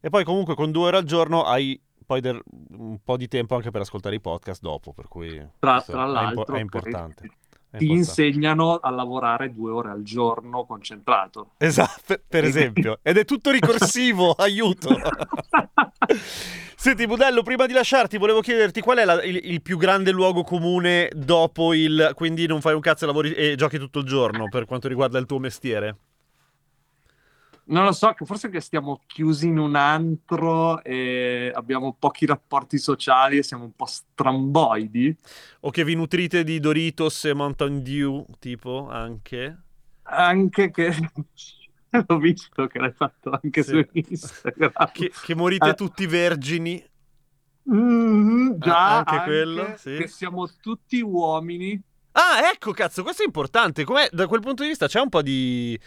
E 0.00 0.08
poi 0.10 0.22
comunque 0.22 0.54
con 0.54 0.70
due 0.70 0.86
ore 0.88 0.98
al 0.98 1.04
giorno 1.04 1.42
hai 1.44 1.80
poi 2.06 2.20
del- 2.20 2.40
un 2.76 2.98
po' 3.02 3.16
di 3.16 3.26
tempo 3.26 3.56
anche 3.56 3.70
per 3.72 3.80
ascoltare 3.80 4.14
i 4.14 4.20
podcast 4.20 4.60
dopo, 4.62 4.92
per 4.92 5.08
cui 5.08 5.30
Tra, 5.58 5.80
tra 5.82 6.04
è, 6.04 6.06
l'altro, 6.08 6.54
è 6.54 6.60
importante. 6.60 7.24
è 7.24 7.78
ti 7.78 7.84
importante. 7.84 7.84
insegnano 7.86 8.76
a 8.76 8.90
lavorare 8.90 9.52
due 9.52 9.72
ore 9.72 9.90
al 9.90 10.02
giorno 10.02 10.64
concentrato. 10.66 11.52
Esatto, 11.56 12.02
per- 12.06 12.22
per 12.28 12.44
esempio. 12.44 12.98
Ed 13.02 13.16
è 13.16 13.24
tutto 13.24 13.50
ricorsivo, 13.50 14.30
aiuto. 14.38 14.90
Senti, 16.76 17.06
Budello, 17.06 17.42
prima 17.42 17.66
di 17.66 17.72
lasciarti, 17.72 18.18
volevo 18.18 18.40
chiederti 18.40 18.80
qual 18.80 18.98
è 18.98 19.04
la- 19.04 19.22
il, 19.24 19.40
il 19.42 19.62
più 19.62 19.76
grande 19.76 20.12
luogo 20.12 20.44
comune 20.44 21.10
dopo 21.12 21.74
il... 21.74 22.12
quindi 22.14 22.46
non 22.46 22.60
fai 22.60 22.74
un 22.74 22.80
cazzo 22.80 23.04
e 23.04 23.06
lavori 23.08 23.32
e 23.32 23.56
giochi 23.56 23.78
tutto 23.78 23.98
il 24.00 24.04
giorno 24.04 24.48
per 24.48 24.66
quanto 24.66 24.86
riguarda 24.86 25.18
il 25.18 25.26
tuo 25.26 25.38
mestiere? 25.40 25.96
Non 27.68 27.84
lo 27.84 27.90
so, 27.92 28.14
forse 28.24 28.48
che 28.48 28.60
stiamo 28.60 29.02
chiusi 29.06 29.48
in 29.48 29.58
un 29.58 29.74
antro 29.74 30.84
e 30.84 31.50
abbiamo 31.52 31.96
pochi 31.98 32.24
rapporti 32.24 32.78
sociali 32.78 33.38
e 33.38 33.42
siamo 33.42 33.64
un 33.64 33.72
po' 33.74 33.86
stramboidi. 33.86 35.16
O 35.60 35.70
che 35.70 35.82
vi 35.84 35.96
nutrite 35.96 36.44
di 36.44 36.60
Doritos 36.60 37.24
e 37.24 37.34
Mountain 37.34 37.82
Dew, 37.82 38.24
tipo, 38.38 38.88
anche? 38.88 39.62
Anche 40.02 40.70
che 40.70 40.94
l'ho 42.06 42.18
visto 42.18 42.68
che 42.68 42.78
l'hai 42.78 42.92
fatto 42.92 43.36
anche 43.42 43.64
Sì. 43.64 43.70
su 43.72 43.88
Instagram. 43.92 44.72
Che, 44.92 45.10
che 45.24 45.34
morite 45.34 45.70
Eh. 45.70 45.74
tutti 45.74 46.06
vergini? 46.06 46.80
Mm, 47.68 48.58
già, 48.58 48.76
Ah, 48.76 48.96
anche 48.98 49.24
quello, 49.24 49.74
sì. 49.76 49.96
Che 49.96 50.06
siamo 50.06 50.48
tutti 50.60 51.00
uomini. 51.00 51.82
Ah, 52.18 52.50
ecco, 52.50 52.72
cazzo, 52.72 53.02
questo 53.02 53.22
è 53.22 53.26
importante. 53.26 53.84
Com'è, 53.84 54.08
da 54.10 54.26
quel 54.26 54.40
punto 54.40 54.62
di 54.62 54.70
vista 54.70 54.86
c'è 54.86 55.00
un 55.00 55.10
po' 55.10 55.20
di... 55.20 55.78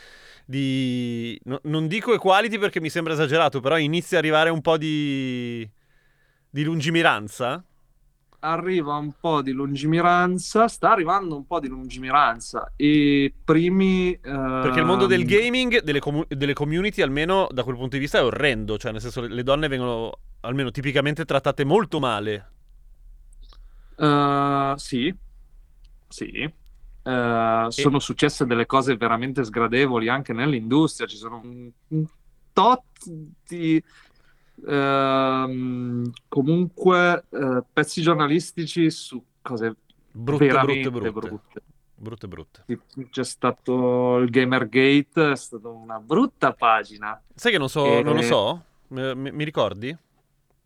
di 0.45 1.39
no- 1.45 1.59
non 1.63 1.87
dico 1.87 2.13
equality 2.13 2.59
perché 2.59 2.79
mi 2.79 2.89
sembra 2.89 3.13
esagerato, 3.13 3.59
però 3.61 3.79
inizia 3.79 4.17
a 4.17 4.19
arrivare 4.19 4.51
un 4.51 4.61
po' 4.61 4.77
di... 4.77 5.67
di 6.49 6.63
lungimiranza. 6.63 7.63
Arriva 8.41 8.95
un 8.95 9.11
po' 9.19 9.41
di 9.41 9.51
lungimiranza, 9.51 10.67
sta 10.67 10.91
arrivando 10.91 11.35
un 11.35 11.47
po' 11.47 11.59
di 11.59 11.67
lungimiranza. 11.67 12.71
I 12.77 13.33
primi... 13.43 14.17
Perché 14.21 14.79
il 14.79 14.85
mondo 14.85 15.07
del 15.07 15.21
ehm, 15.21 15.27
gaming, 15.27 15.81
delle, 15.81 15.99
comu- 15.99 16.31
delle 16.31 16.53
community, 16.53 17.01
almeno 17.01 17.47
da 17.49 17.63
quel 17.63 17.75
punto 17.75 17.95
di 17.95 18.01
vista, 18.01 18.19
è 18.19 18.23
orrendo. 18.23 18.77
Cioè, 18.77 18.91
nel 18.91 19.01
senso, 19.01 19.21
le- 19.21 19.41
donne 19.43 19.67
vengono, 19.67 20.11
almeno 20.41 20.69
tipicamente, 20.69 21.25
trattate 21.25 21.63
molto 21.63 21.99
male. 21.99 22.51
Eh, 23.97 24.73
sì, 24.77 25.13
sì. 26.09 26.51
Eh, 27.01 27.65
sono 27.69 27.99
successe 27.99 28.45
delle 28.45 28.65
cose 28.65 28.97
veramente 28.97 29.43
sgradevoli 29.43 30.09
anche 30.09 30.33
nell'industria. 30.33 31.07
Ci 31.07 31.15
sono 31.15 31.39
un, 31.43 31.71
un 31.87 32.05
tot 32.51 32.83
di 33.47 33.81
ehm, 34.67 36.11
comunque 36.27 37.25
eh, 37.29 37.63
pezzi 37.71 38.01
giornalistici 38.01 38.89
su 38.91 39.23
cose 39.41 39.75
Brutte, 40.11 40.47
veramente 40.47 40.89
brutte, 40.89 41.11
brutte. 41.11 41.27
brutte. 41.29 41.61
Brutte, 41.95 42.27
brutte. 42.27 42.63
Sì, 42.65 43.07
C'è 43.09 43.23
stato 43.25 44.17
il 44.17 44.29
Gamergate, 44.29 45.31
è 45.31 45.35
stata 45.35 45.67
una 45.67 45.99
brutta 45.99 46.53
pagina. 46.53 47.21
Sai 47.35 47.51
che 47.51 47.57
non 47.57 47.67
so, 47.69 47.85
E- 47.85 48.01
non 48.01 48.15
lo 48.15 48.21
so? 48.21 48.63
Mi- 48.89 49.31
mi 49.31 49.43
ricordi? 49.43 49.95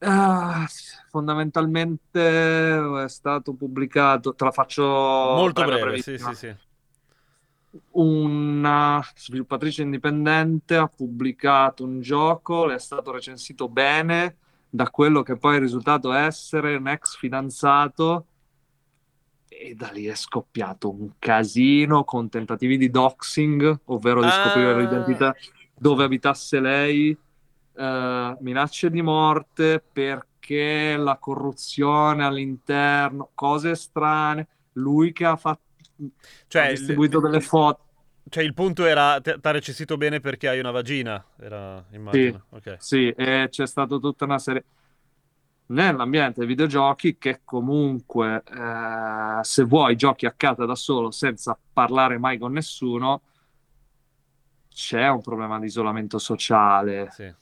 Ah, 0.06 0.68
fondamentalmente 1.10 3.04
è 3.04 3.10
stato 3.10 3.54
pubblicato, 3.54 4.34
te 4.36 4.44
la 4.44 4.52
faccio 4.52 4.84
Molto 4.84 5.64
breve, 5.64 5.80
breve, 5.82 6.02
sì, 6.02 6.18
sì, 6.18 6.34
sì. 6.36 6.56
Una 7.92 9.04
sviluppatrice 9.16 9.82
indipendente 9.82 10.76
ha 10.76 10.88
pubblicato 10.88 11.84
un 11.84 12.02
gioco, 12.02 12.66
le 12.66 12.76
è 12.76 12.80
stato 12.80 13.12
recensito 13.12 13.68
bene 13.68 14.38
da 14.70 14.90
quello 14.90 15.24
che 15.24 15.38
poi 15.38 15.56
è 15.58 15.60
risultato 15.60 16.12
essere 16.12 16.76
un 16.76 16.88
ex 16.88 17.16
fidanzato 17.18 18.26
e 19.48 19.76
da 19.76 19.90
lì 19.92 20.06
è 20.06 20.16
scoppiato 20.16 20.90
un 20.92 21.12
casino 21.20 22.04
con 22.04 22.30
tentativi 22.30 22.78
di 22.78 22.90
doxing, 22.90 23.82
ovvero 23.86 24.22
di 24.22 24.30
scoprire 24.30 24.74
Ah. 24.74 24.78
l'identità 24.78 25.36
dove 25.76 26.04
abitasse 26.04 26.60
lei, 26.60 27.16
eh, 27.76 28.38
minacce 28.40 28.90
di 28.90 29.02
morte 29.02 29.84
perché 29.92 30.96
la 30.98 31.18
corruzione 31.18 32.24
all'interno, 32.24 33.32
cose 33.34 33.76
strane, 33.76 34.48
lui 34.74 35.12
che 35.12 35.26
ha 35.26 35.36
fatto 35.36 35.62
Cioè, 36.48 36.64
ha 36.64 36.66
il- 36.66 36.70
distribuito 36.72 37.20
delle 37.20 37.40
foto. 37.42 37.82
Cioè, 38.30 38.44
il 38.44 38.54
punto 38.54 38.86
era, 38.86 39.20
ti 39.22 39.32
ha 39.32 39.52
recensito 39.52 39.98
bene 39.98 40.20
perché 40.20 40.48
hai 40.48 40.60
una 40.60 40.72
vagina, 40.72 41.24
era, 41.40 41.84
immagino. 41.92 42.46
Ok. 42.52 42.78
Sì, 42.80 43.10
e 43.10 43.48
c'è 43.50 43.68
stata 43.68 43.98
tutta 43.98 44.26
una 44.26 44.40
serie 44.40 44.64
nell'ambiente 45.68 46.40
dei 46.40 46.48
videogiochi 46.48 47.18
che 47.18 47.42
comunque 47.44 48.44
eh, 48.46 49.40
se 49.44 49.64
vuoi 49.64 49.96
giochi 49.96 50.26
a 50.26 50.34
casa 50.34 50.66
da 50.66 50.76
solo 50.76 51.10
senza 51.12 51.58
parlare 51.74 52.18
mai 52.18 52.38
con 52.38 52.52
nessuno 52.52 53.22
c'è 54.70 55.08
un 55.08 55.22
problema 55.22 55.60
di 55.60 55.68
isolamento 55.68 56.18
sociale. 56.18 57.10
Sì. 57.12 57.34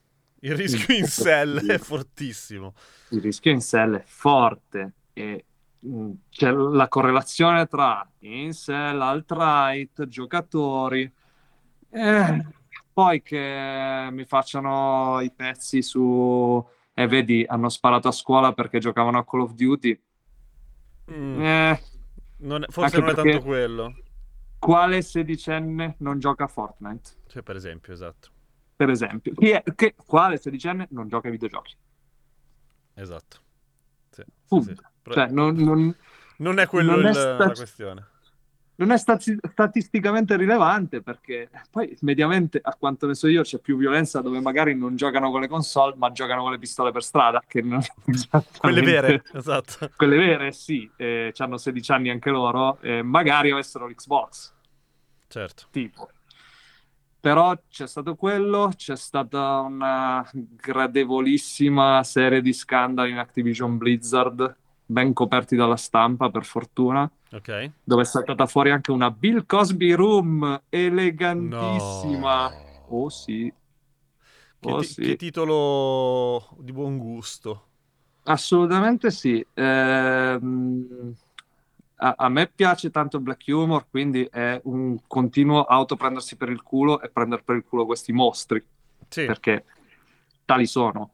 Il 0.44 0.56
rischio 0.56 0.96
in 0.96 1.06
cell 1.06 1.60
è 1.66 1.78
fortissimo. 1.78 2.74
Il 3.10 3.22
rischio 3.22 3.52
in 3.52 3.60
cell 3.62 3.96
è 3.98 4.04
forte 4.06 4.94
e 5.14 5.46
mh, 5.80 6.12
c'è 6.30 6.52
la 6.52 6.88
correlazione 6.88 7.68
tra 7.68 8.08
incel, 8.20 9.00
alt-right, 9.02 10.08
giocatori. 10.08 11.12
Eh, 11.90 12.48
poi 12.94 13.22
che 13.22 14.08
mi 14.12 14.26
facciano 14.26 15.20
i 15.22 15.32
pezzi 15.32 15.82
su... 15.82 16.66
E 16.94 17.08
vedi, 17.08 17.46
hanno 17.48 17.70
sparato 17.70 18.08
a 18.10 18.12
scuola 18.12 18.54
perché 18.54 18.80
giocavano 18.80 19.18
a 19.20 19.26
Call 19.26 19.42
of 19.42 19.54
Duty. 19.54 20.02
Mm, 21.12 21.42
Eh, 21.42 21.82
non 22.38 22.64
è- 22.64 22.68
forse 22.70 22.98
non 22.98 23.10
è 23.10 23.14
tanto 23.14 23.42
quello. 23.42 24.02
quale 24.60 25.02
sedicenne 25.02 25.96
non 26.00 26.20
gioca 26.20 26.46
a 26.46 26.48
Fortnite? 26.48 27.10
Cioè, 27.28 27.42
per 27.44 27.56
esempio, 27.56 27.94
esatto. 27.94 28.30
Per 28.82 28.90
esempio. 28.90 29.34
Chi 29.36 29.50
è- 29.52 29.64
che- 29.76 29.94
quale 29.96 30.38
sedicenne 30.38 30.88
non 30.90 31.08
gioca 31.08 31.28
ai 31.28 31.34
videogiochi? 31.34 31.76
Esatto. 32.96 33.38
Sì, 34.10 34.24
sì, 34.48 34.62
sì. 34.64 34.76
Però 35.04 35.14
Cioè, 35.16 35.28
non, 35.30 35.54
non- 35.56 35.96
non 36.38 36.58
è 36.58 36.66
quello 36.66 36.96
non 36.96 37.06
è 37.06 37.10
il- 37.10 37.16
sta- 37.16 37.38
la 37.38 37.52
questione. 37.52 38.08
non 38.78 38.90
è 38.92 38.98
stati- 38.98 39.38
statisticamente 39.52 40.36
rilevante 40.36 41.04
perché 41.04 41.52
poi 41.70 41.96
mediamente, 42.02 42.60
a 42.60 42.74
quanto 42.76 43.06
ne 43.06 43.14
so 43.14 43.28
io, 43.28 43.44
c'è 43.44 43.60
più 43.60 43.78
violenza 43.78 44.22
dove 44.22 44.40
magari 44.42 44.74
non 44.74 44.96
giocano 44.96 45.30
con 45.30 45.42
le 45.42 45.48
console, 45.48 45.94
ma 45.98 46.12
giocano 46.12 46.42
con 46.42 46.52
le 46.54 46.58
pistole 46.58 46.92
per 46.92 47.04
strada, 47.04 47.44
che 47.48 47.62
non 47.62 47.82
esattamente- 48.08 48.58
Quelle 48.60 48.82
vere, 48.82 49.24
esatto. 49.34 49.92
Quelle 49.96 50.18
vere, 50.18 50.52
sì, 50.54 50.90
eh, 50.96 51.32
hanno 51.38 51.58
16 51.58 51.92
anni 51.92 52.10
anche 52.10 52.32
loro, 52.32 52.80
e 52.82 53.04
magari 53.04 53.52
avessero 53.52 53.86
l'Xbox, 53.88 54.54
Certo. 55.28 55.68
tipo. 55.70 56.10
Però 57.22 57.56
c'è 57.70 57.88
stato 57.88 58.16
quello, 58.16 58.72
c'è 58.76 58.96
stata 58.98 59.60
una 59.60 60.28
gradevolissima 60.34 62.02
serie 62.04 62.42
di 62.42 62.52
scandali 62.52 63.12
in 63.12 63.20
Activision 63.20 63.78
Blizzard, 63.78 64.56
ben 64.88 65.14
coperti 65.14 65.56
dalla 65.56 65.78
stampa, 65.78 66.32
per 66.32 66.44
fortuna, 66.46 67.10
Ok. 67.34 67.72
dove 67.84 68.02
è 68.02 68.06
saltata 68.06 68.48
fuori 68.48 68.72
anche 68.72 68.92
una 68.92 69.12
Bill 69.12 69.46
Cosby 69.46 69.92
Room 69.92 70.62
elegantissima. 70.68 72.48
No. 72.50 72.70
Oh 72.88 73.10
sì, 73.10 73.54
Che, 74.60 74.72
oh 74.72 74.80
ti- 74.80 74.88
sì. 74.88 75.02
che 75.02 75.16
titolo 75.16 76.50
di 76.60 76.72
buon 76.72 76.98
gusto. 76.98 77.68
Assolutamente 78.24 79.12
sì. 79.12 79.46
Ehm, 79.54 81.14
a, 82.04 82.16
a 82.18 82.30
me 82.30 82.48
piace 82.48 82.90
tanto 82.90 83.18
il 83.18 83.24
black 83.24 83.44
humor, 83.48 83.86
quindi 83.90 84.28
è 84.32 84.60
un 84.64 84.98
continuo 85.08 85.64
autoprendersi 85.64 86.36
per 86.36 86.50
il 86.50 86.64
culo 86.64 87.00
e 87.02 87.10
prendere 87.10 87.44
per 87.44 87.56
il 87.58 87.64
culo 87.64 87.86
questi 87.86 88.12
mostri, 88.12 88.64
Sì. 89.08 89.26
perché 89.26 89.66
tali 90.46 90.66
sono. 90.66 91.12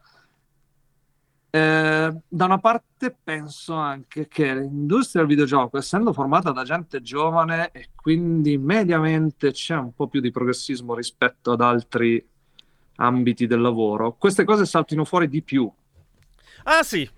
Eh, 1.49 2.13
da 2.27 2.45
una 2.45 2.57
parte 2.59 3.15
penso 3.21 3.73
anche 3.75 4.27
che 4.27 4.53
l'industria 4.55 5.21
del 5.23 5.31
videogioco, 5.31 5.77
essendo 5.77 6.13
formata 6.13 6.51
da 6.51 6.63
gente 6.63 7.01
giovane 7.01 7.71
e 7.71 7.89
quindi 7.95 8.57
mediamente 8.57 9.51
c'è 9.51 9.75
un 9.75 9.93
po' 9.93 10.07
più 10.07 10.19
di 10.21 10.31
progressismo 10.31 10.93
rispetto 10.93 11.51
ad 11.51 11.61
altri 11.61 12.25
ambiti 12.97 13.45
del 13.45 13.61
lavoro, 13.61 14.13
queste 14.17 14.43
cose 14.43 14.65
saltino 14.65 15.03
fuori 15.05 15.27
di 15.27 15.41
più. 15.41 15.69
Ah 16.63 16.83
sì, 16.83 17.09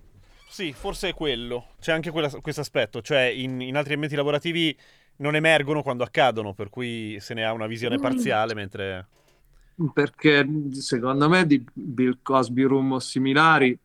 sì, 0.50 0.72
forse 0.72 1.10
è 1.10 1.14
quello. 1.14 1.68
C'è 1.80 1.92
anche 1.92 2.10
questo 2.10 2.60
aspetto, 2.60 3.00
cioè 3.02 3.22
in, 3.22 3.60
in 3.60 3.76
altri 3.76 3.92
ambienti 3.94 4.16
lavorativi 4.16 4.76
non 5.16 5.34
emergono 5.36 5.82
quando 5.82 6.02
accadono, 6.04 6.54
per 6.54 6.70
cui 6.70 7.18
se 7.20 7.34
ne 7.34 7.44
ha 7.44 7.52
una 7.52 7.66
visione 7.66 7.98
Mm. 7.98 8.00
parziale, 8.00 8.54
mentre... 8.54 9.06
Perché 9.92 10.46
secondo 10.72 11.28
me 11.28 11.46
di 11.46 11.64
Bill 11.72 12.18
Cosby 12.22 12.62
Room 12.64 12.92
o 12.92 12.98
similari 13.00 13.76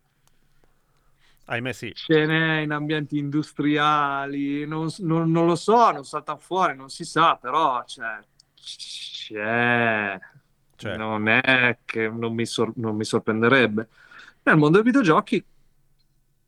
Ahimè 1.48 1.74
sì. 1.74 1.94
ce 1.94 2.26
n'è 2.26 2.60
in 2.62 2.72
ambienti 2.72 3.18
industriali, 3.18 4.66
non, 4.66 4.90
non- 5.00 5.32
non 5.32 5.46
lo 5.46 5.56
so, 5.56 5.92
non 5.92 6.04
salta 6.04 6.36
fuori, 6.38 6.76
non 6.76 6.90
si 6.90 7.04
sa, 7.06 7.38
però 7.38 7.84
c'è, 7.86 8.20
c'è. 8.56 10.20
Cioè, 10.76 10.98
Non 10.98 11.28
è 11.30 11.78
che 11.86 12.10
non 12.10 12.34
mi, 12.34 12.46
sor- 12.46 12.74
non 12.76 12.96
mi 12.96 13.06
sorprenderebbe. 13.06 13.88
Nel 14.44 14.58
mondo 14.58 14.78
dei 14.82 14.86
videogiochi 14.86 15.44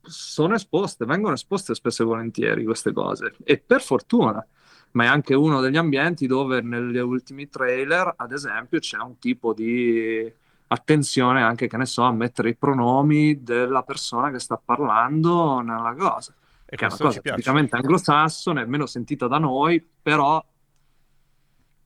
sono 0.08 0.56
esposte, 0.56 1.06
vengono 1.06 1.36
esposte 1.36 1.76
spesso 1.76 2.04
e 2.04 2.06
volentieri 2.06 2.64
queste 2.64 2.92
cose, 2.94 3.36
e 3.44 3.58
per 3.58 3.82
fortuna, 3.82 4.46
ma 4.92 5.04
è 5.04 5.08
anche 5.08 5.36
uno 5.36 5.60
degli 5.60 5.78
ambienti 5.78 6.28
dove 6.28 6.62
negli 6.62 6.98
ultimi 6.98 7.50
trailer, 7.50 8.14
ad 8.16 8.32
esempio, 8.32 8.80
c'è 8.80 8.98
un 8.98 9.20
tipo 9.20 9.54
di 9.54 10.32
attenzione 10.70 11.44
anche, 11.44 11.68
che 11.68 11.78
ne 11.78 11.86
so, 11.86 12.04
a 12.04 12.12
mettere 12.12 12.50
i 12.50 12.56
pronomi 12.56 13.44
della 13.44 13.84
persona 13.84 14.32
che 14.32 14.40
sta 14.40 14.60
parlando 14.64 15.60
nella 15.60 15.94
cosa, 15.98 16.34
e 16.66 16.76
che 16.76 16.86
è 16.86 16.88
una 16.88 16.98
cosa 16.98 17.22
tipicamente 17.22 17.76
anglosassone, 17.76 18.66
meno 18.66 18.86
sentita 18.86 19.28
da 19.28 19.38
noi, 19.38 19.86
però 20.02 20.44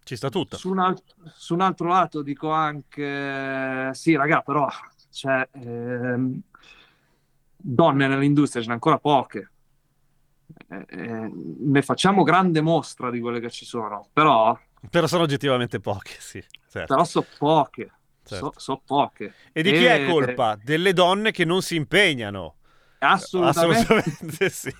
Ci 0.04 0.16
sta 0.16 0.30
tutta. 0.30 0.58
su 0.58 0.70
un, 0.72 0.96
su 1.36 1.54
un 1.54 1.62
altro 1.62 1.88
lato 1.90 2.22
dico 2.22 2.50
anche, 2.50 3.94
sì, 3.94 4.16
raga, 4.16 4.42
però 4.42 4.68
cioè, 5.12 5.48
ehm, 5.52 6.42
donne 7.62 8.08
nell'industria 8.08 8.62
ce 8.62 8.68
n'è 8.68 8.74
ancora 8.74 8.98
poche. 8.98 9.52
Eh, 10.70 10.86
eh, 10.90 11.32
ne 11.34 11.82
facciamo 11.82 12.24
grande 12.24 12.62
mostra 12.62 13.10
di 13.10 13.20
quelle 13.20 13.40
che 13.40 13.50
ci 13.50 13.66
sono, 13.66 14.08
però, 14.12 14.58
Però 14.90 15.08
sono 15.08 15.24
oggettivamente 15.24 15.80
poche, 15.80 16.16
sì. 16.20 16.44
Certo. 16.70 16.94
però 16.94 17.04
so 17.04 17.26
poche. 17.38 17.92
Certo. 18.24 18.54
So, 18.56 18.60
so 18.60 18.82
poche. 18.86 19.34
E 19.52 19.62
di 19.64 19.72
chi 19.72 19.84
è 19.86 20.06
colpa? 20.08 20.58
Delle 20.62 20.94
donne 20.94 21.32
che 21.32 21.44
non 21.46 21.62
si 21.62 21.76
impegnano. 21.76 22.56
Assolutamente. 23.00 23.94
Assolutamente 23.94 24.50
sì. 24.50 24.74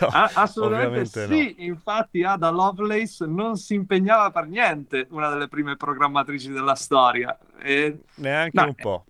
No, 0.00 0.06
A- 0.08 0.30
assolutamente 0.34 1.18
ovviamente 1.18 1.26
no. 1.26 1.36
sì, 1.36 1.64
infatti 1.66 2.22
Ada 2.24 2.48
Lovelace 2.48 3.26
non 3.26 3.56
si 3.58 3.74
impegnava 3.74 4.30
per 4.30 4.46
niente, 4.48 5.06
una 5.10 5.28
delle 5.28 5.48
prime 5.48 5.76
programmatrici 5.76 6.50
della 6.50 6.74
storia. 6.74 7.38
E 7.60 7.98
Neanche 8.14 8.58
No, 8.58 8.66
un 8.68 8.74
po'. 8.74 9.04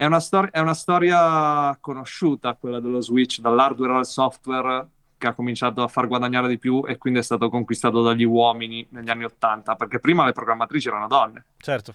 È 0.00 0.06
una, 0.06 0.18
stor- 0.18 0.48
è 0.48 0.60
una 0.60 0.72
storia 0.72 1.76
conosciuta, 1.78 2.54
quella 2.54 2.80
dello 2.80 3.02
Switch, 3.02 3.40
dall'hardware 3.40 3.98
al 3.98 4.06
software, 4.06 4.88
che 5.18 5.26
ha 5.26 5.34
cominciato 5.34 5.82
a 5.82 5.88
far 5.88 6.06
guadagnare 6.06 6.48
di 6.48 6.56
più 6.56 6.82
e 6.88 6.96
quindi 6.96 7.18
è 7.18 7.22
stato 7.22 7.50
conquistato 7.50 8.00
dagli 8.00 8.24
uomini 8.24 8.86
negli 8.92 9.10
anni 9.10 9.24
Ottanta, 9.24 9.74
perché 9.74 9.98
prima 9.98 10.24
le 10.24 10.32
programmatrici 10.32 10.88
erano 10.88 11.06
donne. 11.06 11.44
Certo. 11.58 11.94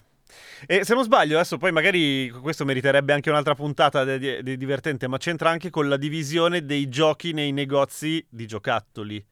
E 0.68 0.84
se 0.84 0.94
non 0.94 1.02
sbaglio, 1.02 1.34
adesso 1.34 1.56
poi 1.56 1.72
magari 1.72 2.30
questo 2.30 2.64
meriterebbe 2.64 3.12
anche 3.12 3.28
un'altra 3.28 3.56
puntata 3.56 4.04
di, 4.04 4.18
di- 4.20 4.42
di 4.44 4.56
divertente, 4.56 5.08
ma 5.08 5.18
c'entra 5.18 5.50
anche 5.50 5.70
con 5.70 5.88
la 5.88 5.96
divisione 5.96 6.64
dei 6.64 6.88
giochi 6.88 7.32
nei 7.32 7.50
negozi 7.50 8.24
di 8.28 8.46
giocattoli. 8.46 9.26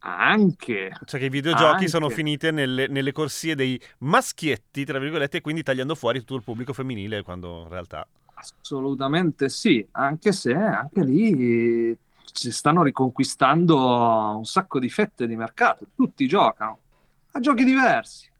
Anche. 0.00 0.92
Cioè 1.04 1.20
che 1.20 1.26
i 1.26 1.30
videogiochi 1.30 1.72
Anche. 1.72 1.88
sono 1.88 2.08
finite 2.08 2.50
nelle, 2.50 2.86
nelle 2.86 3.12
corsie 3.12 3.54
dei 3.54 3.80
maschietti, 3.98 4.84
tra 4.84 4.98
virgolette, 4.98 5.38
e 5.38 5.40
quindi 5.40 5.62
tagliando 5.62 5.94
fuori 5.94 6.20
tutto 6.20 6.36
il 6.36 6.42
pubblico 6.42 6.72
femminile, 6.72 7.22
quando 7.22 7.62
in 7.62 7.68
realtà... 7.68 8.06
Assolutamente 8.34 9.50
sì, 9.50 9.86
anche 9.92 10.32
se 10.32 10.54
anche 10.54 11.04
lì 11.04 11.94
si 12.32 12.52
stanno 12.52 12.82
riconquistando 12.82 14.36
un 14.36 14.44
sacco 14.44 14.78
di 14.78 14.88
fette 14.88 15.26
di 15.26 15.36
mercato. 15.36 15.86
Tutti 15.94 16.26
giocano 16.26 16.78
a 17.32 17.40
giochi 17.40 17.64
diversi, 17.64 18.30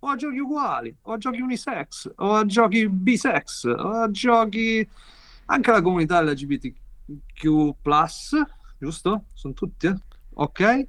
o 0.00 0.08
a 0.08 0.16
giochi 0.16 0.38
uguali, 0.38 0.94
o 1.02 1.12
a 1.12 1.18
giochi 1.18 1.40
unisex, 1.40 2.10
o 2.16 2.34
a 2.34 2.44
giochi 2.44 2.88
bisex, 2.88 3.64
o 3.64 3.90
a 3.90 4.10
giochi 4.10 4.86
anche 5.46 5.70
la 5.70 5.80
comunità 5.80 6.20
LGBTQ, 6.20 7.74
giusto? 8.78 9.24
Sono 9.32 9.54
tutti? 9.54 9.86
eh? 9.86 9.94
Ok? 10.40 10.86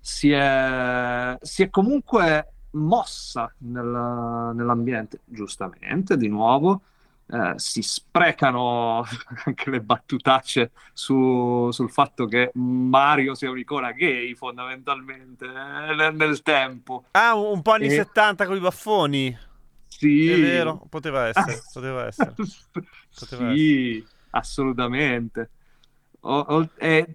Si 0.00 0.30
è, 0.30 1.36
si 1.40 1.62
è 1.62 1.70
comunque 1.70 2.52
mossa 2.72 3.52
nel- 3.58 4.52
nell'ambiente, 4.54 5.20
giustamente, 5.24 6.16
di 6.16 6.28
nuovo 6.28 6.82
eh, 7.26 7.54
si 7.56 7.82
sprecano 7.82 9.04
anche 9.44 9.70
le 9.70 9.80
battutacce 9.80 10.72
su- 10.92 11.70
sul 11.70 11.90
fatto 11.90 12.26
che 12.26 12.50
Mario 12.54 13.34
sia 13.34 13.50
un'icona 13.50 13.92
gay 13.92 14.34
fondamentalmente 14.34 15.46
eh, 15.46 16.10
nel, 16.12 16.42
tempo. 16.42 17.04
Ah, 17.14 17.34
un 17.34 17.62
po' 17.62 17.72
anni 17.72 17.88
E- 17.88 17.96
70 17.96 18.46
con 18.46 18.56
i 18.56 18.60
baffoni. 18.60 19.36
Sì, 19.88 20.28
È 20.30 20.38
vero, 20.38 20.84
poteva 20.88 21.26
essere, 21.28 21.62
poteva 21.72 22.06
essere. 22.06 22.34
Poteva 23.14 23.54
sì, 23.54 24.06
assolutamente. 24.30 25.50
O- 26.24 26.38
o- 26.38 26.68
è, 26.76 27.06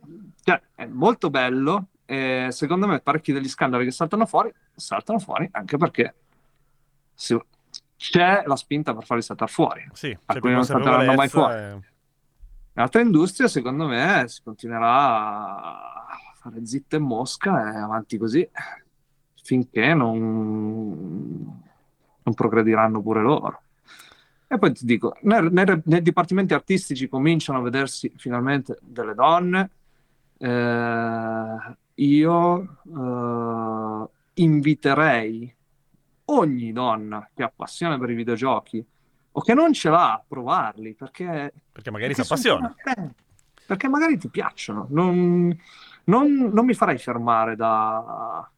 cioè, 0.43 0.62
è 0.76 0.86
molto 0.86 1.30
bello. 1.30 1.88
e 2.10 2.47
secondo 2.51 2.88
me 2.88 2.99
parecchi 3.01 3.34
degli 3.34 3.49
scandali 3.49 3.84
che 3.84 3.91
saltano 3.91 4.26
fuori 4.26 4.49
saltano 4.74 5.20
fuori 5.20 5.45
anche 5.51 5.76
perché 5.76 6.16
si- 7.14 7.38
c'è 7.97 8.43
la 8.45 8.55
spinta 8.55 8.93
per 8.93 9.03
farli 9.03 9.22
saltare 9.24 9.51
fuori. 9.51 9.86
Sì, 9.91 10.18
Alcuni 10.26 10.39
più 10.39 10.51
non 10.51 10.64
salteranno 10.66 11.14
mai 11.14 11.28
fuori. 11.28 11.53
e- 11.53 11.72
In 12.78 12.84
altre 12.84 13.01
industrie, 13.01 13.47
secondo 13.49 13.88
me, 13.88 14.24
si 14.28 14.41
continuerà 14.43 14.88
a 16.05 16.18
fare 16.36 16.66
zitta 16.66 16.95
e 16.95 16.99
mosca 16.99 17.74
e 17.74 17.78
avanti 17.78 18.18
così 18.18 18.47
finché 19.41 19.93
non, 19.95 21.62
non 22.24 22.34
progrediranno 22.36 23.01
pure 23.01 23.22
loro. 23.22 23.62
E 24.50 24.58
poi 24.58 24.72
ti 24.74 24.86
dico, 24.86 25.16
nei, 25.24 25.50
nei- 25.52 25.82
nei 25.86 26.02
dipartimenti 26.02 26.54
artistici 26.54 27.10
cominciano 27.10 27.60
a 27.60 27.62
vedersi 27.62 28.12
finalmente 28.18 28.78
delle 28.82 29.14
donne. 29.14 29.70
Eh, 30.38 31.76
io 31.95 32.62
eh, 32.86 34.10
inviterei 34.36 35.54
ogni 36.26 36.72
donna 36.72 37.30
che 37.34 37.43
ha 37.43 37.52
passione 37.54 37.98
per 37.98 38.10
i 38.10 38.16
videogiochi 38.16 38.86
o 39.32 39.41
che 39.41 39.54
non 39.54 39.74
ce 39.74 39.89
l'ha 39.89 40.14
a 40.14 40.24
provarli 40.28 40.93
perché 40.93 41.54
Perché 41.72 41.91
magari 41.91 42.14
si 42.14 42.22
appassiona. 42.22 42.74
perché 43.66 43.88
magari 43.89 44.18
ti 44.18 44.30
piacciono. 44.30 44.88
Non, 44.91 45.56
non- 46.06 46.50
non 46.54 46.66
mi 46.66 46.74
farei 46.74 46.98
fermare 46.98 47.56
da, 47.56 48.50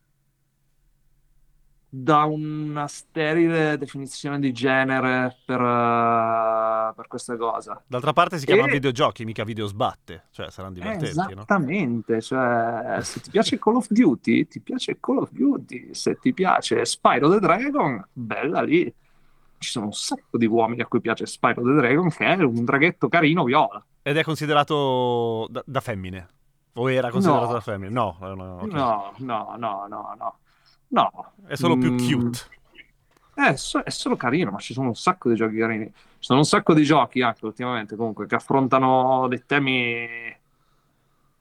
da 1.91 2.23
una 2.25 2.85
sterile 2.87 3.77
definizione 3.79 4.39
di 4.39 4.51
genere 4.51 5.35
per, 5.43 5.59
eh, 5.59 6.93
per 6.95 7.07
queste 7.07 7.35
cose. 7.35 7.81
D'altra 7.87 8.13
parte 8.13 8.37
si 8.37 8.45
chiamano 8.45 8.67
E- 8.67 8.71
videogiochi, 8.73 9.25
mica 9.25 9.43
video 9.43 9.65
sbatte. 9.65 10.25
Cioè, 10.31 10.51
saranno 10.51 10.75
Eh, 10.75 10.79
divertenti, 10.81 11.15
no? 11.15 11.23
esattamente, 11.31 12.21
cioè, 12.21 12.99
se 13.01 13.19
ti 13.21 13.29
piace 13.31 13.57
Call 13.57 13.75
of 13.77 13.87
Duty, 13.89 14.47
ti 14.47 14.59
piace 14.59 14.97
Call 14.99 15.17
of 15.17 15.31
Duty, 15.31 15.93
se 15.93 16.17
ti 16.19 16.31
piace 16.33 16.85
Spyro 16.85 17.29
the 17.31 17.39
Dragon, 17.39 18.05
bella 18.13 18.61
lì. 18.61 18.93
Ci 19.57 19.69
sono 19.71 19.87
un 19.87 19.91
sacco 19.93 20.37
di 20.37 20.45
uomini 20.45 20.81
a 20.81 20.85
cui 20.85 21.01
piace 21.01 21.25
Spyro 21.25 21.61
the 21.63 21.73
Dragon, 21.73 22.09
che 22.09 22.25
è 22.25 22.35
un 22.43 22.63
draghetto 22.63 23.09
carino 23.09 23.43
viola. 23.43 23.83
Ed 24.01 24.15
è 24.15 24.23
considerato 24.23 25.47
da, 25.49 25.61
da 25.65 25.81
femmine. 25.81 26.27
O 26.73 26.89
era 26.89 27.09
considerato 27.09 27.47
No. 27.47 27.51
da 27.53 27.59
femmine? 27.59 27.91
No, 27.91 28.17
eh, 28.21 28.35
no, 28.35 28.59
ok. 28.61 28.71
No, 28.71 29.13
no, 29.17 29.55
no, 29.57 29.85
no, 29.89 30.15
no. 30.17 30.38
No. 30.89 31.33
È 31.45 31.55
solo 31.55 31.77
più 31.77 31.93
Mm, 31.93 31.97
cute. 31.97 32.39
È, 33.33 33.55
so- 33.55 33.81
è 33.81 33.89
solo 33.89 34.15
carino, 34.17 34.51
ma 34.51 34.59
ci 34.59 34.73
sono 34.73 34.87
un 34.89 34.95
sacco 34.95 35.29
di 35.29 35.35
giochi 35.35 35.57
carini. 35.57 35.85
Ci 35.85 35.93
sono 36.19 36.39
un 36.39 36.45
sacco 36.45 36.73
di 36.73 36.83
giochi 36.83 37.21
anche 37.21 37.45
ultimamente 37.45 37.95
comunque 37.95 38.27
che 38.27 38.35
affrontano 38.35 39.27
dei 39.27 39.45
temi 39.45 40.37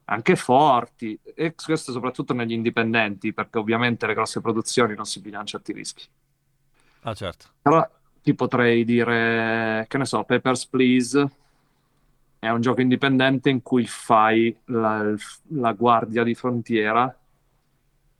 anche 0.07 0.37
forti. 0.37 1.19
E 1.35 1.55
questo 1.55 1.93
soprattutto 1.93 2.33
negli 2.35 2.53
indipendenti, 2.53 3.33
perché 3.33 3.59
ovviamente 3.59 4.07
le 4.07 4.15
grosse 4.15 4.41
produzioni 4.41 4.95
non 4.95 5.05
si 5.05 5.21
pigliano 5.21 5.45
certi 5.45 5.73
rischi. 5.73 6.09
Ah, 7.03 7.15
certo. 7.15 7.47
Però 7.63 7.89
ti 8.23 8.35
potrei 8.35 8.85
dire, 8.85 9.85
che 9.89 9.99
ne 9.99 10.05
so, 10.05 10.25
Papers, 10.25 10.67
Please 10.67 11.29
è 12.41 12.49
un 12.51 12.61
gioco 12.61 12.81
indipendente 12.81 13.51
in 13.51 13.63
cui 13.63 13.87
fai 13.87 14.57
la, 14.67 15.15
la 15.49 15.73
guardia 15.73 16.23
di 16.23 16.35
frontiera 16.35 17.17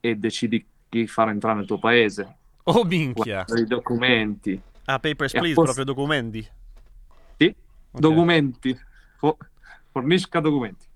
e 0.01 0.17
decidi 0.17 0.65
chi 0.89 1.07
far 1.07 1.29
entrare 1.29 1.57
nel 1.59 1.67
tuo 1.67 1.79
paese. 1.79 2.37
Oh, 2.65 2.85
minchia. 2.85 3.45
I 3.49 3.65
documenti. 3.65 4.61
Ah, 4.85 4.99
Papers, 4.99 5.33
Please, 5.33 5.53
apposta- 5.53 5.75
proprio 5.75 5.85
documenti. 5.85 6.49
Sì, 7.37 7.55
Ok. 7.91 8.01
documenti. 8.01 8.79
Fo- 9.17 9.37
fornisca 9.91 10.41
documenti. 10.41 10.87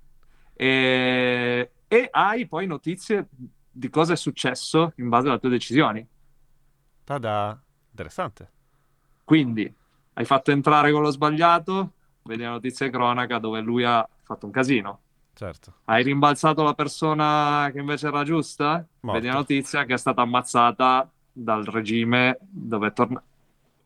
E, 0.55 1.71
e 1.89 2.09
hai 2.11 2.47
poi 2.47 2.67
notizie 2.67 3.27
di 3.71 3.89
cosa 3.89 4.13
è 4.13 4.17
successo 4.17 4.93
in 4.97 5.09
base 5.09 5.29
alle 5.29 5.39
tue 5.39 5.49
decisioni. 5.51 6.07
Tada. 7.05 7.61
Interessante. 7.91 8.51
Quindi 9.25 9.73
hai 10.15 10.25
fatto 10.25 10.51
entrare 10.51 10.91
quello 10.93 11.11
sbagliato, 11.11 11.93
vedi 12.23 12.43
la 12.43 12.51
notizia 12.51 12.87
di 12.87 12.93
cronaca 12.93 13.39
dove 13.39 13.61
lui 13.61 13.85
ha 13.85 14.07
fatto 14.23 14.47
un 14.47 14.53
casino. 14.53 15.01
Certo. 15.35 15.75
Hai 15.85 16.03
rimbalzato 16.03 16.63
la 16.63 16.75
persona 16.75 17.71
che 17.73 17.81
invece 17.81 18.09
era 18.09 18.23
giusta? 18.25 18.87
Morto. 19.01 19.19
Vedi 19.19 19.33
la 19.33 19.39
notizia 19.39 19.85
che 19.85 19.95
è 19.95 19.99
stata 19.99 20.23
ammazzata 20.23 21.11
dal 21.33 21.65
regime 21.65 22.37
dove 22.41 22.89
è 22.89 22.93
tornato. 22.93 23.25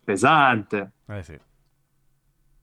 Pesante. 0.05 0.91
Eh 1.07 1.23
sì. 1.23 1.39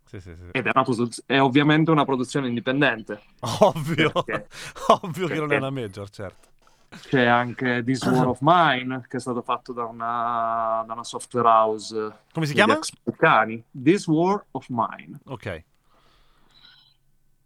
Sì, 0.05 0.19
sì, 0.19 0.35
sì. 0.35 0.49
Ed 0.51 0.67
è, 0.67 0.71
una 0.73 0.83
produz- 0.83 1.23
è 1.25 1.39
ovviamente 1.39 1.89
una 1.91 2.05
produzione 2.05 2.47
indipendente. 2.47 3.21
Ovvio. 3.61 4.11
Perché? 4.11 4.47
Ovvio 5.01 5.27
che 5.27 5.39
non 5.39 5.51
è 5.51 5.57
una 5.57 5.71
major, 5.71 6.09
certo. 6.09 6.49
C'è 6.89 7.25
anche 7.25 7.83
This 7.83 8.05
War 8.05 8.27
of 8.27 8.37
Mine, 8.41 9.03
che 9.07 9.17
è 9.17 9.19
stato 9.19 9.41
fatto 9.41 9.73
da 9.73 9.85
una, 9.85 10.83
da 10.85 10.93
una 10.93 11.03
software 11.03 11.47
house 11.47 12.17
Come 12.31 12.45
si 12.45 12.53
chiama? 12.53 12.79
americani. 13.05 13.63
This 13.71 14.05
War 14.05 14.45
of 14.51 14.67
Mine. 14.69 15.19
Ok. 15.25 15.63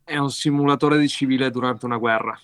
È 0.07 0.15
un 0.15 0.31
simulatore 0.31 0.97
di 0.99 1.09
civile 1.09 1.51
durante 1.51 1.85
una 1.85 1.97
guerra. 1.97 2.39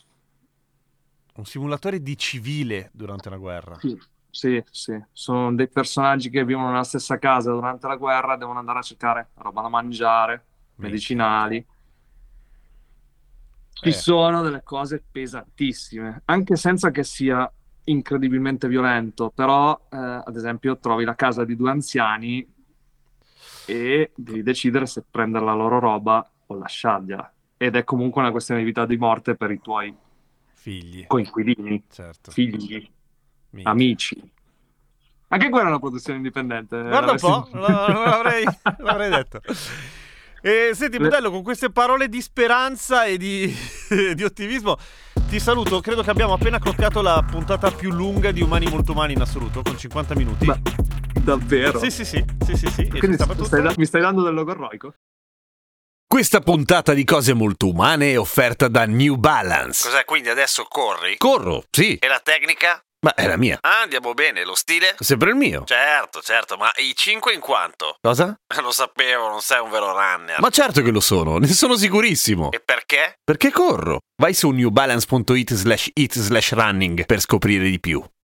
Un 1.36 1.46
simulatore 1.46 2.02
di 2.04 2.18
civile 2.18 2.90
durante 2.92 3.30
una 3.30 3.38
guerra. 3.38 3.78
Sì, 3.80 3.98
sì, 4.30 4.62
sì. 4.70 5.02
Sono 5.14 5.56
dei 5.56 5.70
personaggi 5.70 6.30
che 6.30 6.44
vivono 6.44 6.72
nella 6.72 6.84
stessa 6.84 7.18
casa 7.20 7.52
durante 7.52 7.88
la 7.88 7.96
guerra, 7.96 8.36
devono 8.36 8.60
andare 8.60 8.80
a 8.80 8.82
cercare 8.82 9.30
roba 9.36 9.62
da 9.62 9.70
mangiare, 9.70 10.44
medicinali. 10.76 11.66
Ci 13.72 13.88
Eh. 13.88 13.92
sono 13.94 14.42
delle 14.42 14.62
cose 14.62 15.02
pesantissime, 15.10 16.24
anche 16.26 16.58
senza 16.58 16.92
che 16.92 17.06
sia 17.06 17.50
incredibilmente 17.86 18.68
violento, 18.68 19.32
però 19.34 19.88
eh, 19.90 19.96
ad 19.96 20.36
esempio 20.36 20.78
trovi 20.80 21.06
la 21.06 21.16
casa 21.16 21.46
di 21.46 21.56
due 21.56 21.72
anziani 21.72 22.46
e 23.66 24.12
devi 24.16 24.44
decidere 24.44 24.86
se 24.86 25.02
prendere 25.10 25.46
la 25.46 25.54
loro 25.54 25.80
roba 25.80 26.30
o 26.48 26.56
lasciargliela. 26.56 27.33
Ed 27.64 27.78
è 27.78 27.86
comunque 27.86 28.22
una 28.22 28.32
questione 28.32 28.60
di 28.60 28.66
vita 28.66 28.82
o 28.82 28.86
di 28.86 28.98
morte 28.98 29.36
per 29.36 29.50
i 29.50 29.62
tuoi 29.62 29.96
Figli. 30.54 31.06
coinquilini, 31.08 31.84
Certo. 31.90 32.30
figli, 32.32 32.86
Minchia. 33.52 33.72
amici. 33.72 34.32
Anche 35.30 35.50
quella 35.50 35.68
è 35.68 35.70
una 35.70 35.80
produzione 35.80 36.18
indipendente. 36.18 36.78
Guarda 36.82 37.12
un 37.12 37.18
po', 37.18 37.48
l'avrei, 37.54 38.44
l'avrei 38.80 39.10
detto. 39.10 39.40
E 40.42 40.72
senti, 40.74 40.98
Budello, 40.98 41.32
con 41.32 41.42
queste 41.42 41.70
parole 41.72 42.10
di 42.10 42.22
speranza 42.22 43.06
e 43.06 43.16
di, 43.18 43.50
di 44.14 44.24
ottimismo, 44.26 44.76
ti 45.30 45.40
saluto. 45.40 45.80
Credo 45.80 46.04
che 46.04 46.10
abbiamo 46.10 46.34
appena 46.34 46.60
cloccato 46.60 47.02
la 47.02 47.26
puntata 47.26 47.72
più 47.72 47.92
lunga 47.94 48.32
di 48.32 48.42
Umani 48.42 48.66
Molto 48.70 48.92
Umani 48.92 49.14
in 49.14 49.22
assoluto, 49.22 49.62
con 49.62 49.78
50 49.78 50.16
minuti. 50.16 50.46
Ma 50.48 50.60
davvero? 51.22 51.80
Sì, 51.80 51.90
sì, 51.90 52.04
sì, 52.04 52.22
sì, 52.46 52.56
sì, 52.58 52.68
sì. 52.68 53.14
stava 53.14 53.42
stai 53.46 53.62
da- 53.62 53.74
mi 53.78 53.86
stai 53.86 54.02
dando 54.02 54.22
del 54.22 54.34
logorroico? 54.34 54.94
Questa 56.08 56.42
puntata 56.42 56.94
di 56.94 57.04
cose 57.06 57.34
molto 57.34 57.68
umane 57.70 58.12
è 58.12 58.20
offerta 58.20 58.68
da 58.68 58.86
New 58.86 59.16
Balance. 59.16 59.88
Cos'è 59.90 60.06
quindi 60.06 60.30
adesso 60.30 60.66
corri? 60.70 61.18
Corro, 61.18 61.64
sì, 61.72 61.98
E 62.00 62.08
la 62.08 62.20
tecnica? 62.20 62.84
ma 63.04 63.16
è 63.16 63.26
la 63.28 63.36
mia. 63.36 63.58
Ah, 63.62 63.82
andiamo 63.82 64.14
bene, 64.14 64.46
lo 64.46 64.54
stile? 64.56 64.96
Sempre 65.00 65.30
il 65.32 65.36
mio. 65.36 65.64
Certo, 65.66 66.22
certo, 66.22 66.56
ma 66.56 66.72
i 66.78 66.94
5 66.96 67.34
in 67.34 67.40
quanto? 67.42 67.98
Cosa? 68.00 68.34
Lo 68.62 68.72
sapevo, 68.72 69.28
non 69.28 69.42
sei 69.42 69.60
un 69.60 69.72
vero 69.72 69.92
runner. 69.92 70.40
Ma 70.40 70.50
certo 70.52 70.82
che 70.84 70.92
lo 70.92 71.02
sono, 71.02 71.38
ne 71.40 71.48
sono 71.48 71.76
sicurissimo. 71.76 72.52
E 72.52 72.60
perché? 72.62 73.16
Perché 73.24 73.52
corro? 73.52 73.98
Vai 74.16 74.34
su 74.36 74.52
newbalance.it 74.52 75.54
slash 75.54 75.90
it 75.96 76.14
slash 76.18 76.52
running 76.54 77.06
per 77.06 77.20
scoprire 77.20 77.68
di 77.70 77.80
più. 77.80 78.02